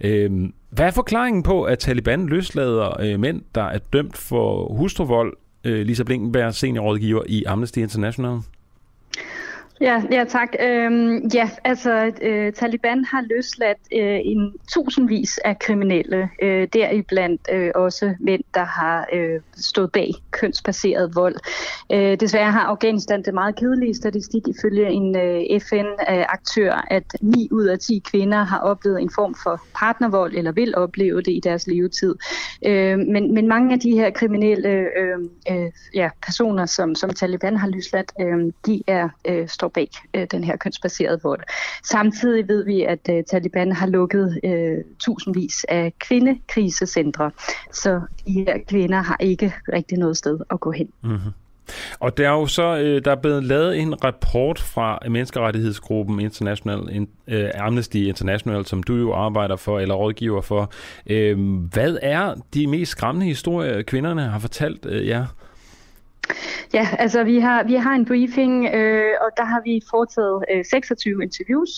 [0.00, 5.36] Øhm, hvad er forklaringen på, at Taliban løslader øh, mænd, der er dømt for hustruvold?
[5.64, 8.38] Øh, Lisa Blinkenberg, seniorrådgiver i Amnesty International.
[9.80, 10.48] Ja, ja tak.
[10.60, 17.70] Øhm, ja, altså øh, Taliban har løsladt øh, en tusindvis af kriminelle, øh, deriblandt øh,
[17.74, 21.36] også mænd, der har øh, stået bag kønsbaseret vold.
[21.92, 27.64] Øh, desværre har Afghanistan det meget kedelige statistik ifølge en øh, FN-aktør, at 9 ud
[27.64, 31.66] af 10 kvinder har oplevet en form for partnervold eller vil opleve det i deres
[31.66, 32.14] levetid.
[32.66, 35.18] Øh, men, men mange af de her kriminelle øh,
[35.50, 40.26] øh, ja, personer, som, som Taliban har løsladt, øh, de er øh, står bag øh,
[40.30, 41.40] den her kønsbaserede vold.
[41.84, 47.30] Samtidig ved vi, at øh, Taliban har lukket øh, tusindvis af kvindekrisecentre,
[47.72, 50.88] så de her kvinder har ikke rigtig noget sted at gå hen.
[51.02, 51.32] Mm-hmm.
[52.00, 57.06] Og der er jo så øh, der er blevet lavet en rapport fra menneskerettighedsgruppen International,
[57.32, 60.72] uh, Amnesty International, som du jo arbejder for eller rådgiver for.
[61.06, 61.38] Øh,
[61.72, 65.18] hvad er de mest skræmmende historier, kvinderne har fortalt øh, jer?
[65.18, 65.24] Ja,
[66.74, 70.64] Ja, altså vi har, vi har en briefing, øh, og der har vi foretaget øh,
[70.64, 71.70] 26 interviews,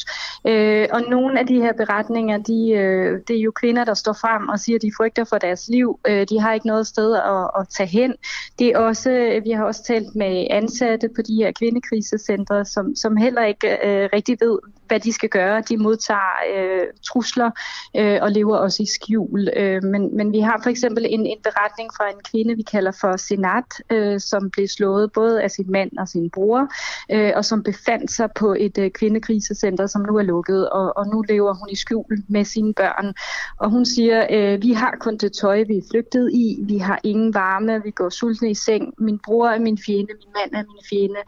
[0.47, 4.13] øh, og nogle af de her beretninger, de, øh, det er jo kvinder, der står
[4.13, 6.01] frem og siger, at de frygter for deres liv.
[6.09, 8.15] Øh, de har ikke noget sted at, at tage hen.
[8.59, 13.17] Det er også, vi har også talt med ansatte på de her kvindekrisecentre, som, som
[13.17, 15.61] heller ikke øh, rigtig ved, hvad de skal gøre.
[15.69, 17.51] De modtager øh, trusler
[17.97, 19.49] øh, og lever også i skjul.
[19.57, 22.93] Øh, men, men vi har for eksempel en, en beretning fra en kvinde, vi kalder
[23.01, 26.69] for Senat, øh, som blev slået både af sin mand og sin bror,
[27.13, 31.07] øh, og som befandt sig på et øh, kvindekrisecenter, som nu er lukket, og, og
[31.07, 33.15] nu lever hun i skjul med sine børn.
[33.59, 37.01] Og hun siger, øh, vi har kun det tøj, vi er flygtet i, vi har
[37.05, 40.65] ingen varme, vi går sultne i seng, min bror er min fjende, min mand er
[40.73, 41.21] min fjende.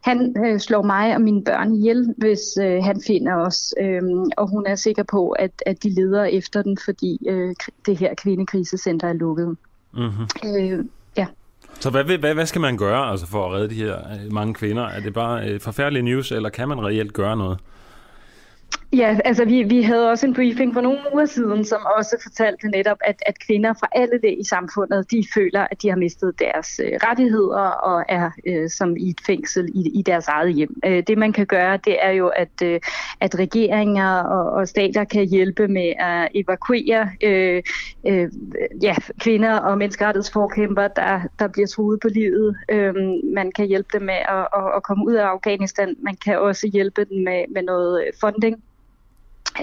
[0.00, 4.02] Han øh, slår mig og mine børn ihjel, hvis øh, han finder os, øh,
[4.36, 7.54] og hun er sikker på, at, at de leder efter den, fordi øh,
[7.86, 9.56] det her kvindekrisecenter er lukket.
[9.94, 10.56] Mm-hmm.
[10.56, 10.84] Øh,
[11.16, 11.26] ja.
[11.80, 14.54] Så hvad, hvad, hvad skal man gøre altså, for at redde de her øh, mange
[14.54, 14.82] kvinder?
[14.82, 17.58] Er det bare øh, forfærdelige news, eller kan man reelt gøre noget?
[18.92, 22.68] Ja, altså vi, vi havde også en briefing for nogle uger siden, som også fortalte
[22.68, 26.38] netop, at, at kvinder fra alle det i samfundet, de føler, at de har mistet
[26.38, 30.80] deres øh, rettigheder og er øh, som i et fængsel i, i deres eget hjem.
[30.84, 32.80] Øh, det man kan gøre, det er jo, at, øh,
[33.20, 37.62] at regeringer og, og stater kan hjælpe med at evakuere øh,
[38.06, 38.28] øh,
[38.82, 42.56] ja, kvinder og menneskerettighedsforkæmper, der, der bliver truet på livet.
[42.68, 42.94] Øh,
[43.34, 45.96] man kan hjælpe dem med at, at, at komme ud af Afghanistan.
[45.98, 48.62] Man kan også hjælpe dem med, med noget funding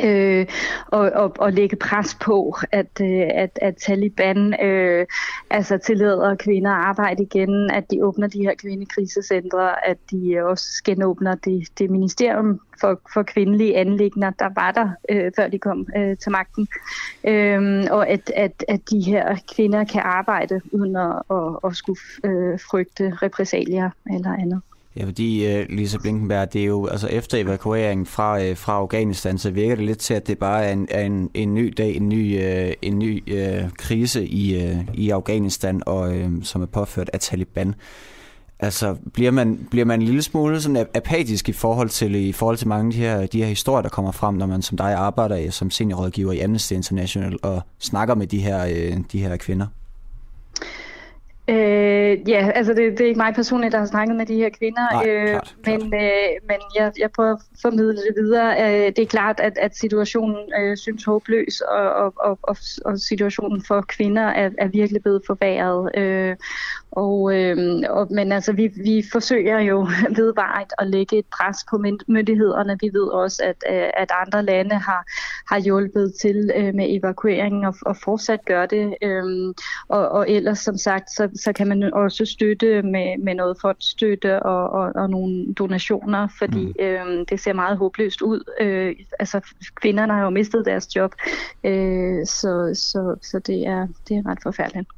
[0.03, 0.45] øh,
[0.87, 5.05] og, og, og lægge pres på, at, øh, at, at Taliban øh,
[5.49, 10.83] altså tillader kvinder at arbejde igen, at de åbner de her kvindekrisecentre, at de også
[10.85, 15.87] genåbner det, det ministerium for, for kvindelige anlægner, der var der, øh, før de kom
[15.97, 16.67] øh, til magten.
[17.23, 21.99] Øh, og at, at, at de her kvinder kan arbejde uden at, at, at skulle
[22.23, 24.61] øh, frygte repressalier eller andet.
[24.97, 29.37] Ja, fordi uh, Lisa Blinkenberg, det er jo altså efter evakueringen fra, øh, fra Afghanistan,
[29.37, 32.09] så virker det lidt til, at det bare er en, en, en ny dag, en
[32.09, 37.09] ny, øh, en ny uh, krise i, uh, i Afghanistan, og uh, som er påført
[37.13, 37.75] af Taliban.
[38.59, 42.57] Altså, bliver man, bliver man en lille smule sådan apatisk i forhold til, i forhold
[42.57, 44.93] til mange af de her, de her historier, der kommer frem, når man som dig
[44.93, 49.67] arbejder som seniorrådgiver i Amnesty International og snakker med de her, uh, de her kvinder?
[51.47, 54.49] Øh, ja, altså det, det er ikke mig personligt, der har snakket med de her
[54.49, 58.51] kvinder, Nej, øh, klart, men, øh, men jeg, jeg prøver at formidle det videre.
[58.63, 62.99] Øh, det er klart, at, at situationen øh, synes håbløs, og, og, og, og, og
[62.99, 65.97] situationen for kvinder er, er virkelig blevet forværret.
[65.97, 66.35] Øh,
[66.95, 69.87] og, øh, og, men altså, vi, vi forsøger jo
[70.19, 71.77] vedvarigt at lægge et pres på
[72.07, 72.77] myndighederne.
[72.81, 75.05] Vi ved også, at, øh, at andre lande har,
[75.53, 78.95] har hjulpet til øh, med evakueringen og, og fortsat gør det.
[79.01, 79.53] Øh,
[79.87, 84.43] og, og ellers, som sagt, så, så kan man også støtte med, med noget fondstøtte
[84.43, 86.85] og, og, og nogle donationer, fordi mm.
[86.85, 88.53] øh, det ser meget håbløst ud.
[88.61, 89.41] Øh, altså,
[89.75, 91.15] kvinderne har jo mistet deres job,
[91.63, 94.89] øh, så, så, så det, er, det er ret forfærdeligt.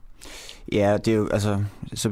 [0.71, 1.63] Ja, det er jo, altså,
[1.93, 2.09] så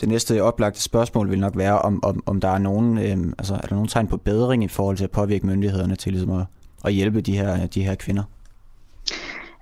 [0.00, 3.54] det næste oplagte spørgsmål vil nok være, om, om, om der er nogen, øh, altså,
[3.54, 6.46] er der nogen tegn på bedring i forhold til at påvirke myndighederne til ligesom at,
[6.84, 8.22] at hjælpe de her, de her kvinder?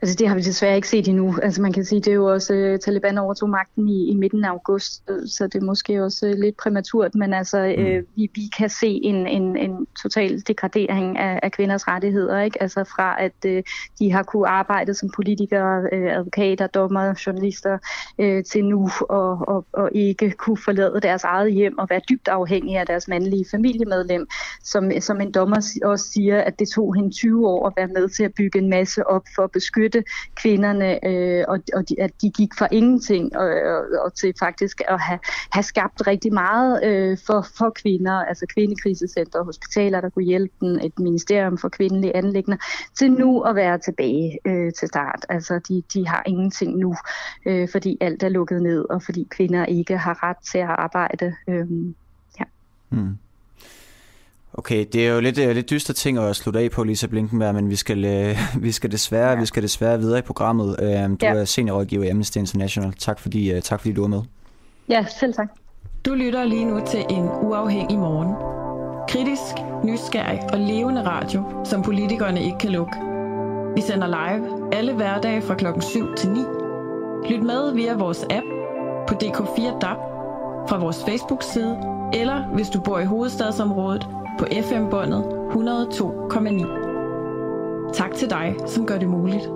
[0.03, 1.35] Altså det har vi desværre ikke set endnu.
[1.43, 4.45] Altså man kan sige, det er jo også, uh, Taliban overtog magten i, i midten
[4.45, 7.85] af august, så det er måske også uh, lidt præmaturt, men altså mm.
[7.85, 12.63] uh, vi, vi kan se en, en, en total degradering af, af kvinders rettigheder, ikke?
[12.63, 13.63] Altså fra at uh,
[13.99, 17.79] de har kunne arbejde som politikere, uh, advokater, dommer, journalister
[18.19, 22.29] uh, til nu og, og, og ikke kunne forlade deres eget hjem og være dybt
[22.29, 24.27] afhængige af deres mandlige familiemedlem,
[24.65, 28.09] som, som en dommer også siger, at det tog hende 20 år at være med
[28.09, 32.01] til at bygge en masse op for at beskytte beskytte kvinderne, øh, og, og de,
[32.01, 35.19] at de gik fra ingenting og, og, og til faktisk at have,
[35.53, 40.79] have skabt rigtig meget øh, for, for kvinder, altså kvindekrisecenter, hospitaler, der kunne hjælpe dem,
[40.83, 42.57] et ministerium for kvindelige anlægner,
[42.99, 45.27] til nu at være tilbage øh, til start.
[45.29, 46.95] Altså de, de har ingenting nu,
[47.47, 51.35] øh, fordi alt er lukket ned, og fordi kvinder ikke har ret til at arbejde.
[51.49, 51.67] Øh,
[52.39, 52.45] ja.
[52.89, 53.17] Hmm.
[54.55, 57.55] Okay, det er jo lidt, uh, lidt dystre ting at slutte af på, Lisa Blinkenberg,
[57.55, 59.41] men vi skal, uh, vi skal, desværre, ja.
[59.41, 60.67] vi skal desværre videre i programmet.
[60.67, 61.35] Uh, du ja.
[61.35, 62.93] er seniorrådgiver i Amnesty International.
[62.93, 64.23] Tak fordi, uh, tak fordi du var med.
[64.89, 65.49] Ja, selv tak.
[66.07, 68.35] Du lytter lige nu til en uafhængig morgen.
[69.09, 69.55] Kritisk,
[69.85, 72.93] nysgerrig og levende radio, som politikerne ikke kan lukke.
[73.75, 76.41] Vi sender live alle hverdage fra klokken 7 til 9.
[77.31, 78.47] Lyt med via vores app
[79.09, 79.99] på DK4 DAB,
[80.69, 81.79] fra vores Facebook-side,
[82.13, 84.09] eller hvis du bor i hovedstadsområdet
[84.39, 87.93] på FM-båndet 102,9.
[87.95, 89.49] Tak til dig, som gør det muligt.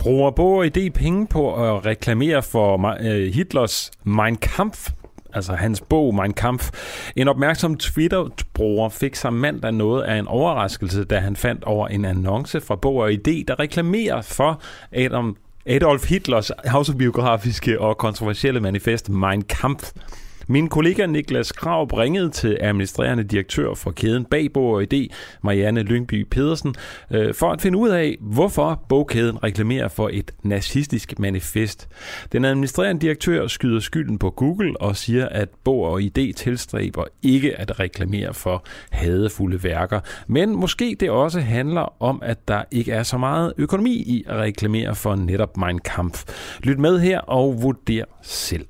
[0.00, 4.90] Bruger Bog idé penge på at reklamere for øh, Hitlers Mein Kampf
[5.34, 6.70] altså hans bog Mein Kampf.
[7.16, 12.04] En opmærksom Twitter-bruger fik sig mandag noget af en overraskelse, da han fandt over en
[12.04, 14.60] annonce fra Bog og Idé, der reklamerer for
[14.92, 15.36] Adam
[15.66, 19.92] Adolf Hitlers autobiografiske og kontroversielle manifest Mein Kampf.
[20.48, 25.10] Min kollega Niklas Krav ringede til administrerende direktør for kæden Bagbog og ID,
[25.42, 26.74] Marianne Lyngby Pedersen,
[27.10, 31.88] øh, for at finde ud af, hvorfor bogkæden reklamerer for et nazistisk manifest.
[32.32, 37.60] Den administrerende direktør skyder skylden på Google og siger, at Bog og ID tilstræber ikke
[37.60, 40.00] at reklamere for hadefulde værker.
[40.26, 44.36] Men måske det også handler om, at der ikke er så meget økonomi i at
[44.36, 46.24] reklamere for netop Mein Kampf.
[46.62, 48.66] Lyt med her og vurder selv.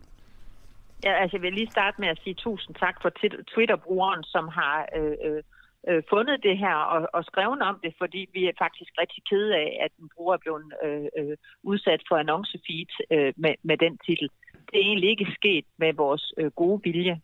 [1.05, 3.11] Ja, altså, jeg vil lige starte med at sige tusind tak for
[3.55, 5.43] Twitter-brugeren, som har øh, øh,
[5.89, 9.57] øh, fundet det her og, og skrevet om det, fordi vi er faktisk rigtig kede
[9.57, 13.99] af, at en bruger er blevet øh, øh, udsat for annoncefeed øh, med, med den
[14.07, 14.29] titel.
[14.53, 17.21] Det er egentlig ikke sket med vores øh, gode vilje.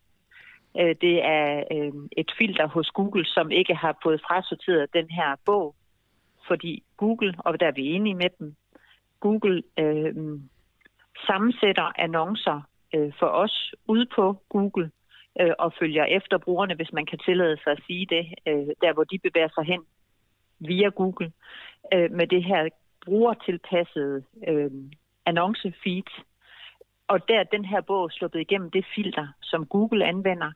[0.81, 5.37] Øh, det er øh, et filter hos Google, som ikke har fået frasorteret den her
[5.47, 5.75] bog,
[6.47, 8.55] fordi Google, og der er vi enige med dem,
[9.21, 10.15] Google øh,
[11.27, 14.91] sammensætter annoncer øh, for os ude på Google
[15.41, 18.93] øh, og følger efter brugerne, hvis man kan tillade sig at sige det, øh, der
[18.93, 19.83] hvor de bevæger sig hen
[20.59, 21.33] via Google,
[21.95, 22.69] øh, med det her
[23.05, 24.71] brugertilpassede øh,
[25.27, 26.11] annoncefeed.
[27.09, 30.53] Og der den her bog sluppet igennem det filter, som Google anvender,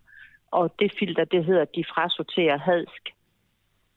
[0.50, 3.13] og det filter, det hedder, de frasorterer hadsk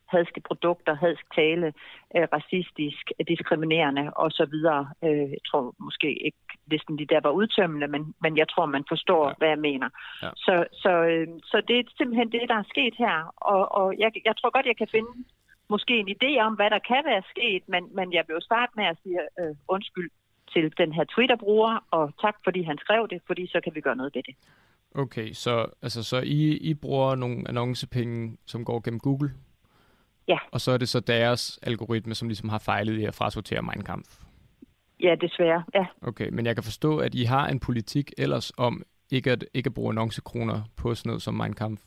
[0.07, 1.67] hadske produkter, hadsk tale,
[2.15, 4.55] øh, racistisk, diskriminerende osv.
[5.07, 6.37] Øh, jeg tror måske ikke
[6.71, 9.33] listen de der var udtømmende, men, men jeg tror, man forstår, ja.
[9.37, 9.89] hvad jeg mener.
[10.23, 10.29] Ja.
[10.35, 13.17] Så, så, øh, så det er simpelthen det, der er sket her.
[13.37, 15.11] Og, og jeg, jeg tror godt, jeg kan finde
[15.69, 18.73] måske en idé om, hvad der kan være sket, men, men jeg vil jo starte
[18.75, 20.09] med at sige øh, undskyld
[20.53, 23.95] til den her Twitter-bruger, og tak fordi han skrev det, fordi så kan vi gøre
[23.95, 24.35] noget ved det.
[24.95, 29.31] Okay, så, altså, så I, I bruger nogle annoncepenge, som går gennem Google
[30.27, 30.37] Ja.
[30.51, 33.83] Og så er det så deres algoritme, som ligesom har fejlet i at frasortere Mein
[33.83, 34.09] Kampf.
[34.99, 35.85] Ja, desværre, ja.
[36.01, 39.67] Okay, men jeg kan forstå, at I har en politik ellers om ikke at, ikke
[39.67, 41.81] at bruge annoncekroner på sådan noget som Mein Kampf.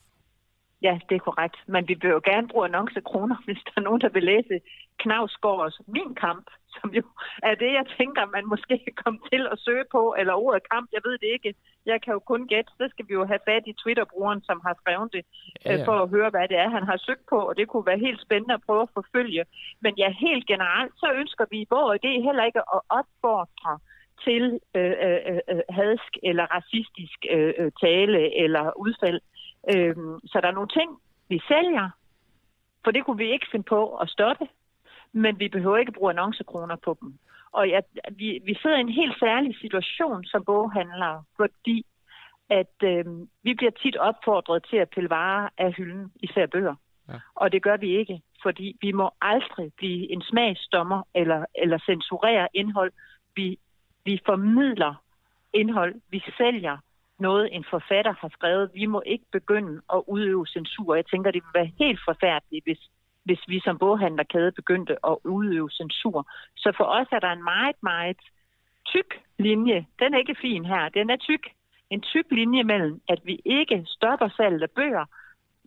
[0.83, 1.57] Ja, det er korrekt.
[1.67, 4.61] Men vi vil jo gerne bruge annoncekroner, hvis der er nogen, der vil læse
[5.03, 7.03] Knavsgaards Min Kamp, som jo
[7.43, 10.87] er det, jeg tænker, man måske kan komme til at søge på, eller ordet kamp,
[10.93, 11.55] jeg ved det ikke.
[11.87, 14.75] Jeg kan jo kun gætte, så skal vi jo have fat i Twitter-brugeren, som har
[14.81, 15.25] skrevet det,
[15.65, 15.85] ja, ja.
[15.89, 18.23] for at høre, hvad det er, han har søgt på, og det kunne være helt
[18.23, 19.45] spændende at prøve at forfølge.
[19.81, 23.79] Men ja, helt generelt, så ønsker vi i vores idé heller ikke at opfordre
[24.25, 24.45] til
[24.77, 29.21] øh, øh, øh, hadsk eller racistisk øh, øh, tale eller udfald.
[29.73, 29.97] Øh,
[30.31, 30.91] så der er nogle ting,
[31.29, 31.89] vi sælger,
[32.85, 34.47] for det kunne vi ikke finde på at stoppe
[35.13, 37.19] men vi behøver ikke bruge annoncekroner på dem.
[37.53, 37.81] Og ja,
[38.11, 41.87] vi, vi sidder i en helt særlig situation som boghandlere, fordi
[42.51, 43.05] at øh,
[43.43, 46.75] vi bliver tit opfordret til at pille varer af hylden, især bøger.
[47.09, 47.15] Ja.
[47.35, 52.49] Og det gør vi ikke, fordi vi må aldrig blive en smagsdommer eller, eller censurere
[52.55, 52.93] indhold.
[53.37, 53.59] Vi,
[54.05, 54.95] vi formidler
[55.53, 56.79] indhold, vi sælger
[57.19, 58.71] noget, en forfatter har skrevet.
[58.75, 60.95] Vi må ikke begynde at udøve censur.
[60.95, 62.91] Jeg tænker, det vil være helt forfærdeligt, hvis
[63.25, 66.31] hvis vi som boghandlerkæde begyndte at udøve censur.
[66.57, 68.21] Så for os er der en meget, meget
[68.87, 69.87] tyk linje.
[69.99, 70.89] Den er ikke fin her.
[70.89, 71.45] Den er tyk.
[71.91, 75.05] En tyk linje mellem, at vi ikke stopper salget af bøger,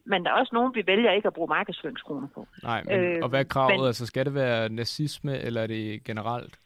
[0.06, 2.48] men der er også nogen, vi vælger ikke at bruge markedsføringskroner på.
[2.64, 3.80] Nej, men, øh, og hvad er kravet?
[3.80, 6.60] Men, altså, skal det være nazisme, eller er det generelt?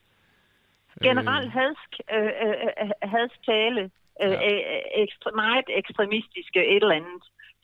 [1.03, 1.51] Generelt øh...
[1.51, 3.81] hadsk, øh, øh, øh hadsk tale,
[4.23, 4.53] øh, ja.
[4.53, 7.23] øh, ekstre, meget ekstremistiske et eller andet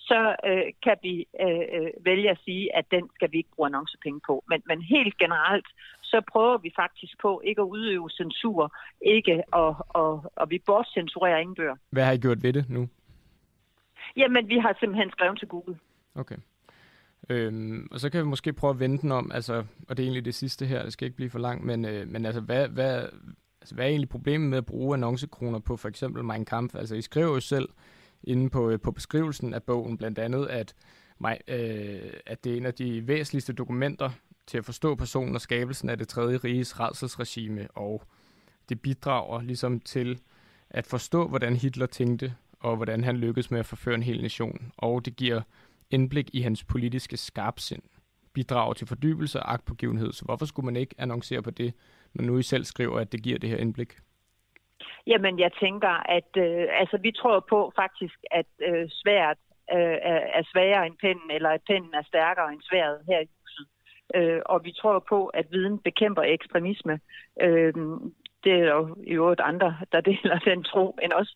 [0.09, 1.15] så øh, kan vi
[1.45, 4.43] øh, øh, vælge at sige, at den skal vi ikke bruge annoncepenge på.
[4.49, 5.67] Men, men helt generelt,
[6.03, 11.37] så prøver vi faktisk på ikke at udøve censur, ikke at, og, og vi bortcensurerer
[11.37, 11.75] ingen bøger.
[11.89, 12.89] Hvad har I gjort ved det nu?
[14.17, 15.79] Jamen, vi har simpelthen skrevet til Google.
[16.15, 16.37] Okay.
[17.29, 19.53] Øhm, og så kan vi måske prøve at vende den om, altså,
[19.87, 22.07] og det er egentlig det sidste her, det skal ikke blive for langt, men, øh,
[22.07, 23.09] men altså, hvad, hvad,
[23.61, 26.75] altså, hvad er egentlig problemet med at bruge annoncekroner på for eksempel Mein Kampf?
[26.75, 27.69] Altså, I skriver jo selv,
[28.23, 30.75] inde på, øh, på beskrivelsen af bogen, blandt andet, at,
[31.19, 34.09] mig, øh, at det er en af de væsentligste dokumenter
[34.47, 38.03] til at forstå personen og skabelsen af det tredje riges redselsregime, og
[38.69, 40.19] det bidrager ligesom til
[40.69, 44.71] at forstå, hvordan Hitler tænkte, og hvordan han lykkedes med at forføre en hel nation.
[44.77, 45.41] Og det giver
[45.89, 47.81] indblik i hans politiske skarpsind.
[48.33, 50.13] bidrager til fordybelse og agtpågivenhed.
[50.13, 51.73] Så hvorfor skulle man ikke annoncere på det,
[52.13, 53.93] når nu I selv skriver, at det giver det her indblik?
[55.07, 59.37] Jamen, jeg tænker, at øh, altså, vi tror på faktisk, at øh, svært
[59.73, 59.97] øh,
[60.39, 63.67] er sværere end pennen, eller at pennen er stærkere end sværet her i huset.
[64.15, 66.99] Øh, og vi tror på, at viden bekæmper ekstremisme.
[67.41, 67.73] Øh,
[68.43, 71.35] det er jo i øvrigt andre, der deler den tro end os.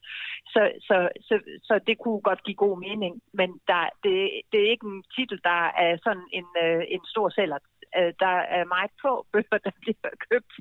[0.53, 4.71] Så, så, så, så det kunne godt give god mening, men der, det, det er
[4.71, 7.57] ikke en titel, der er sådan en, øh, en stor sælger.
[7.97, 10.53] Øh, der er meget få bøger, der bliver købt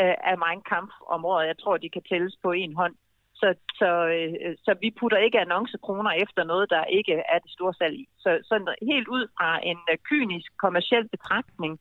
[0.00, 1.46] øh, af Mein Kampf om året.
[1.46, 2.94] Jeg tror, de kan tælles på en hånd.
[3.40, 7.74] Så, så, øh, så vi putter ikke annoncekroner efter noget, der ikke er det store
[7.74, 8.06] salg i.
[8.18, 11.80] Så, så helt ud fra en øh, kynisk kommersiel betragtning,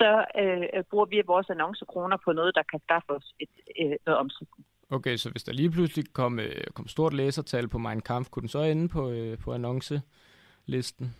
[0.00, 3.48] så øh, bruger vi vores annoncekroner på noget, der kan skaffe os et,
[3.80, 4.66] øh, noget omsætning.
[4.90, 8.40] Okay, så hvis der lige pludselig kom, øh, kom stort læsertal på Mein Kampf, kunne
[8.40, 11.14] den så ende på, øh, på annoncelisten?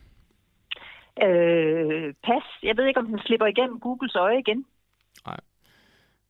[1.22, 2.42] Øh, pas.
[2.62, 4.66] Jeg ved ikke, om den slipper igennem Googles øje igen.
[5.26, 5.40] Nej.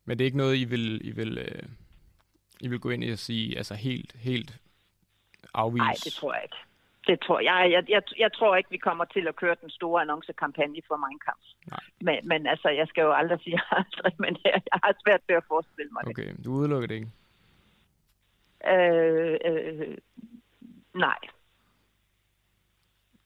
[0.04, 1.62] Men det er ikke noget, I vil, I vil, øh,
[2.60, 4.60] I vil gå ind i og sige, altså helt, helt
[5.54, 5.84] afvise?
[5.84, 6.56] Nej, det tror jeg ikke.
[7.06, 7.68] Det tror jeg.
[7.72, 8.02] Jeg, jeg.
[8.18, 11.46] jeg tror ikke, vi kommer til at køre den store annoncekampagne for Mein Kampf.
[11.70, 11.80] Nej.
[12.00, 15.36] Men, men altså, jeg skal jo aldrig sige aldrig, men jeg, jeg har svært ved
[15.36, 16.32] at forestille mig okay, det.
[16.32, 17.10] Okay, du udelukker det ikke?
[18.66, 19.96] Øh, øh,
[20.94, 21.18] nej.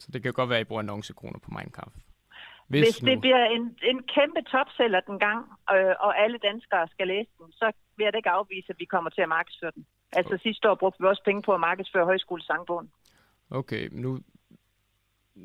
[0.03, 1.97] Så det kan godt være, at I bruger annoncekroner på Kampf.
[2.73, 3.21] Hvis, Hvis det nu...
[3.21, 5.41] bliver en, en kæmpe topseller den gang,
[5.75, 7.67] øh, og alle danskere skal læse den, så
[7.97, 9.87] vil jeg da ikke afvise, at vi kommer til at markedsføre den.
[10.13, 10.43] Altså okay.
[10.43, 12.91] sidste år brugte vi også penge på at markedsføre højskolesangbogen.
[13.51, 14.21] Okay, nu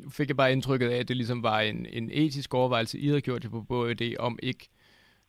[0.10, 3.22] fik jeg bare indtrykket af, at det ligesom var en, en etisk overvejelse, I havde
[3.22, 4.70] gjort det på BOD, om ikke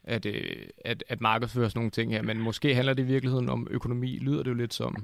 [0.05, 2.23] at, øh, at, at markedsføre sådan nogle ting her.
[2.23, 4.97] Men måske handler det i virkeligheden om økonomi, lyder det jo lidt som.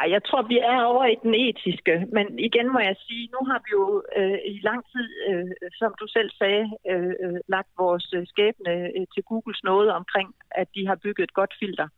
[0.00, 3.40] Ej, jeg tror, vi er over i den etiske, men igen må jeg sige, nu
[3.50, 5.50] har vi jo øh, i lang tid, øh,
[5.80, 10.28] som du selv sagde, øh, øh lagt vores øh, skæbne øh, til Googles noget omkring,
[10.50, 11.88] at de har bygget et godt filter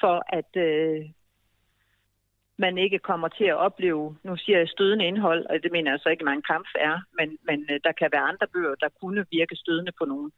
[0.00, 1.00] for at øh,
[2.64, 6.00] man ikke kommer til at opleve, nu siger jeg stødende indhold, og det mener jeg
[6.00, 8.88] så ikke, at man kamp er, men, men øh, der kan være andre bøger, der
[9.00, 10.30] kunne virke stødende på nogen.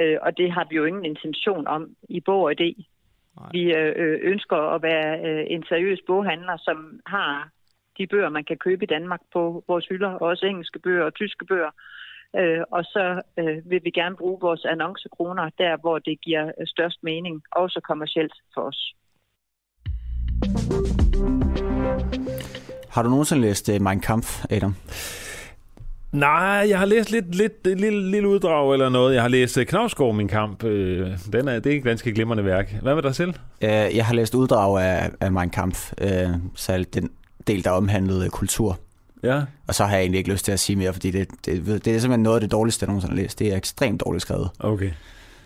[0.00, 2.70] Øh, og det har vi jo ingen intention om i bog og idé.
[3.52, 7.48] Vi øh, ønsker at være øh, en seriøs boghandler, som har
[7.98, 11.44] de bøger, man kan købe i Danmark på vores hylder, også engelske bøger og tyske
[11.44, 11.70] bøger.
[12.36, 16.98] Øh, og så øh, vil vi gerne bruge vores annoncekroner der, hvor det giver størst
[17.02, 18.94] mening, også kommercielt for os.
[22.90, 24.74] Har du nogensinde læst Mein Kampf, Adam?
[26.16, 29.14] Nej, jeg har læst lidt, lidt, lidt lille, lille uddrag eller noget.
[29.14, 30.64] Jeg har læst øh, Knavsgaard, min kamp.
[30.64, 32.74] Øh, den er, det er et ganske glimrende værk.
[32.82, 33.34] Hvad med dig selv?
[33.60, 35.92] Jeg har læst uddrag af, af Mein Kampf,
[36.54, 37.10] særligt den
[37.46, 38.78] del, der omhandlede kultur.
[39.22, 39.42] Ja.
[39.66, 41.76] Og så har jeg egentlig ikke lyst til at sige mere, fordi det, det, det
[41.76, 43.38] er simpelthen noget af det dårligste, jeg nogensinde har læst.
[43.38, 44.50] Det er ekstremt dårligt skrevet.
[44.58, 44.90] Okay.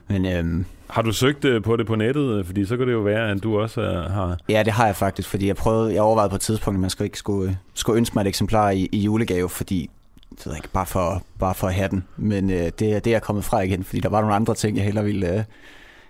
[0.09, 2.47] Men, øhm, har du søgt øh, på det på nettet?
[2.47, 4.39] Fordi så kan det jo være, at du også øh, har...
[4.49, 6.91] Ja, det har jeg faktisk, fordi jeg prøvede, jeg overvejede på et tidspunkt, at man
[6.91, 9.91] skulle ikke skulle, skulle ønske mig et eksemplar i, i julegave, fordi
[10.41, 12.05] det ved jeg ikke, bare for, bare for at have den.
[12.17, 14.77] Men øh, det, det er jeg kommet fra igen, fordi der var nogle andre ting,
[14.77, 15.45] jeg hellere ville, øh,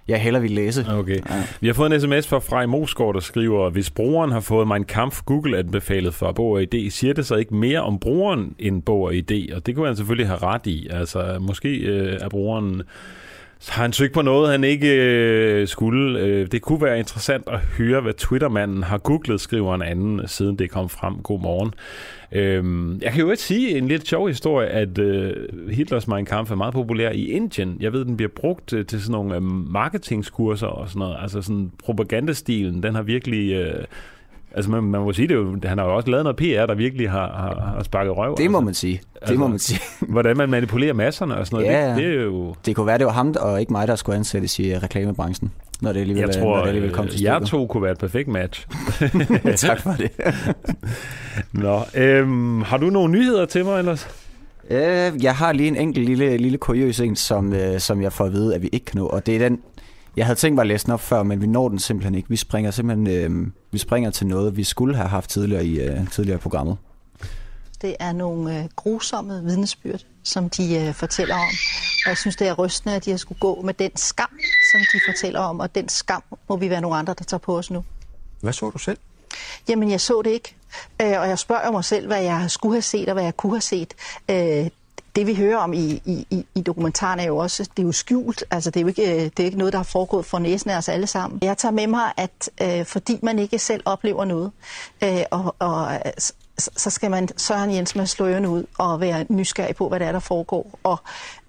[0.09, 0.86] jeg hellere ville læse.
[0.90, 1.16] Okay.
[1.31, 1.43] Ja.
[1.61, 4.85] Vi har fået en sms fra Frej Mosgaard, der skriver, hvis brugeren har fået min
[4.85, 8.82] kamp Google anbefalet for Bog og ID, siger det så ikke mere om brugeren end
[8.82, 9.52] Bog og ID?
[9.52, 10.89] Og det kunne han selvfølgelig have ret i.
[10.90, 12.82] Altså, måske øh, er brugeren
[13.68, 16.20] har han søgt på noget, han ikke øh, skulle.
[16.20, 20.58] Øh, det kunne være interessant at høre, hvad Twittermanden har googlet, skriver en anden, siden
[20.58, 21.14] det kom frem.
[21.14, 21.74] God morgen.
[22.32, 25.34] Øh, jeg kan jo ikke sige en lidt sjov historie, at øh,
[25.70, 27.76] Hitlers Mein Kampf er meget populær i Indien.
[27.80, 31.16] Jeg ved, den bliver brugt øh, til sådan nogle øh, marketingskurser og sådan noget.
[31.22, 33.52] Altså sådan propagandastilen, den har virkelig...
[33.52, 33.84] Øh,
[34.55, 36.74] Altså man, man må sige det jo, han har jo også lavet noget PR, der
[36.74, 38.36] virkelig har, har, har sparket røv.
[38.39, 38.64] Det må altså.
[38.64, 38.93] man sige.
[38.93, 39.81] Det altså, må man sige.
[40.14, 41.78] hvordan man manipulerer masserne og sådan noget.
[41.78, 42.55] Ja, det, det, er jo...
[42.66, 45.52] det kunne være, det var ham og ikke mig, der skulle ansættes i øh, reklamebranchen.
[45.81, 47.98] Når det alligevel, jeg tror, når det alligevel kom til jeg to kunne være et
[47.98, 48.66] perfekt match.
[49.66, 50.10] tak for det.
[51.52, 54.09] Nå, øhm, har du nogle nyheder til mig ellers?
[54.70, 58.24] Øh, jeg har lige en enkelt lille, lille kuriøs en, som, øh, som jeg får
[58.24, 59.06] at vide, at vi ikke kan nå.
[59.06, 59.60] Og det er den,
[60.16, 62.28] jeg havde tænkt mig at læse den op før, men vi når den simpelthen ikke.
[62.28, 66.10] Vi springer simpelthen øh, vi springer til noget, vi skulle have haft tidligere i, øh,
[66.10, 66.76] tidligere i programmet.
[67.82, 71.48] Det er nogle øh, grusomme vidnesbyrd, som de øh, fortæller om.
[72.04, 74.38] Og jeg synes, det er rystende, at de har skulle gå med den skam,
[74.72, 75.60] som de fortæller om.
[75.60, 77.84] Og den skam må vi være nogle andre, der tager på os nu.
[78.40, 78.98] Hvad så du selv?
[79.68, 80.56] Jamen, jeg så det ikke.
[81.02, 83.52] Øh, og jeg spørger mig selv, hvad jeg skulle have set og hvad jeg kunne
[83.52, 83.94] have set.
[84.30, 84.70] Øh,
[85.16, 88.44] det vi hører om i, i, i dokumentaren er jo også, det er jo skjult,
[88.50, 90.76] altså det er jo ikke, det er ikke noget, der har foregået for næsen af
[90.76, 91.38] os alle sammen.
[91.42, 94.50] Jeg tager med mig, at øh, fordi man ikke selv oplever noget,
[95.04, 95.88] øh, og, og
[96.58, 100.06] så skal man Søren Jens med slå ørerne ud og være nysgerrig på, hvad der
[100.06, 100.96] er, der foregår, og,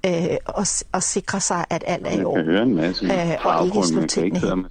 [0.05, 4.65] øh, og, og sikre sig, at alt er i orden, øh, og ikke slå tingene.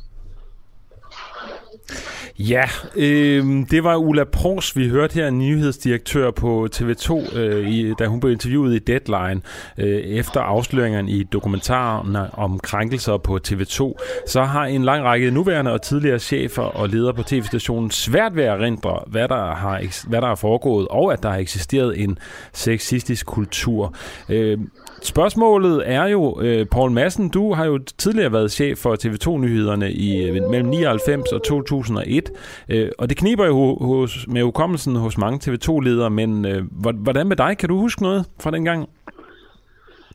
[2.38, 2.62] Ja,
[2.96, 8.20] øh, det var Ulla Pros, vi hørte her, nyhedsdirektør på TV2, øh, i, da hun
[8.20, 9.40] blev interviewet i Deadline,
[9.78, 13.94] øh, efter afsløringerne i dokumentaren om krænkelser på TV2.
[14.26, 18.44] Så har en lang række nuværende og tidligere chefer og ledere på tv-stationen svært ved
[18.44, 22.18] at rindre, hvad der har, hvad der er foregået, og at der har eksisteret en
[22.52, 23.94] sexistisk kultur.
[24.28, 24.58] Øh,
[25.02, 30.22] Spørgsmålet er jo, øh, Paul Madsen, du har jo tidligere været chef for TV2-nyhederne i
[30.22, 32.30] øh, mellem 99 og 2001,
[32.68, 36.62] øh, og det kniber jo hos, med hukommelsen hos mange TV2-ledere, men øh,
[36.94, 37.58] hvordan med dig?
[37.58, 38.88] Kan du huske noget fra den gang?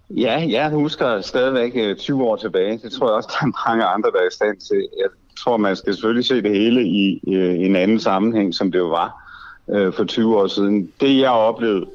[0.09, 2.79] Ja, jeg husker stadigvæk øh, 20 år tilbage.
[2.83, 4.77] Det tror jeg også, der er mange andre, der er i stand til.
[4.77, 5.09] Jeg
[5.39, 8.87] tror, man skal selvfølgelig se det hele i øh, en anden sammenhæng, som det jo
[8.87, 9.25] var
[9.69, 10.91] øh, for 20 år siden.
[11.01, 11.85] Det, jeg oplevede,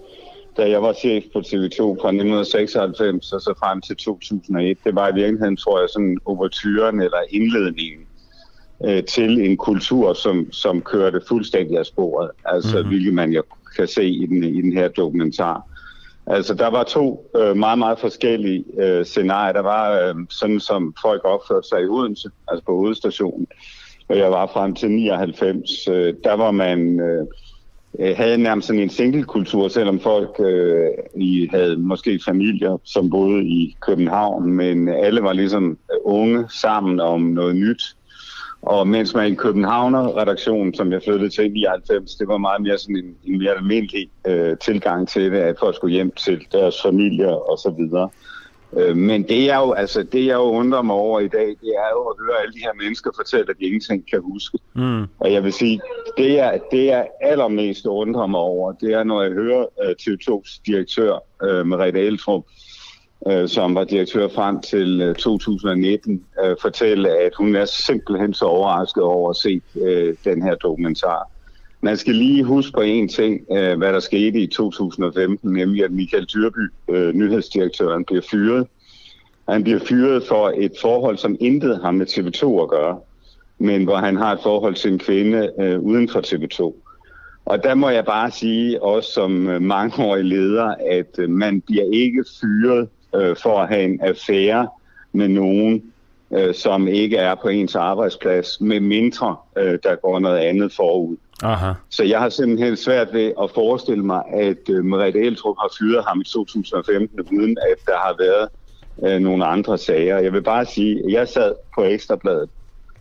[0.61, 5.09] da jeg var chef på TV2 fra 1996 og så frem til 2001, det var
[5.09, 8.07] i virkeligheden, tror jeg, sådan overtyren eller indledningen
[8.85, 12.31] øh, til en kultur, som, som kørte fuldstændig af sporet.
[12.45, 12.89] Altså, mm-hmm.
[12.89, 13.43] hvilket man jo
[13.77, 15.63] kan se i den, i den her dokumentar.
[16.27, 19.53] Altså, der var to øh, meget, meget forskellige øh, scenarier.
[19.53, 23.47] Der var øh, sådan, som folk opførte sig i Odense, altså på hovedstationen,
[24.09, 25.89] og jeg var frem til 99.
[25.89, 27.01] Øh, der var man...
[27.01, 27.27] Øh,
[27.99, 33.45] øh, havde nærmest sådan en single-kultur, selvom folk øh, i havde måske familier, som boede
[33.45, 37.83] i København, men alle var ligesom øh, unge sammen om noget nyt.
[38.63, 42.79] Og mens man i Københavner-redaktionen, som jeg flyttede til i 99, det var meget mere
[42.79, 46.83] sådan en, en mere almindelig øh, tilgang til det, at folk skulle hjem til deres
[46.83, 48.09] familier og så videre.
[48.77, 51.69] Øh, men det er jo, altså, det jeg jo undrer mig over i dag, det
[51.77, 54.59] er jo at høre alle de her mennesker fortælle, at de ingenting kan huske.
[54.75, 55.03] Mm.
[55.19, 55.81] Og jeg vil sige,
[56.17, 60.61] det er, det er allermest undrer mig over, det er, når jeg hører uh, TV2's
[60.67, 62.45] direktør, uh, Merete Eltrup,
[63.21, 68.45] uh, som var direktør frem til uh, 2019, uh, fortælle, at hun er simpelthen så
[68.45, 71.31] overrasket over at se uh, den her dokumentar.
[71.83, 75.91] Man skal lige huske på en ting, øh, hvad der skete i 2015, nemlig at
[75.91, 78.67] Michael Dyrby, øh, nyhedsdirektøren, bliver fyret.
[79.49, 82.99] Han bliver fyret for et forhold, som intet har med TV2 at gøre,
[83.59, 86.75] men hvor han har et forhold til en kvinde øh, uden for TV2.
[87.45, 89.31] Og der må jeg bare sige, også som
[89.61, 94.69] mangeårig leder, at man bliver ikke fyret øh, for at have en affære
[95.13, 95.83] med nogen,
[96.31, 101.17] øh, som ikke er på ens arbejdsplads, med mindre øh, der går noget andet forud.
[101.43, 101.73] Aha.
[101.89, 106.05] Så jeg har simpelthen svært ved at forestille mig, at øh, Merete Eltrup har fyret
[106.09, 108.49] ham i 2015, uden at der har været
[109.05, 110.19] øh, nogle andre sager.
[110.19, 112.51] Jeg vil bare sige, at jeg sad på Ekstrabladet,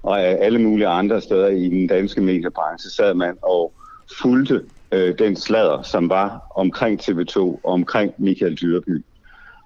[0.04, 3.74] og alle mulige andre steder i den danske mediebranche sad man og
[4.22, 4.62] fulgte
[4.92, 9.06] øh, den sladder, som var omkring TV2 og omkring Michael Dyrby.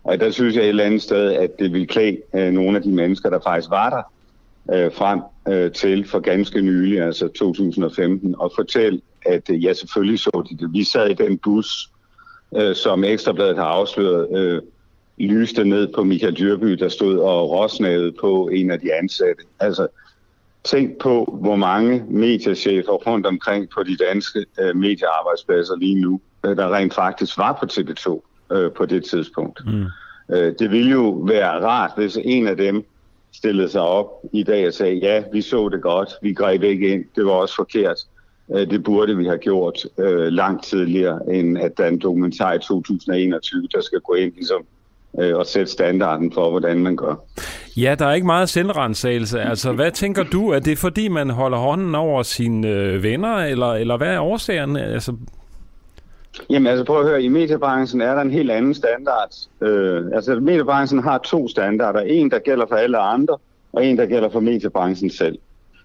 [0.04, 2.84] Og der synes jeg et eller andet sted, at det ville klæde øh, nogle af
[2.84, 4.13] de mennesker, der faktisk var der,
[4.74, 10.20] øh, frem øh, til for ganske nylig, altså 2015, og fortælle, at øh, ja, selvfølgelig
[10.20, 10.74] så de det.
[10.74, 11.90] Vi sad i den bus,
[12.56, 14.62] øh, som Ekstrabladet har afsløret, øh,
[15.18, 19.44] lyste ned på Michael Dyrby, der stod og råsnede på en af de ansatte.
[19.60, 19.88] Altså,
[20.64, 26.58] tænk på, hvor mange mediechefer rundt omkring på de danske øh, mediearbejdspladser lige nu, øh,
[26.58, 28.22] der rent faktisk var på TV2
[28.56, 29.62] øh, på det tidspunkt.
[29.66, 29.86] Mm.
[30.36, 32.86] Øh, det ville jo være rart, hvis en af dem
[33.34, 36.88] stillede sig op i dag og sagde, ja, vi så det godt, vi greb ikke
[36.94, 37.98] ind, det var også forkert.
[38.56, 42.54] Øh, det burde vi have gjort øh, langt tidligere, end at der er en dokumentar
[42.54, 44.66] i 2021, der skal gå ind ligesom,
[45.20, 47.16] øh, og sætte standarden for, hvordan man gør.
[47.78, 49.42] Ja, der er ikke meget selvrensagelse.
[49.42, 50.50] Altså, hvad tænker du?
[50.50, 54.78] Er det fordi, man holder hånden over sine øh, venner, eller, eller hvad er årsagen?
[54.78, 55.14] Altså,
[56.50, 59.34] Jamen altså prøv at høre, i mediebranchen er der en helt anden standard.
[59.62, 62.00] Øh, altså mediebranchen har to standarder.
[62.00, 63.38] En, der gælder for alle andre,
[63.74, 65.38] og en, der gælder for mediebranchen selv.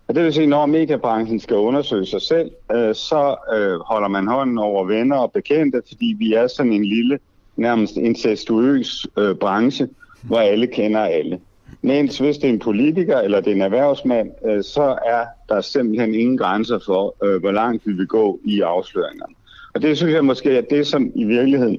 [0.09, 4.27] Og det vil sige, når mediebranchen skal undersøge sig selv, øh, så øh, holder man
[4.27, 7.19] hånden over venner og bekendte, fordi vi er sådan en lille,
[7.57, 9.89] nærmest incestuøs øh, branche,
[10.23, 11.41] hvor alle kender alle.
[11.83, 15.61] Mens hvis det er en politiker eller det er en erhvervsmand, øh, så er der
[15.61, 19.35] simpelthen ingen grænser for, øh, hvor langt vi vil gå i afsløringerne.
[19.75, 21.79] Og det synes jeg måske er det, som i virkeligheden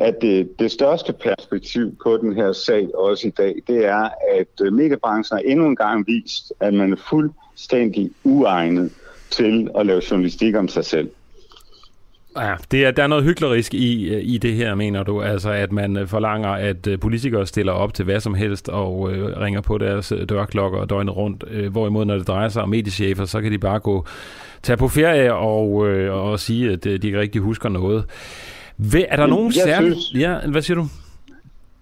[0.00, 4.08] at det, det største perspektiv på den her sag også i dag, det er,
[4.38, 8.90] at øh, mediebranchen har endnu en gang vist, at man er fuldstændig uegnet
[9.30, 11.10] til at lave journalistik om sig selv.
[12.36, 15.22] Ja, det er, der er noget hyklerisk i, øh, i det her, mener du?
[15.22, 19.40] Altså, at man øh, forlanger, at politikere stiller op til hvad som helst og øh,
[19.40, 21.44] ringer på deres dørklokker døgnet rundt.
[21.50, 24.06] Øh, hvorimod, når det drejer sig om mediechefer, så kan de bare gå
[24.62, 28.04] tage på ferie og, øh, og sige, at de ikke rigtig husker noget.
[28.76, 29.96] Hvad, er der Jamen, nogen særlige...
[30.14, 30.86] Ja, hvad siger du?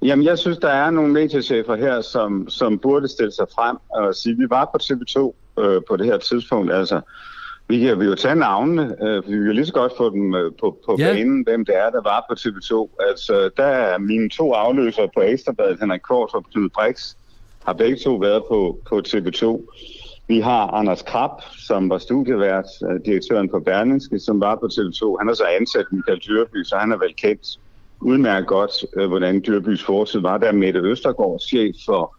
[0.03, 4.15] Jamen, jeg synes, der er nogle mediechefer her, som, som burde stille sig frem og
[4.15, 6.73] sige, at vi var på TV2 øh, på det her tidspunkt.
[6.73, 7.01] Altså,
[7.69, 10.53] vi kan jo tage navnene, øh, for vi kan lige så godt få dem øh,
[10.61, 11.13] på, på ja.
[11.13, 13.05] banen, hvem det er, der var på TV2.
[13.09, 17.15] Altså, der er mine to afløsere på Ekstrabladet, Henrik Kors og Knud Brix,
[17.65, 19.45] har begge to været på, på TV2.
[20.29, 25.17] Vi har Anders Krab, som var studievært, øh, direktøren på Berlingske, som var på TV2.
[25.19, 27.59] Han er så ansat Michael Dyrby, så han er vel kendt
[28.01, 30.39] udmærket godt, øh, hvordan Dyrbys forsøg var.
[30.39, 32.17] Der Mette Østergaard, chef for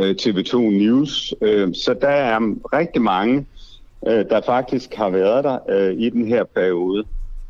[0.00, 1.34] øh, TV2 News.
[1.84, 2.38] Så der er
[2.72, 3.46] rigtig mange,
[4.04, 7.04] der faktisk har været der i den her periode.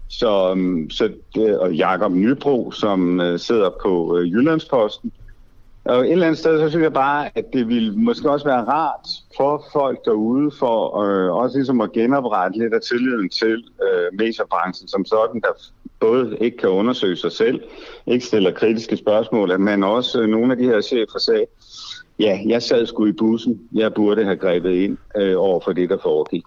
[0.08, 0.56] Så,
[0.90, 1.12] så
[1.60, 5.12] og Jakob Nybro, som sidder på Jyllandsposten.
[5.90, 8.64] Og et eller andet sted, så synes jeg bare, at det ville måske også være
[8.64, 14.18] rart for folk derude, for øh, også ligesom at genoprette lidt af tilliden til øh,
[14.18, 15.48] mediebranchen som sådan, der
[16.00, 17.62] både ikke kan undersøge sig selv,
[18.06, 21.46] ikke stiller kritiske spørgsmål, men også øh, nogle af de her chefer sagde,
[22.18, 25.90] ja, jeg sad sgu i bussen, jeg burde have grebet ind øh, over for det,
[25.90, 26.44] der foregik.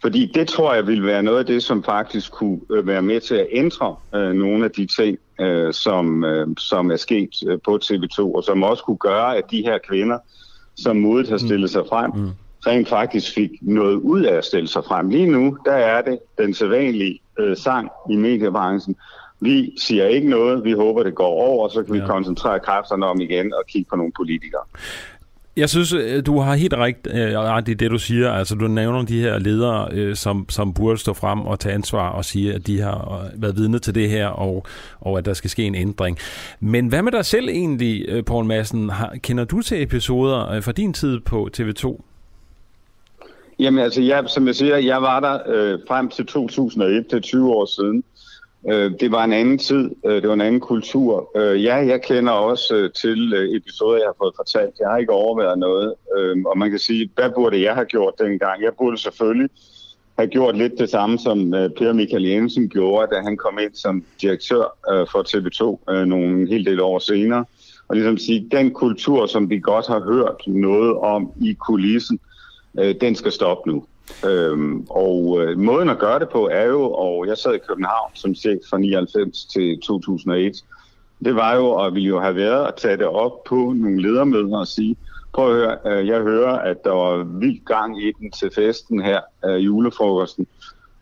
[0.00, 3.20] Fordi det tror jeg vil være noget af det, som faktisk kunne øh, være med
[3.20, 7.58] til at ændre øh, nogle af de ting, øh, som, øh, som er sket øh,
[7.64, 10.18] på TV2, og som også kunne gøre, at de her kvinder,
[10.76, 12.30] som modet har stillet sig frem, mm.
[12.66, 15.08] rent faktisk fik noget ud af at stille sig frem.
[15.08, 18.96] Lige nu, der er det den sædvanlige øh, sang i mediebranchen.
[19.40, 22.00] Vi siger ikke noget, vi håber, det går over, og så kan ja.
[22.00, 24.62] vi koncentrere kræfterne om igen og kigge på nogle politikere.
[25.58, 28.32] Jeg synes, øh, du har helt ret, øh, ret i det, du siger.
[28.32, 32.10] Altså, du nævner de her ledere, øh, som, som burde stå frem og tage ansvar
[32.10, 34.66] og sige, at de har øh, været vidne til det her, og,
[35.00, 36.18] og at der skal ske en ændring.
[36.60, 38.90] Men hvad med dig selv egentlig, øh, Poul Madsen?
[38.90, 42.02] Har, kender du til episoder fra din tid på TV2?
[43.58, 47.50] Jamen altså, jeg, som jeg siger, jeg var der øh, frem til 2001, til 20
[47.50, 48.04] år siden.
[48.70, 51.30] Øh, det var en anden tid, øh, det var en anden kultur.
[51.36, 54.74] Øh, ja, jeg kender også øh, til øh, episoder, jeg har fået fortalt.
[54.80, 58.14] Jeg har ikke overværet noget, øh, og man kan sige, hvad burde jeg have gjort
[58.18, 58.62] dengang?
[58.62, 59.50] Jeg burde selvfølgelig
[60.18, 63.74] have gjort lidt det samme, som øh, Per Michael Jensen gjorde, da han kom ind
[63.74, 67.44] som direktør øh, for TV2 øh, nogle helt del år senere.
[67.88, 72.20] Og ligesom sige, den kultur, som vi godt har hørt noget om i kulissen,
[72.78, 73.84] øh, den skal stoppe nu.
[74.26, 78.10] Øhm, og øh, måden at gøre det på er jo, og jeg sad i København
[78.14, 80.52] som chef fra 99 til 2001,
[81.24, 84.58] det var jo, og vi jo have været at tage det op på nogle ledermøder
[84.58, 84.96] og sige,
[85.32, 89.02] prøv at høre, øh, jeg hører, at der var vild gang i den til festen
[89.02, 90.46] her, øh, julefrokosten.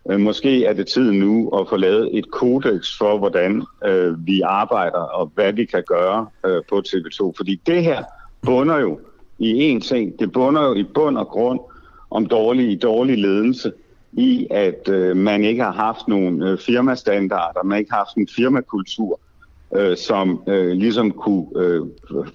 [0.09, 4.41] Øh, måske er det tid nu at få lavet et kodex for, hvordan øh, vi
[4.41, 7.31] arbejder og hvad vi kan gøre øh, på TV2.
[7.37, 8.03] Fordi det her
[8.41, 8.99] bunder jo
[9.39, 10.19] i én ting.
[10.19, 11.59] Det bunder jo i bund og grund
[12.11, 13.71] om dårlig, dårlig ledelse
[14.13, 18.27] i, at øh, man ikke har haft nogen øh, firmastandarder, man ikke har haft en
[18.35, 19.19] firmakultur,
[19.75, 21.81] øh, som øh, ligesom kunne øh,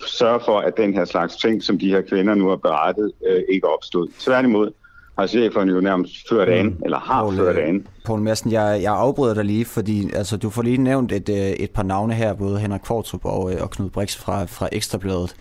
[0.07, 3.43] sørge for, at den her slags ting, som de her kvinder nu har berettet, øh,
[3.49, 4.09] ikke opstod.
[4.19, 4.73] Tværtimod
[5.19, 6.77] har cheferne jo nærmest ført an, mm.
[6.85, 7.87] eller har Paul, ført an.
[8.05, 11.37] Paul Madsen, jeg, jeg afbryder dig lige, fordi altså, du får lige nævnt et, øh,
[11.37, 15.35] et par navne her, både Henrik Kvartrup og, øh, og Knud Brix fra, fra Ekstrabladet.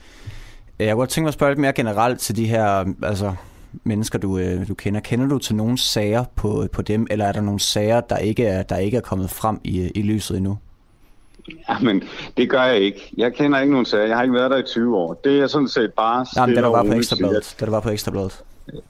[0.80, 3.34] Jeg kunne godt tænke mig at spørge lidt mere generelt til de her, altså
[3.84, 4.99] mennesker, du, øh, du kender.
[4.99, 8.45] Kender du til nogle sager på, på dem, eller er der nogle sager, der ikke
[8.45, 10.57] er, der ikke er kommet frem i, i lyset endnu?
[11.69, 12.03] Jamen,
[12.38, 13.14] det gør jeg ikke.
[13.18, 14.06] Jeg kender ikke nogen sager.
[14.06, 15.14] Jeg har ikke været der i 20 år.
[15.23, 16.26] Det er sådan set bare...
[16.38, 17.56] Jamen, det der var på Ekstrabladet.
[17.60, 18.43] Det var på Ekstrabladet.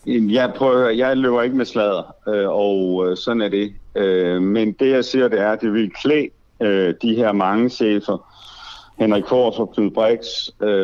[0.05, 3.73] Jeg prøver, jeg løber ikke med sladder, øh, og sådan er det.
[4.41, 8.31] Men det jeg siger, det er, at det vil klæde de her mange chefer,
[8.99, 10.25] Henrik Kors Knud Brix,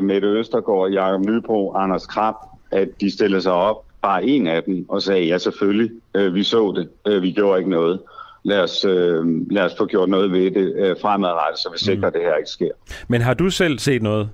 [0.03, 2.35] Mette Østergaard, Jakob Nybro, Anders Krab,
[2.71, 6.43] at de stillede sig op bare en af dem og sagde, ja selvfølgelig, øh, vi
[6.43, 7.99] så det, øh, vi gjorde ikke noget.
[8.43, 11.97] Lad os, øh, lad os få gjort noget ved det øh, fremadrettet, så vi sikrer,
[11.97, 12.03] mm.
[12.03, 12.71] at det her ikke sker.
[13.07, 14.29] Men har du selv set noget?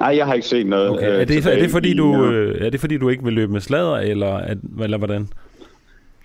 [0.00, 0.90] Nej, jeg har ikke set noget.
[0.90, 1.12] Okay.
[1.12, 3.52] Øh, er, det, er, det fordi, du, øh, er det fordi, du ikke vil løbe
[3.52, 5.28] med sladder, eller, eller hvordan?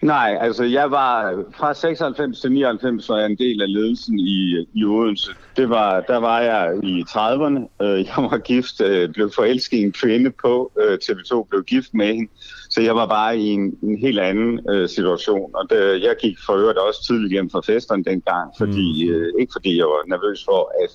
[0.05, 4.65] Nej, altså jeg var fra 96 til 99 var jeg en del af ledelsen i,
[4.73, 5.31] i Odense.
[5.57, 7.85] Det var, der var jeg i 30'erne.
[7.85, 11.93] Øh, jeg var gift, øh, blev forelsket i en kvinde på øh, TV2, blev gift
[11.93, 12.31] med hende.
[12.69, 16.37] Så jeg var bare i en, en helt anden øh, situation, og det, jeg gik
[16.45, 19.13] for øvrigt også tidligt hjem fra festerne dengang, fordi, mm.
[19.13, 20.89] øh, ikke fordi jeg var nervøs for, at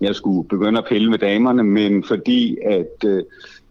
[0.00, 3.22] jeg skulle begynde at pille med damerne, men fordi at øh,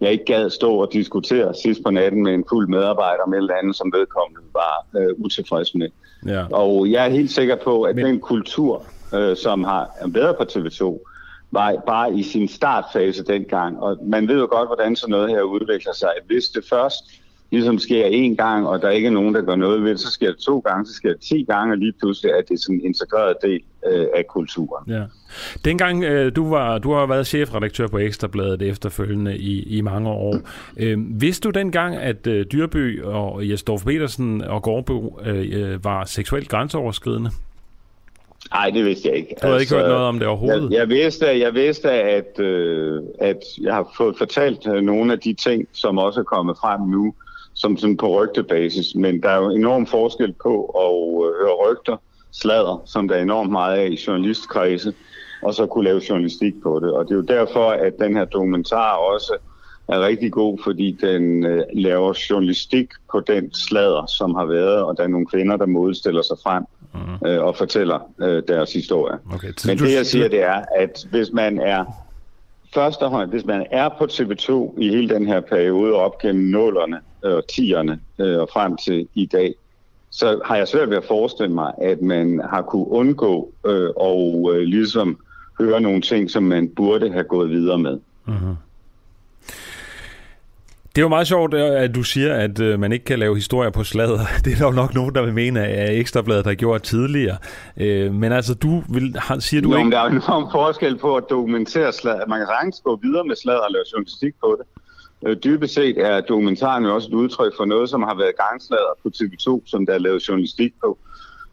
[0.02, 3.56] jeg ikke gad stå og diskutere sidst på natten med en fuld medarbejder med eller
[3.56, 5.90] andet, som vedkommende var øh, utilfreds med.
[6.28, 6.46] Ja.
[6.52, 8.06] Og jeg er helt sikker på, at men...
[8.06, 11.12] den kultur, øh, som har været på TV2,
[11.52, 13.80] var bare i sin startfase dengang.
[13.80, 16.10] Og man ved jo godt, hvordan sådan noget her udvikler sig.
[16.26, 17.04] Hvis det først
[17.52, 20.12] ligesom sker én gang, og der ikke er nogen, der gør noget ved det, så
[20.12, 22.76] sker det to gange, så sker det ti gange, og lige pludselig er det sådan
[22.76, 24.92] en integreret del øh, af kulturen.
[24.92, 25.04] Ja.
[25.66, 30.38] Dengang øh, du var, du har været chefredaktør på Ekstrabladet efterfølgende i, i mange år.
[30.78, 36.06] Øh, vidste du dengang, at øh, Dyrby og Jesdorf Petersen og Gårdbo øh, øh, var
[36.06, 37.30] seksuelt grænseoverskridende?
[38.54, 39.36] Nej, det vidste jeg ikke.
[39.42, 40.72] Du havde altså, ikke hørt noget om det overhovedet?
[40.72, 45.20] Jeg, jeg, vidste, jeg vidste at, øh, at jeg har fået fortalt øh, nogle af
[45.20, 47.14] de ting, som også er kommet frem nu,
[47.56, 48.96] som sådan på rygtebasis.
[48.96, 51.98] Men der er jo enorm forskel på at øh, høre rygter,
[52.32, 54.94] sladder, som der er enormt meget af i journalistkredse,
[55.44, 56.94] og så kunne lave journalistik på det.
[56.94, 59.38] Og det er jo derfor, at den her dokumentar også
[59.88, 64.98] er rigtig god, fordi den øh, laver journalistik på den sladder, som har været, og
[64.98, 66.64] der er nogle kvinder, der modstiller sig frem
[66.94, 67.28] mm.
[67.28, 69.18] øh, og fortæller øh, deres historie.
[69.34, 71.86] Okay, Men det jeg siger, det er, at hvis man er
[72.76, 76.46] først og fremmest, hvis man er på TV2 i hele den her periode op gennem
[76.46, 79.54] nålerne og tierne øh, og frem til i dag,
[80.10, 84.52] så har jeg svært ved at forestille mig, at man har kunne undgå øh, og
[84.54, 85.18] øh, ligesom
[85.60, 88.00] høre nogle ting, som man burde have gået videre med.
[88.26, 88.56] Mm-hmm.
[90.96, 93.36] Det er jo meget sjovt, øh, at du siger, at øh, man ikke kan lave
[93.36, 94.20] historier på slader.
[94.46, 97.38] Det er der jo nok nogen, der vil mene, at Ekstrabladet har gjort tidligere.
[97.78, 99.92] Øh, men altså, du vil, siger du jo, ikke...
[99.92, 102.28] der er jo enorm forskel på at dokumentere slader.
[102.28, 105.44] Man kan sagtens gå videre med slader og lave journalistik på det.
[105.44, 109.10] Dybest set er dokumentaren jo også et udtryk for noget, som har været gangslader på
[109.16, 110.98] TV2, som der er lavet journalistik på.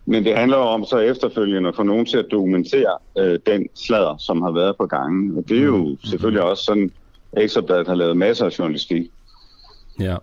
[0.07, 4.17] Men det handler om så efterfølgende at få nogen til at dokumentere øh, den slader,
[4.19, 5.37] som har været på gangen.
[5.39, 5.99] Og det er jo mm.
[6.05, 6.93] selvfølgelig også sådan,
[7.37, 9.11] Ekstrabladet har lavet masser af journalistik.
[10.01, 10.17] Ja.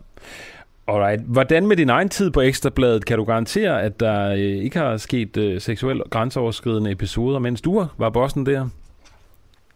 [0.88, 1.22] Alright.
[1.22, 4.98] Hvordan med din egen tid på Ekstrabladet kan du garantere, at der øh, ikke har
[4.98, 8.70] sket øh, seksuelt grænseoverskridende episoder, mens du var bossen der?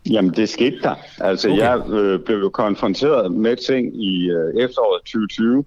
[0.10, 0.96] Jamen, det skete der.
[1.20, 1.62] Altså, okay.
[1.62, 5.66] jeg øh, blev jo konfronteret med ting i øh, efteråret 2020,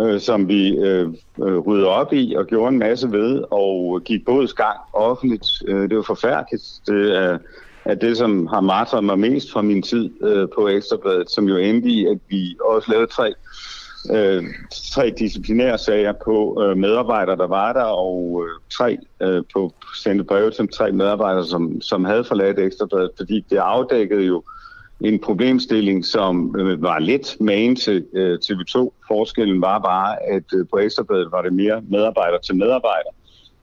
[0.00, 1.08] øh, som vi øh,
[1.42, 5.46] øh, ryddede op i og gjorde en masse ved, og gik både gang offentligt.
[5.68, 6.64] Øh, det var forfærdeligt.
[6.86, 7.38] Det er,
[7.84, 11.56] er det, som har martret mig mest fra min tid øh, på Ekstrabladet, som jo
[11.56, 13.32] endte i, at vi også lavede tre
[14.14, 14.44] øh,
[14.92, 20.24] tre disciplinære sager på øh, medarbejdere, der var der, og øh, tre øh, på sendte
[20.24, 24.42] breve til tre medarbejdere, som, som havde forladt Ekstrabladet, fordi det afdækkede jo
[25.00, 28.90] en problemstilling, som øh, var lidt magen til øh, TV2.
[29.08, 33.10] Forskellen var bare, at øh, på Ekstrabladet var det mere medarbejder til medarbejder,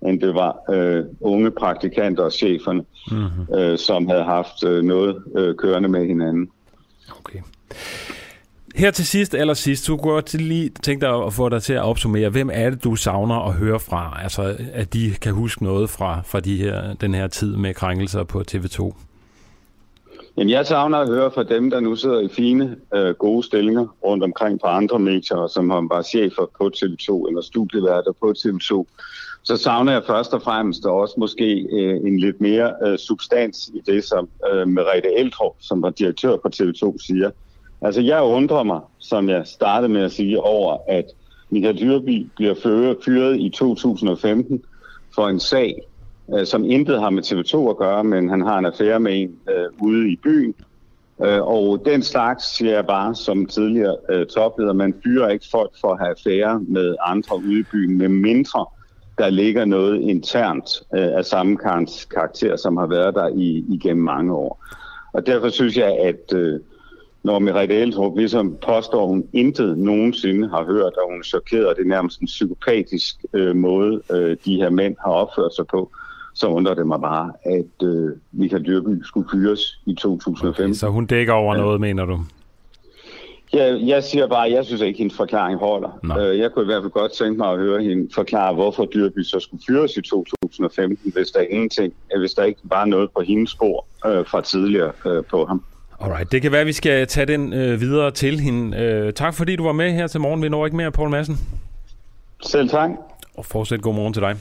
[0.07, 3.55] end det var øh, unge praktikanter og cheferne, mm-hmm.
[3.55, 6.49] øh, som havde haft øh, noget øh, kørende med hinanden.
[7.19, 7.39] Okay.
[8.75, 11.73] Her til sidst, eller sidst, du kunne til lige tænke dig at få dig til
[11.73, 14.19] at opsummere, hvem er det, du savner at høre fra?
[14.23, 18.23] Altså, at de kan huske noget fra, fra de her, den her tid med krænkelser
[18.23, 18.93] på TV2.
[20.37, 23.87] Jamen, jeg savner at høre fra dem, der nu sidder i fine, øh, gode stillinger
[24.05, 28.85] rundt omkring på andre medier, som har bare chefer på TV2 eller studieværter på TV2.
[29.43, 33.81] Så savner jeg først og fremmest også måske øh, en lidt mere øh, substans i
[33.85, 37.31] det, som øh, Merete Eldrup, som var direktør på TV2, siger.
[37.83, 41.05] Altså, jeg undrer mig, som jeg startede med at sige, over, at
[41.49, 42.55] Michael Dyrby bliver
[43.05, 44.63] fyret i 2015
[45.15, 45.81] for en sag,
[46.35, 49.35] øh, som intet har med TV2 at gøre, men han har en affære med en
[49.49, 50.55] øh, ude i byen.
[51.25, 55.71] Øh, og den slags siger jeg bare som tidligere øh, topleder, man fyrer ikke folk
[55.81, 58.65] for at have affære med andre ude i byen, med mindre
[59.17, 61.57] der ligger noget internt øh, af samme
[62.11, 64.65] karakter, som har været der i, igennem mange år.
[65.13, 66.59] Og derfor synes jeg, at øh,
[67.23, 71.77] når Merete Eldrup ligesom påstår, at hun intet nogensinde har hørt, og hun er chokeret,
[71.77, 75.91] det er nærmest en psykopatisk øh, måde, øh, de her mænd har opført sig på,
[76.33, 80.63] så undrer det mig bare, at øh, Michael Dyrby skulle fyres i 2015.
[80.63, 81.61] Okay, så hun dækker over ja.
[81.61, 82.19] noget, mener du?
[83.53, 85.99] Jeg, jeg siger bare, at jeg synes ikke, at hendes forklaring holder.
[86.03, 86.19] No.
[86.19, 89.23] Øh, jeg kunne i hvert fald godt tænke mig at høre hende forklare, hvorfor Dyrby
[89.23, 93.51] så skulle fyres i 2015, hvis der, ingenting, hvis der ikke var noget på hendes
[93.51, 95.63] spor øh, fra tidligere øh, på ham.
[96.03, 98.77] Alright, det kan være, at vi skal tage den øh, videre til hende.
[98.77, 100.41] Øh, tak fordi du var med her til morgen.
[100.41, 101.39] Vi når ikke mere, Poul Madsen.
[102.41, 102.89] Selv tak.
[103.37, 104.37] Og fortsæt god morgen til dig.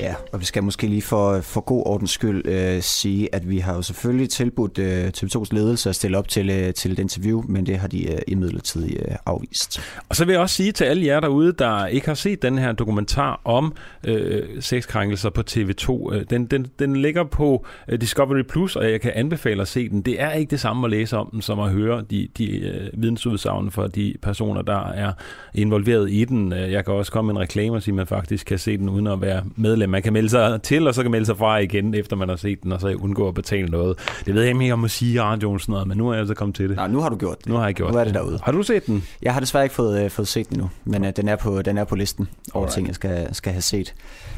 [0.00, 3.58] Ja, og vi skal måske lige for, for god ordens skyld øh, sige, at vi
[3.58, 7.42] har jo selvfølgelig tilbudt øh, TV2's ledelse at stille op til, øh, til et interview,
[7.48, 9.80] men det har de øh, imidlertid øh, afvist.
[10.08, 12.58] Og så vil jeg også sige til alle jer derude, der ikke har set den
[12.58, 13.74] her dokumentar om
[14.04, 19.00] øh, sexkrænkelser på TV2, øh, den, den, den ligger på øh, Discovery Plus, og jeg
[19.00, 20.02] kan anbefale at se den.
[20.02, 23.02] Det er ikke det samme at læse om den, som at høre de, de øh,
[23.02, 25.12] vidensudsagn for de personer, der er
[25.54, 26.52] involveret i den.
[26.52, 28.78] Øh, jeg kan også komme med en reklame og sige, at man faktisk kan se
[28.78, 29.89] den uden at være medlem.
[29.90, 32.36] Man kan melde sig til, og så kan melde sig fra igen, efter man har
[32.36, 33.98] set den, og så undgå at betale noget.
[34.26, 36.34] Det ved jeg ikke om at sige radioen sådan noget, men nu er jeg altså
[36.34, 36.76] kommet til det.
[36.76, 37.46] Nej, nu har du gjort det.
[37.46, 38.38] Nu har jeg gjort Nu er det derude.
[38.42, 39.04] Har du set den?
[39.22, 41.62] Jeg har desværre ikke fået, øh, fået set den endnu, men øh, den, er på,
[41.62, 43.94] den er på listen over ting, jeg skal, skal have set.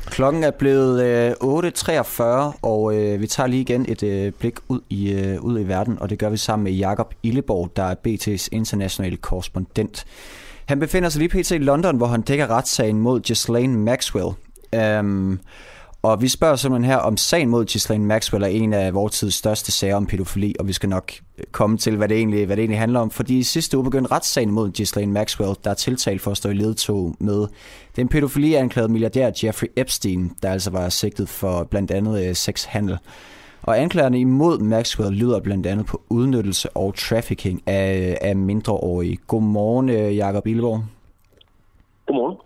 [0.06, 2.22] Klokken er blevet øh, 8.43,
[2.62, 5.98] og øh, vi tager lige igen et øh, blik ud i, øh, ud i verden,
[6.00, 10.04] og det gør vi sammen med Jakob Illeborg, der er BT's internationale korrespondent.
[10.64, 11.50] Han befinder sig lige pt.
[11.50, 14.28] i London, hvor han dækker retssagen mod Ghislaine Maxwell.
[14.74, 15.40] Øhm,
[16.02, 19.34] og vi spørger simpelthen her, om sagen mod Ghislaine Maxwell er en af vores tids
[19.34, 22.56] største sager om pædofili, og vi skal nok øh, komme til, hvad det egentlig, hvad
[22.56, 23.10] det egentlig handler om.
[23.10, 26.48] Fordi i sidste uge begyndte retssagen mod Ghislaine Maxwell, der er tiltalt for at stå
[26.48, 27.46] i ledetog med
[27.96, 32.98] den pædofilianklagede milliardær Jeffrey Epstein, der altså var sigtet for blandt andet øh, sexhandel.
[33.62, 39.18] Og anklagerne imod Maxwell lyder blandt andet på udnyttelse og trafficking af, øh, af mindreårige.
[39.26, 40.84] Godmorgen, Jakob Illeborg.
[42.06, 42.36] Godmorgen.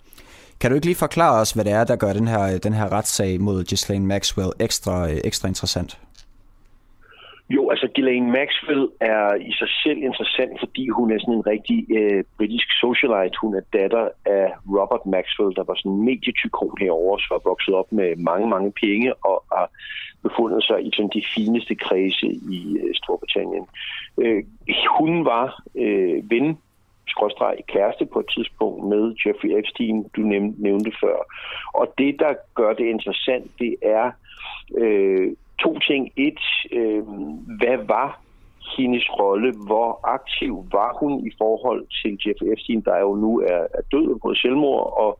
[0.61, 2.93] Kan du ikke lige forklare os, hvad det er, der gør den her, den her
[2.93, 5.99] retssag mod Ghislaine Maxwell ekstra, øh, ekstra interessant?
[7.51, 11.78] Jo, altså Ghislaine Maxwell er i sig selv interessant, fordi hun er sådan en rigtig
[11.99, 13.37] øh, britisk socialite.
[13.41, 14.47] Hun er datter af
[14.77, 18.73] Robert Maxwell, der var sådan en medietykon herovre, som var vokset op med mange, mange
[18.83, 19.66] penge og har
[20.23, 23.65] befundet sig i sådan de fineste kredse i øh, Storbritannien.
[24.23, 24.43] Øh,
[24.99, 25.47] hun var
[25.85, 26.59] øh, ven
[27.09, 30.20] skråstreg kæreste på et tidspunkt med Jeffrey Epstein, du
[30.59, 31.16] nævnte før.
[31.74, 34.11] Og det, der gør det interessant, det er
[34.77, 36.12] øh, to ting.
[36.16, 36.41] Et,
[36.73, 37.03] øh,
[37.59, 38.20] hvad var
[38.77, 39.53] hendes rolle?
[39.66, 44.19] Hvor aktiv var hun i forhold til Jeffrey Epstein, der jo nu er, er død
[44.23, 45.19] på selvmord, og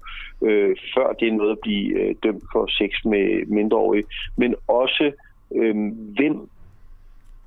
[0.49, 4.05] øh, før det er noget at blive øh, dømt for sex med mindreårige,
[4.37, 5.13] men også
[5.55, 5.77] øh,
[6.17, 6.49] hvem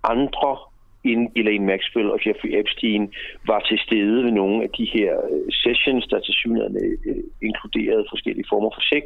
[0.04, 0.58] andre
[1.06, 3.14] Elaine Maxwell og Jeffrey Epstein
[3.46, 8.06] var til stede ved nogle af de her øh, sessions, der til synligheden øh, inkluderede
[8.10, 9.06] forskellige former for sex,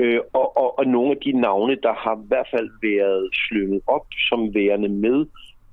[0.00, 3.80] øh, og, og, og nogle af de navne, der har i hvert fald været slynget
[3.86, 5.26] op som værende med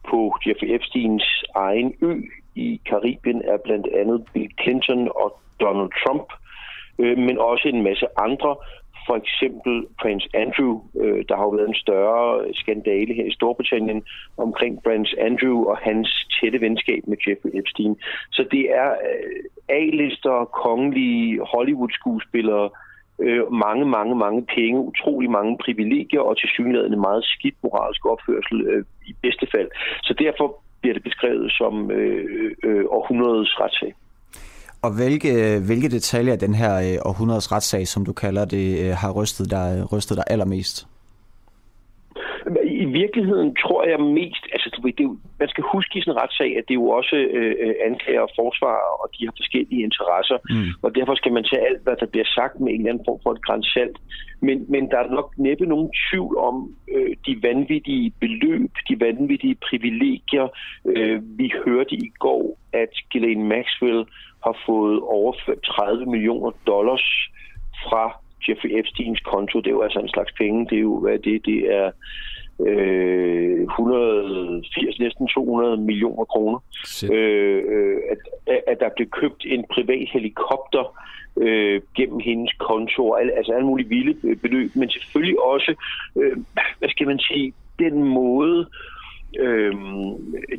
[0.10, 2.14] på Jeffrey Epsteins egen ø
[2.56, 6.28] i Karibien, er blandt andet Bill Clinton og Donald Trump,
[6.98, 8.56] men også en masse andre,
[9.08, 10.74] for eksempel Prince Andrew.
[11.02, 14.04] Øh, der har jo været en større skandale her i Storbritannien
[14.38, 17.96] omkring Prince Andrew og hans tætte venskab med Jeffrey Epstein.
[18.32, 22.70] Så det er øh, A-lister, kongelige Hollywood-skuespillere,
[23.20, 28.62] øh, mange, mange, mange penge, utrolig mange privilegier og til synligheden meget skidt moralsk opførsel
[28.68, 29.70] øh, i bedste fald.
[30.04, 33.94] Så derfor bliver det beskrevet som øh, øh, øh århundredets retssag.
[34.86, 35.32] Og hvilke,
[35.68, 39.52] hvilke detaljer af den her øh, århundredes retssag, som du kalder det, øh, har rystet
[39.52, 40.88] dig, rystet dig allermest?
[42.86, 46.02] I virkeligheden tror jeg mest, altså du ved, det er jo, man skal huske i
[46.02, 49.34] sådan en retssag, at det er jo også øh, anklager og forsvar, og de har
[49.42, 50.72] forskellige interesser, mm.
[50.86, 53.20] og derfor skal man tage alt, hvad der bliver sagt med en eller anden form
[53.24, 53.98] for et grænsalt.
[54.48, 56.56] Men, men der er nok næppe nogen tvivl om
[56.96, 60.48] øh, de vanvittige beløb, de vanvittige privilegier.
[60.92, 62.44] Øh, vi hørte i går,
[62.74, 64.02] at Ghislaine Maxwell
[64.46, 67.06] har fået overført 30 millioner dollars
[67.86, 68.04] fra
[68.50, 69.60] Jeffrey Epsteins konto.
[69.60, 70.66] Det er jo altså en slags penge.
[70.70, 71.92] Det er jo, hvad det, det er
[72.60, 76.60] øh, 180, næsten 200 millioner kroner.
[77.12, 77.98] Øh, øh,
[78.48, 80.86] at, at der blev købt en privat helikopter
[81.38, 85.76] øh, gennem hendes konto, altså alle mulige vilde beløb, men selvfølgelig også,
[86.16, 86.38] øh,
[86.80, 88.68] hvad skal man sige, den måde,
[89.40, 90.12] Øhm,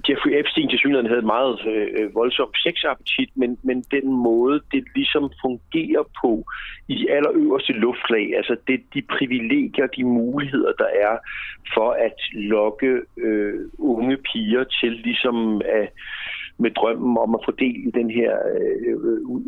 [0.09, 4.85] Jeffrey Epstein til synligheden havde et meget øh, voldsomt sexappetit, men, men den måde, det
[4.95, 6.45] ligesom fungerer på
[6.89, 11.17] i de allerøverste luftlag, altså det, de privilegier, de muligheder, der er
[11.75, 15.89] for at lokke øh, unge piger til ligesom at
[16.59, 18.33] med drømmen om at få del i den her
[18.87, 18.97] øh,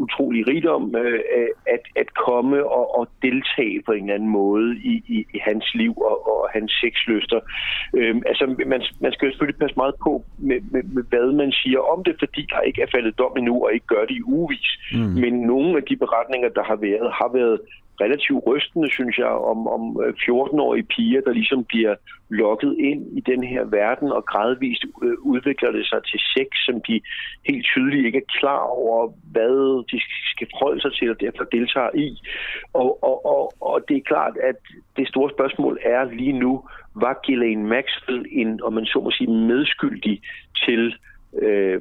[0.04, 1.20] utrolige rigdom, øh,
[1.66, 5.74] at, at komme og, og deltage på en eller anden måde i, i, i hans
[5.74, 7.40] liv og, og hans sexlyster.
[7.96, 11.52] Øh, altså, man, man skal jo selvfølgelig passe meget på med, med, med, hvad man
[11.52, 14.22] siger om det, fordi der ikke er faldet dom endnu, og ikke gør det i
[14.22, 14.68] uvis.
[14.92, 14.98] Mm.
[14.98, 17.58] Men nogle af de beretninger, der har været, har været
[18.00, 21.94] relativt rystende, synes jeg, om, om øh, 14-årige piger, der ligesom bliver
[22.28, 26.80] lokket ind i den her verden, og gradvist øh, udvikler det sig til sex, som
[26.88, 27.00] de
[27.48, 30.00] helt tydeligt ikke er klar over, hvad de
[30.32, 32.08] skal forholde sig til, og derfor deltager i.
[32.72, 34.56] Og, og, og, og det er klart, at
[34.96, 36.64] det store spørgsmål er lige nu,
[36.94, 40.20] var Ghislaine Maxwell en, om man så må sige, medskyldig
[40.64, 40.94] til
[41.42, 41.80] øh,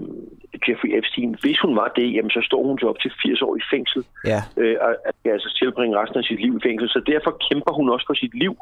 [0.67, 1.35] Jeffrey Epstein.
[1.41, 4.03] Hvis hun var det, jamen, så står hun til op til 80 år i fængsel.
[4.25, 4.41] Ja.
[4.57, 6.89] Øh, og at altså tilbringe resten af sit liv i fængsel.
[6.89, 8.53] Så derfor kæmper hun også for sit liv,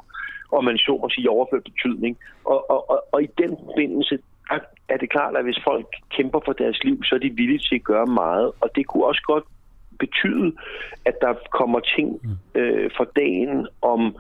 [0.52, 2.18] og man så må sige overført betydning.
[2.46, 4.20] Og, og, og, og i den forbindelse
[4.90, 7.76] er det klart, at hvis folk kæmper for deres liv, så er de villige til
[7.76, 8.52] at gøre meget.
[8.62, 9.44] Og det kunne også godt
[10.00, 10.56] betyde,
[11.06, 12.60] at der kommer ting mm.
[12.62, 14.16] øh, for dagen om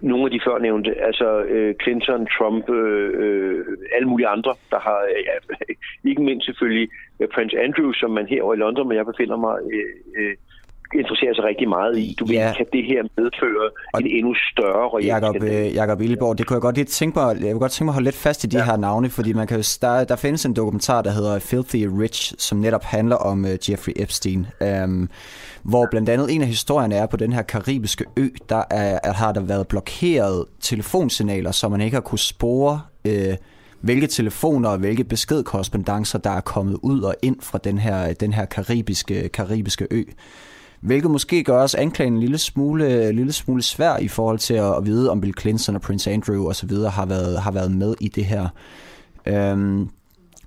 [0.00, 3.64] nogle af de førnævnte, altså øh, Clinton, Trump, øh, øh,
[3.96, 5.34] alle mulige andre, der har, ja,
[6.10, 6.88] ikke mindst selvfølgelig
[7.20, 10.36] øh, Prince Andrew, som man herovre i London, men jeg befinder mig øh, øh,
[10.94, 12.16] interesserer sig rigtig meget i.
[12.20, 12.46] Du ja.
[12.46, 16.54] ved, kan det her medføre og en endnu større Jakob, øh, Jakob Illeborg, det kunne
[16.54, 18.46] jeg godt lige tænke mig, jeg vil godt tænke mig at holde lidt fast i
[18.46, 18.64] de ja.
[18.64, 22.58] her navne, fordi man kan, der, der findes en dokumentar, der hedder Filthy Rich, som
[22.58, 24.46] netop handler om uh, Jeffrey Epstein.
[24.84, 25.10] Um,
[25.62, 29.12] hvor blandt andet en af historierne er på den her karibiske ø, der er, er,
[29.12, 33.36] har der været blokeret telefonsignaler, så man ikke har kunne spore, øh,
[33.80, 38.32] hvilke telefoner og hvilke beskedkorrespondencer, der er kommet ud og ind fra den her, den
[38.32, 40.02] her karibiske, karibiske ø.
[40.80, 44.76] Hvilket måske gør os anklagen en lille smule, lille smule svær i forhold til at,
[44.76, 46.70] at vide, om Bill Clinton og Prince Andrew osv.
[46.70, 48.48] har været, har været med i det her.
[49.26, 49.88] Øhm,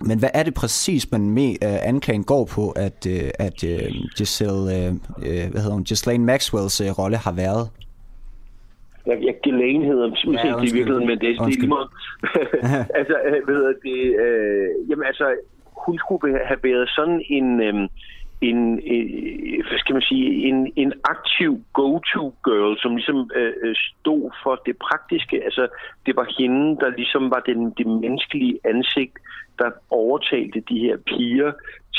[0.08, 3.88] men hvad er det præcis, man med uh, anklagen går på, at, uh, at uh,
[4.18, 7.70] Giselle, uh, uh, hvad hedder hun, Ghislaine Maxwells uh, rolle har været?
[9.06, 11.90] Jeg, jeg Ghislaine hedder hun ja, i virkeligheden, men det er lige meget.
[13.00, 13.16] altså,
[13.48, 15.36] ved det, uh, jamen altså,
[15.86, 17.90] hun skulle have været sådan en, um,
[18.42, 24.62] en, en hvad skal man sige, en, en aktiv go-to-girl, som ligesom øh, stod for
[24.66, 25.44] det praktiske.
[25.44, 25.68] Altså,
[26.06, 29.18] det var hende, der ligesom var den, det menneskelige ansigt,
[29.60, 31.52] der overtalte de her piger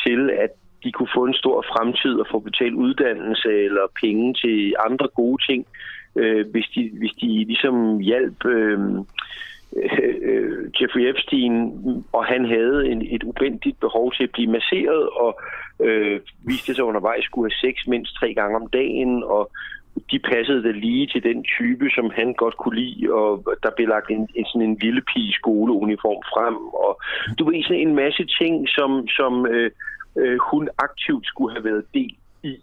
[0.07, 0.51] til, at
[0.85, 5.43] de kunne få en stor fremtid og få betalt uddannelse eller penge til andre gode
[5.49, 5.66] ting,
[6.16, 8.81] øh, hvis, de, hvis de ligesom hjalp øh,
[9.77, 11.55] øh, Jeffrey Epstein,
[12.12, 15.41] og han havde en, et ubendigt behov til at blive masseret, og
[15.81, 19.51] øh, viste sig undervejs skulle have sex mindst tre gange om dagen, og
[20.10, 23.89] de passede det lige til den type, som han godt kunne lide, og der blev
[23.89, 26.56] lagt en, en sådan en lille pige skoleuniform frem,
[26.86, 26.93] og
[27.39, 29.70] du ved sådan en masse ting, som, som øh,
[30.19, 32.56] øh, hun aktivt skulle have været del i.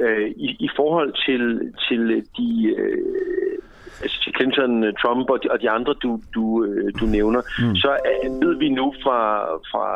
[0.00, 2.74] Øh, i, I forhold til, til de...
[2.78, 3.58] Øh,
[4.02, 7.76] altså til Clinton, Trump og de, og de andre, du, du, øh, du nævner, mm.
[7.76, 7.90] så
[8.42, 9.86] ved vi nu fra, fra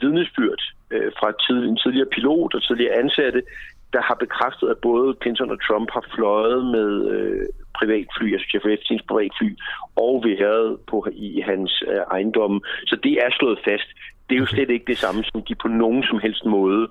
[0.00, 3.42] vidnesbyrd øh, fra tid, en tidligere pilot og tidligere ansatte,
[3.92, 7.46] der har bekræftet, at både Clinton og Trump har fløjet med øh,
[7.78, 9.50] privatfly, altså Jeff Epsteins privatfly,
[9.96, 12.62] og været på i hans øh, ejendom.
[12.86, 13.88] Så det er slået fast.
[14.30, 16.88] Det er jo slet ikke det samme, som de på nogen som helst måde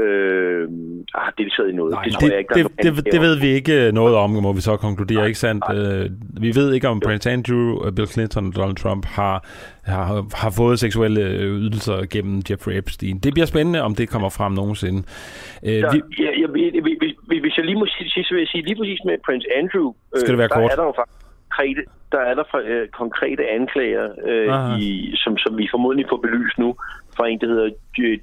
[0.00, 0.68] øh,
[1.14, 1.92] har deltaget i noget.
[1.92, 4.30] Nej, det, tror det, jeg ikke, det, det, det, det ved vi ikke noget om,
[4.30, 5.64] må vi så konkludere, nej, ikke sandt?
[5.68, 5.78] Nej.
[5.78, 6.10] Øh,
[6.40, 9.36] vi ved ikke, om Prince Andrew, Bill Clinton og Donald Trump har,
[9.84, 11.20] har, har fået seksuelle
[11.64, 13.18] ydelser gennem Jeffrey Epstein.
[13.18, 15.02] Det bliver spændende, om det kommer frem nogensinde.
[15.66, 16.46] Øh, ja, vi, ja, ja,
[17.40, 20.20] hvis jeg lige må sige, så vil jeg sige lige præcis med Prince Andrew, øh,
[20.20, 20.72] Skal det være der kort?
[20.72, 21.82] er der jo faktisk konkrete,
[22.12, 26.74] der er der øh, konkrete anklager, øh, i, som, som vi formodentlig får belyst nu,
[27.16, 27.70] fra en, der hedder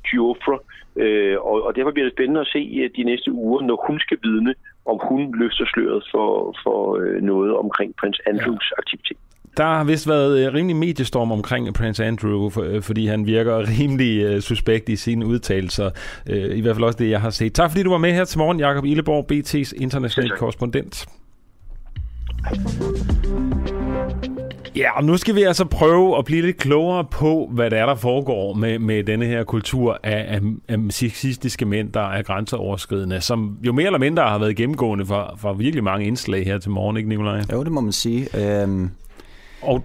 [0.10, 0.58] Giofra.
[0.96, 4.00] Øh, og, og derfor bliver det spændende at se øh, de næste uger, når hun
[4.00, 4.54] skal vidne,
[4.86, 8.82] om hun løfter sløret for, for øh, noget omkring Prince Andrews ja.
[8.82, 9.18] aktivitet.
[9.58, 13.58] Der har vist været øh, rimelig mediestorm omkring Prince Andrew, for, øh, fordi han virker
[13.80, 15.90] rimelig suspekt i sine udtalelser.
[16.56, 17.54] I hvert fald også det, jeg har set.
[17.54, 21.08] Tak fordi du var med her til morgen, Jakob Illeborg, BT's internationale korrespondent.
[24.76, 27.86] Ja, og nu skal vi altså prøve at blive lidt klogere på, hvad det er,
[27.86, 33.22] der foregår med, med denne her kultur af, af, af sexistiske mænd, der er grænseoverskridende,
[33.22, 36.72] som jo mere eller mindre har været gennemgående for, for virkelig mange indslag her til
[36.72, 37.42] morgen, ikke Nikolaj?
[37.52, 38.28] Jo, det må man sige.
[38.62, 38.90] Øhm...
[39.62, 39.84] Og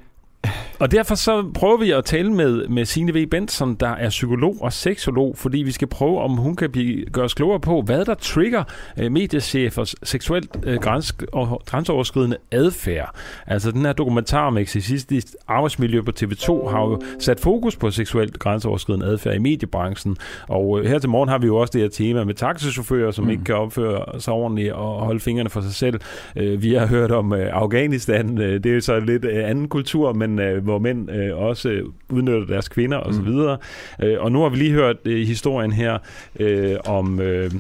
[0.83, 3.27] og derfor så prøver vi at tale med, med Signe V.
[3.27, 7.25] Benson, der er psykolog og seksolog, fordi vi skal prøve, om hun kan blive, gøre
[7.25, 8.65] os klogere på, hvad der trigger
[8.99, 13.15] øh, mediechefers seksuelt øh, græns, og, grænseoverskridende adfærd.
[13.47, 18.39] Altså den her dokumentar om sexistisk arbejdsmiljø på TV2 har jo sat fokus på seksuelt
[18.39, 20.17] grænseoverskridende adfærd i mediebranchen.
[20.49, 23.25] Og øh, her til morgen har vi jo også det her tema med taxichauffører, som
[23.25, 23.31] mm.
[23.31, 26.01] ikke kan opføre sig ordentligt og holde fingrene for sig selv.
[26.37, 28.39] Øh, vi har hørt om øh, Afghanistan.
[28.39, 32.47] Øh, det er så lidt øh, anden kultur, men øh, hvor mænd øh, også udnytter
[32.47, 33.21] deres kvinder osv.
[33.21, 33.39] Mm.
[33.39, 33.59] Og,
[34.03, 35.99] øh, og nu har vi lige hørt øh, historien her
[36.41, 37.51] øh, om, øh,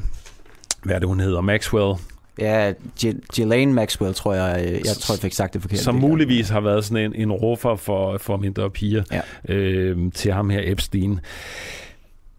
[0.82, 1.94] hvad er det hun hedder, Maxwell,
[2.39, 5.78] Ja, Ghislaine Maxwell, tror jeg, øh, jeg tror, jeg fik sagt det forkert.
[5.78, 9.55] Som muligvis har været sådan en, en rofer for, for mindre piger ja.
[9.55, 11.20] øh, til ham her Epstein.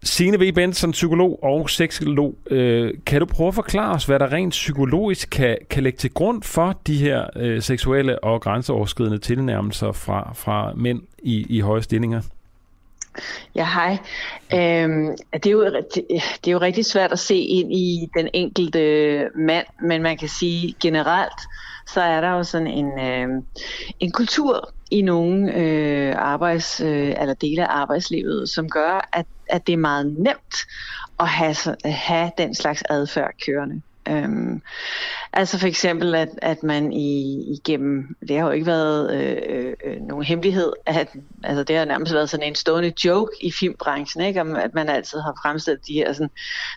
[0.04, 0.52] Signe V.
[0.52, 2.34] Benson, psykolog og seksolog.
[2.50, 6.10] Øh, kan du prøve at forklare os, hvad der rent psykologisk kan, kan lægge til
[6.10, 11.82] grund for de her øh, seksuelle og grænseoverskridende tilnærmelser fra, fra mænd i, i høje
[11.82, 12.22] stillinger?
[13.54, 13.98] Ja, hej.
[14.54, 16.04] Øhm, det, er jo, det,
[16.44, 20.28] det er jo rigtig svært at se ind i den enkelte mand, men man kan
[20.28, 21.40] sige generelt,
[21.86, 23.42] så er der jo sådan en, øh,
[24.00, 29.66] en kultur i nogle øh, arbejds, øh, eller dele af arbejdslivet, som gør, at, at
[29.66, 30.54] det er meget nemt
[31.20, 33.82] at have, have den slags adfærd kørende.
[34.08, 34.62] Øhm,
[35.32, 39.72] altså for eksempel, at, at man i, igennem, det har jo ikke været øh, øh,
[39.84, 41.08] øh, nogen hemmelighed, at
[41.44, 44.40] altså det har nærmest været sådan en stående joke i filmbranchen, ikke?
[44.40, 46.30] Om, at man altid har fremstillet de her sådan,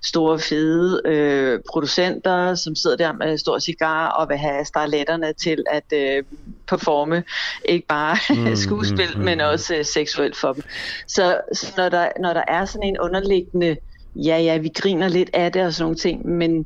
[0.03, 5.63] store, fede øh, producenter, som sidder der med stor cigar og vil have starletterne til
[5.71, 6.23] at øh,
[6.67, 7.23] performe,
[7.65, 8.17] ikke bare
[8.49, 10.63] mm, skuespil, mm, mm, men også øh, seksuelt for dem.
[11.07, 13.77] Så, så når, der, når der er sådan en underliggende
[14.15, 16.65] ja, ja, vi griner lidt af det og sådan nogle ting, men,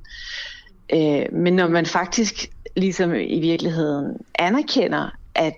[0.93, 5.53] øh, men når man faktisk ligesom i virkeligheden anerkender, at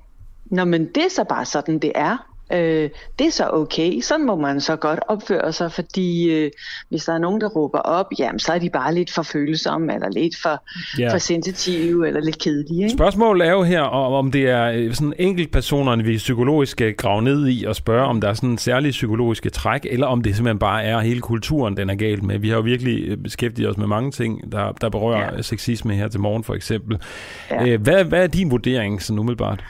[0.45, 2.89] når man det er så bare sådan, det er, øh,
[3.19, 4.01] det er så okay.
[4.01, 6.51] Sådan må man så godt opføre sig, fordi øh,
[6.89, 9.93] hvis der er nogen, der råber op, jamen, så er de bare lidt for følsomme,
[9.93, 10.63] eller lidt for,
[10.99, 11.13] ja.
[11.13, 12.83] for sensitive, eller lidt kedelige.
[12.83, 12.93] Ikke?
[12.93, 17.47] Spørgsmålet er jo her, om det er øh, sådan enkeltpersonerne, vi psykologisk skal grave ned
[17.47, 20.83] i og spørge, om der er sådan særlige psykologiske træk, eller om det simpelthen bare
[20.83, 22.39] er hele kulturen, den er galt med.
[22.39, 25.41] Vi har jo virkelig øh, beskæftiget os med mange ting, der, der berører ja.
[25.41, 26.97] sexisme her til morgen for eksempel.
[27.51, 27.67] Ja.
[27.67, 29.63] Øh, hvad, hvad er din vurdering sådan umiddelbart?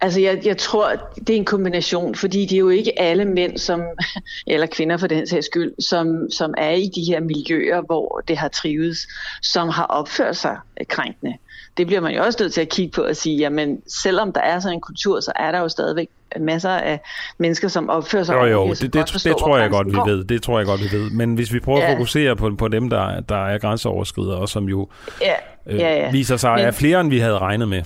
[0.00, 3.58] Altså, jeg, jeg tror, det er en kombination, fordi det er jo ikke alle mænd,
[3.58, 3.82] som,
[4.46, 8.38] eller kvinder for den sags skyld, som, som er i de her miljøer, hvor det
[8.38, 8.98] har trives,
[9.42, 10.56] som har opført sig
[10.88, 11.34] krænkende.
[11.76, 14.40] Det bliver man jo også nødt til at kigge på og sige, jamen, selvom der
[14.40, 16.08] er sådan en kultur, så er der jo stadigvæk
[16.40, 17.00] masser af
[17.38, 20.24] mennesker, som opfører sig jo, jo, det, det, det, det tror jeg godt, vi ved.
[20.24, 21.10] Det tror jeg godt, vi ved.
[21.10, 21.84] Men hvis vi prøver ja.
[21.84, 24.88] at fokusere på, på dem, der, der er grænseoverskridere, og som jo
[25.20, 25.34] ja.
[25.66, 26.10] Øh, ja, ja.
[26.10, 27.82] viser sig, Men, er flere, end vi havde regnet med.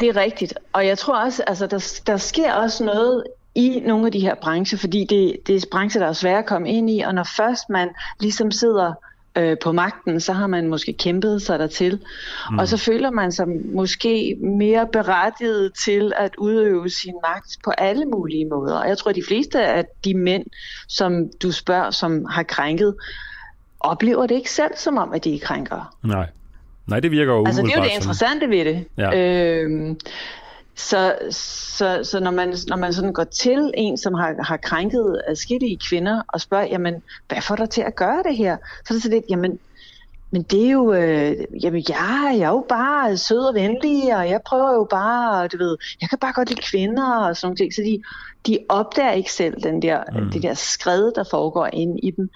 [0.00, 4.06] Det er rigtigt, og jeg tror også, altså der, der sker også noget i nogle
[4.06, 6.90] af de her brancher, fordi det, det er brancher, der er svære at komme ind
[6.90, 7.88] i, og når først man
[8.20, 8.92] ligesom sidder
[9.36, 12.02] øh, på magten, så har man måske kæmpet sig dertil,
[12.50, 12.58] mm.
[12.58, 18.04] og så føler man sig måske mere berettiget til at udøve sin magt på alle
[18.04, 18.76] mulige måder.
[18.76, 20.44] Og jeg tror, at de fleste af de mænd,
[20.88, 22.94] som du spørger, som har krænket,
[23.80, 25.84] oplever det ikke selv som om, at de er krænkere.
[26.02, 26.28] Nej.
[26.86, 28.84] Nej, det virker jo Altså det er jo det interessante ved det.
[28.98, 29.20] Ja.
[29.20, 30.00] Øhm,
[30.76, 35.22] så, så, så når, man, når man sådan går til en, som har, har krænket
[35.26, 36.94] adskillige kvinder, og spørger, jamen,
[37.28, 38.56] hvad får dig til at gøre det her?
[38.56, 39.58] Så er det så lidt, jamen,
[40.30, 44.28] men det er jo, øh, jamen ja, jeg er jo bare sød og venlig, og
[44.28, 47.74] jeg prøver jo bare, du ved, jeg kan bare godt lide kvinder og sådan noget.
[47.74, 48.02] Så de,
[48.46, 50.30] de opdager ikke selv den der, mm.
[50.30, 52.30] det der skred, der foregår inde i dem.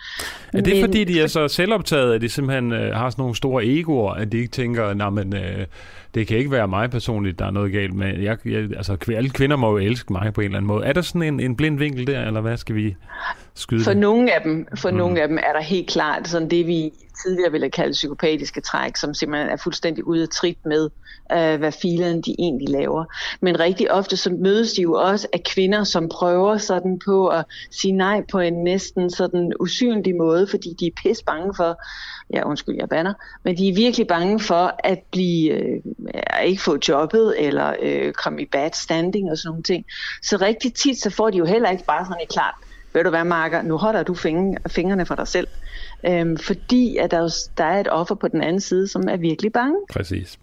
[0.53, 3.37] Er det men, fordi, de er så selvoptaget, at de simpelthen øh, har sådan nogle
[3.37, 5.67] store egoer, at de ikke tænker, nej, men øh,
[6.15, 8.19] det kan ikke være mig personligt, der er noget galt med.
[8.19, 10.87] Jeg, jeg, altså, alle kvinder må jo elske mig på en eller anden måde.
[10.87, 12.97] Er der sådan en, en blind vinkel der, eller hvad skal vi
[13.55, 14.97] skyde For nogle af dem, for mm.
[14.97, 16.93] nogle af dem er der helt klart sådan det, vi
[17.25, 20.91] tidligere ville kalde psykopatiske træk, som simpelthen er fuldstændig ude af trit med,
[21.33, 23.05] øh, hvad filerne de egentlig laver.
[23.41, 27.27] Men rigtig ofte så mødes de jo også af kvinder, som som prøver sådan på
[27.27, 31.81] at sige nej på en næsten sådan usynlig måde, fordi de er pis bange for,
[32.33, 35.81] ja undskyld, jeg banner, men de er virkelig bange for at blive, øh,
[36.45, 39.85] ikke få jobbet, eller øh, komme i bad standing og sådan nogle ting.
[40.23, 42.55] Så rigtig tit, så får de jo heller ikke bare sådan et klart,
[42.95, 44.15] ved du hvad, Marker, nu holder du
[44.69, 45.49] fingrene for dig selv.
[46.07, 49.53] Øhm, fordi at der, der er et offer på den anden side, som er virkelig
[49.53, 49.77] bange.
[49.93, 50.39] Præcis.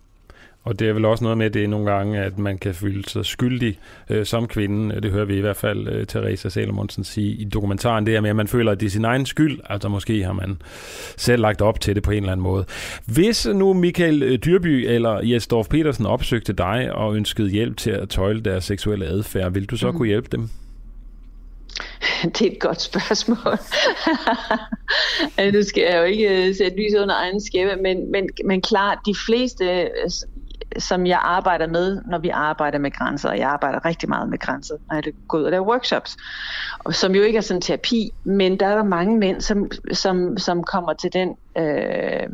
[0.65, 3.25] Og det er vel også noget med det nogle gange, at man kan føle sig
[3.25, 3.79] skyldig
[4.09, 5.01] øh, som kvinde.
[5.01, 8.05] Det hører vi i hvert fald øh, Teresa Salomonsen sige i dokumentaren.
[8.05, 9.59] Det er med, at man føler, at det er sin egen skyld.
[9.69, 10.61] Altså måske har man
[11.17, 12.65] selv lagt op til det på en eller anden måde.
[13.05, 17.91] Hvis nu Michael øh, Dyrby eller Jes Dorf Petersen opsøgte dig og ønskede hjælp til
[17.91, 19.97] at tøjle deres seksuelle adfærd, vil du så mm.
[19.97, 20.49] kunne hjælpe dem?
[22.23, 23.57] Det er et godt spørgsmål.
[25.53, 28.97] nu skal jeg jo ikke øh, sætte lys under egen skæve, men, men, men klart,
[29.05, 29.89] de fleste,
[30.77, 34.39] som jeg arbejder med, når vi arbejder med grænser, og jeg arbejder rigtig meget med
[34.39, 36.17] grænser, når jeg går ud og laver workshops,
[36.91, 40.63] som jo ikke er sådan terapi, men der er der mange mænd, som, som, som
[40.63, 41.35] kommer til den...
[41.57, 42.29] Øh,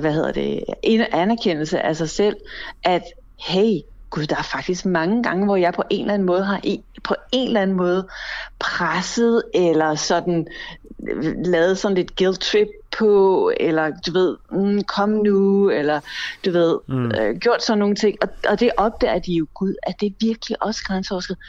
[0.00, 0.64] hvad hedder det,
[1.12, 2.36] anerkendelse af sig selv,
[2.84, 3.02] at
[3.48, 3.80] hey,
[4.10, 6.60] gud, der er faktisk mange gange, hvor jeg på en eller anden måde har
[7.04, 8.08] på en eller anden måde
[8.58, 10.46] presset eller sådan
[11.44, 12.68] lavet sådan lidt guilt trip
[12.98, 16.00] på, eller du ved, mm, kom nu, eller
[16.44, 17.10] du ved, mm.
[17.10, 18.18] øh, gjort sådan nogle ting.
[18.22, 21.42] Og, og det opdager de jo, gud, at det er virkelig også grænseoverskridende.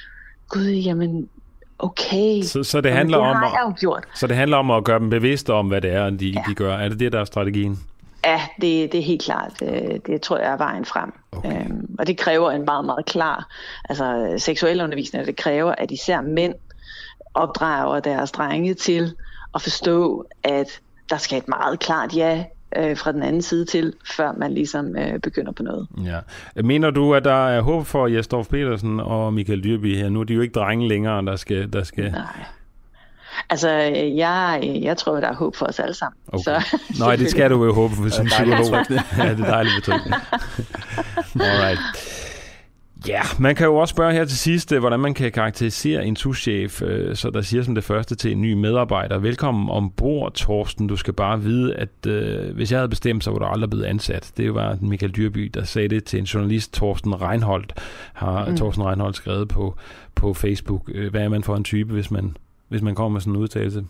[0.49, 1.29] Gud, jamen,
[1.79, 2.41] okay.
[2.41, 4.03] Så, så det handler jamen, det om har jeg jo gjort.
[4.15, 6.43] Så det handler om at gøre dem bevidste om, hvad det er, de, ja.
[6.49, 6.77] de gør.
[6.77, 7.79] Er det det, der er strategien?
[8.25, 9.51] Ja, det, det er helt klart.
[9.59, 11.13] Det, det tror jeg er vejen frem.
[11.31, 11.65] Okay.
[11.65, 13.47] Øhm, og det kræver en meget, meget klar...
[13.89, 16.53] Altså, seksuel undervisning, det kræver, at især mænd
[17.33, 19.15] opdrager deres drenge til
[19.55, 22.43] at forstå, at der skal et meget klart ja
[22.75, 25.87] øh, fra den anden side til, før man ligesom øh, begynder på noget.
[26.05, 26.19] Ja.
[26.61, 30.09] Mener du, at der er håb for Jesdorf Petersen og Michael Dyrby her?
[30.09, 31.73] Nu er de jo ikke drenge længere, der skal...
[31.73, 32.11] Der skal...
[32.11, 32.45] Nej.
[33.49, 36.17] Altså, jeg, jeg tror, der er håb for os alle sammen.
[36.27, 36.43] Okay.
[36.43, 38.65] Så, Nej, det skal du jo håbe for som psykolog.
[39.17, 40.17] ja, det er dejligt betryggende.
[41.49, 41.79] Alright.
[43.07, 46.15] Ja, man kan jo også spørge her til sidst, øh, hvordan man kan karakterisere en
[46.15, 50.87] souschef, øh, så der siger som det første til en ny medarbejder, velkommen ombord, Torsten.
[50.87, 53.85] Du skal bare vide, at øh, hvis jeg havde bestemt, så var du aldrig blevet
[53.85, 54.31] ansat.
[54.37, 57.73] Det var Michael Dyrby, der sagde det til en journalist, Torsten Reinholdt,
[58.13, 58.57] har mm.
[58.57, 59.77] Torsten Reinholdt skrevet på,
[60.15, 60.81] på Facebook.
[60.93, 62.37] Øh, hvad er man for en type, hvis man,
[62.67, 63.85] hvis man kommer med sådan en udtalelse?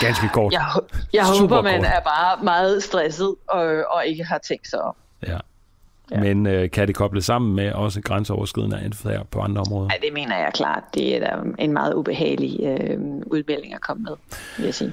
[0.00, 0.52] Ganske kort.
[0.52, 0.66] Jeg,
[1.12, 4.94] jeg håber, man er bare meget stresset og, og ikke har tænkt sig om.
[5.26, 5.38] Ja.
[6.10, 6.20] Ja.
[6.20, 9.88] Men øh, kan det koble sammen med også grænseoverskridende adfærd på andre områder?
[9.88, 10.82] Nej, det mener jeg klart.
[10.94, 14.12] Det er da en meget ubehagelig øh, udmelding at komme med,
[14.56, 14.92] vil jeg sige.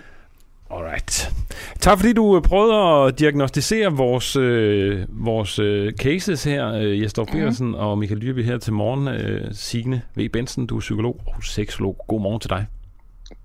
[0.72, 1.32] Alright.
[1.80, 7.26] Tak fordi du øh, prøvede at diagnostisere vores, øh, vores øh, cases her, øh, Jesper
[7.26, 7.74] Petersen mm.
[7.74, 9.08] og Michael Dyrby her til morgen.
[9.08, 10.30] Øh, Signe V.
[10.30, 11.98] Bensen, du er psykolog og seksolog.
[12.08, 12.66] God morgen til dig.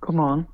[0.01, 0.47] Godmorgen.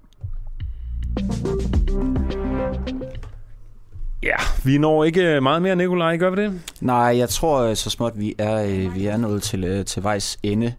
[4.25, 6.61] Ja, vi når ikke øh, meget mere, Nikolaj, gør vi det?
[6.81, 10.39] Nej, jeg tror øh, så småt, vi er, øh, vi er nået til, til vejs
[10.43, 10.75] ende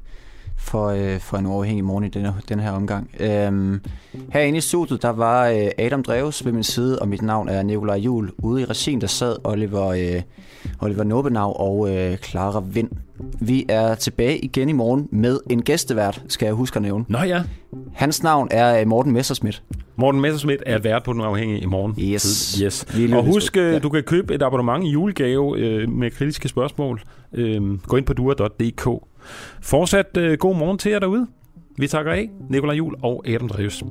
[0.58, 3.10] for, for en uafhængig morgen i denne, denne her omgang.
[3.20, 3.82] Øhm,
[4.34, 7.98] herinde i studiet, der var Adam Dreves ved min side, og mit navn er Nikolaj
[7.98, 8.32] Jul.
[8.38, 10.22] Ude i regien, der sad Oliver, øh,
[10.80, 12.90] Oliver Nobenau og øh, Clara Vind.
[13.40, 17.06] Vi er tilbage igen i morgen med en gæstevært, skal jeg huske at nævne.
[17.08, 17.42] Nå ja.
[17.94, 19.64] Hans navn er Morten Messerschmidt.
[19.96, 21.96] Morten Messerschmidt er vært på den afhængige i morgen.
[22.00, 22.60] Yes.
[22.64, 22.88] yes.
[23.14, 23.80] Og husk, ja.
[23.80, 27.02] du kan købe et abonnement i julegave øh, med kritiske spørgsmål.
[27.34, 28.88] Øh, gå ind på dua.dk.
[29.62, 31.28] Fortsat øh, god morgen til jer derude.
[31.78, 33.84] Vi takker af, Nikolaj Jul og Adam Dreves.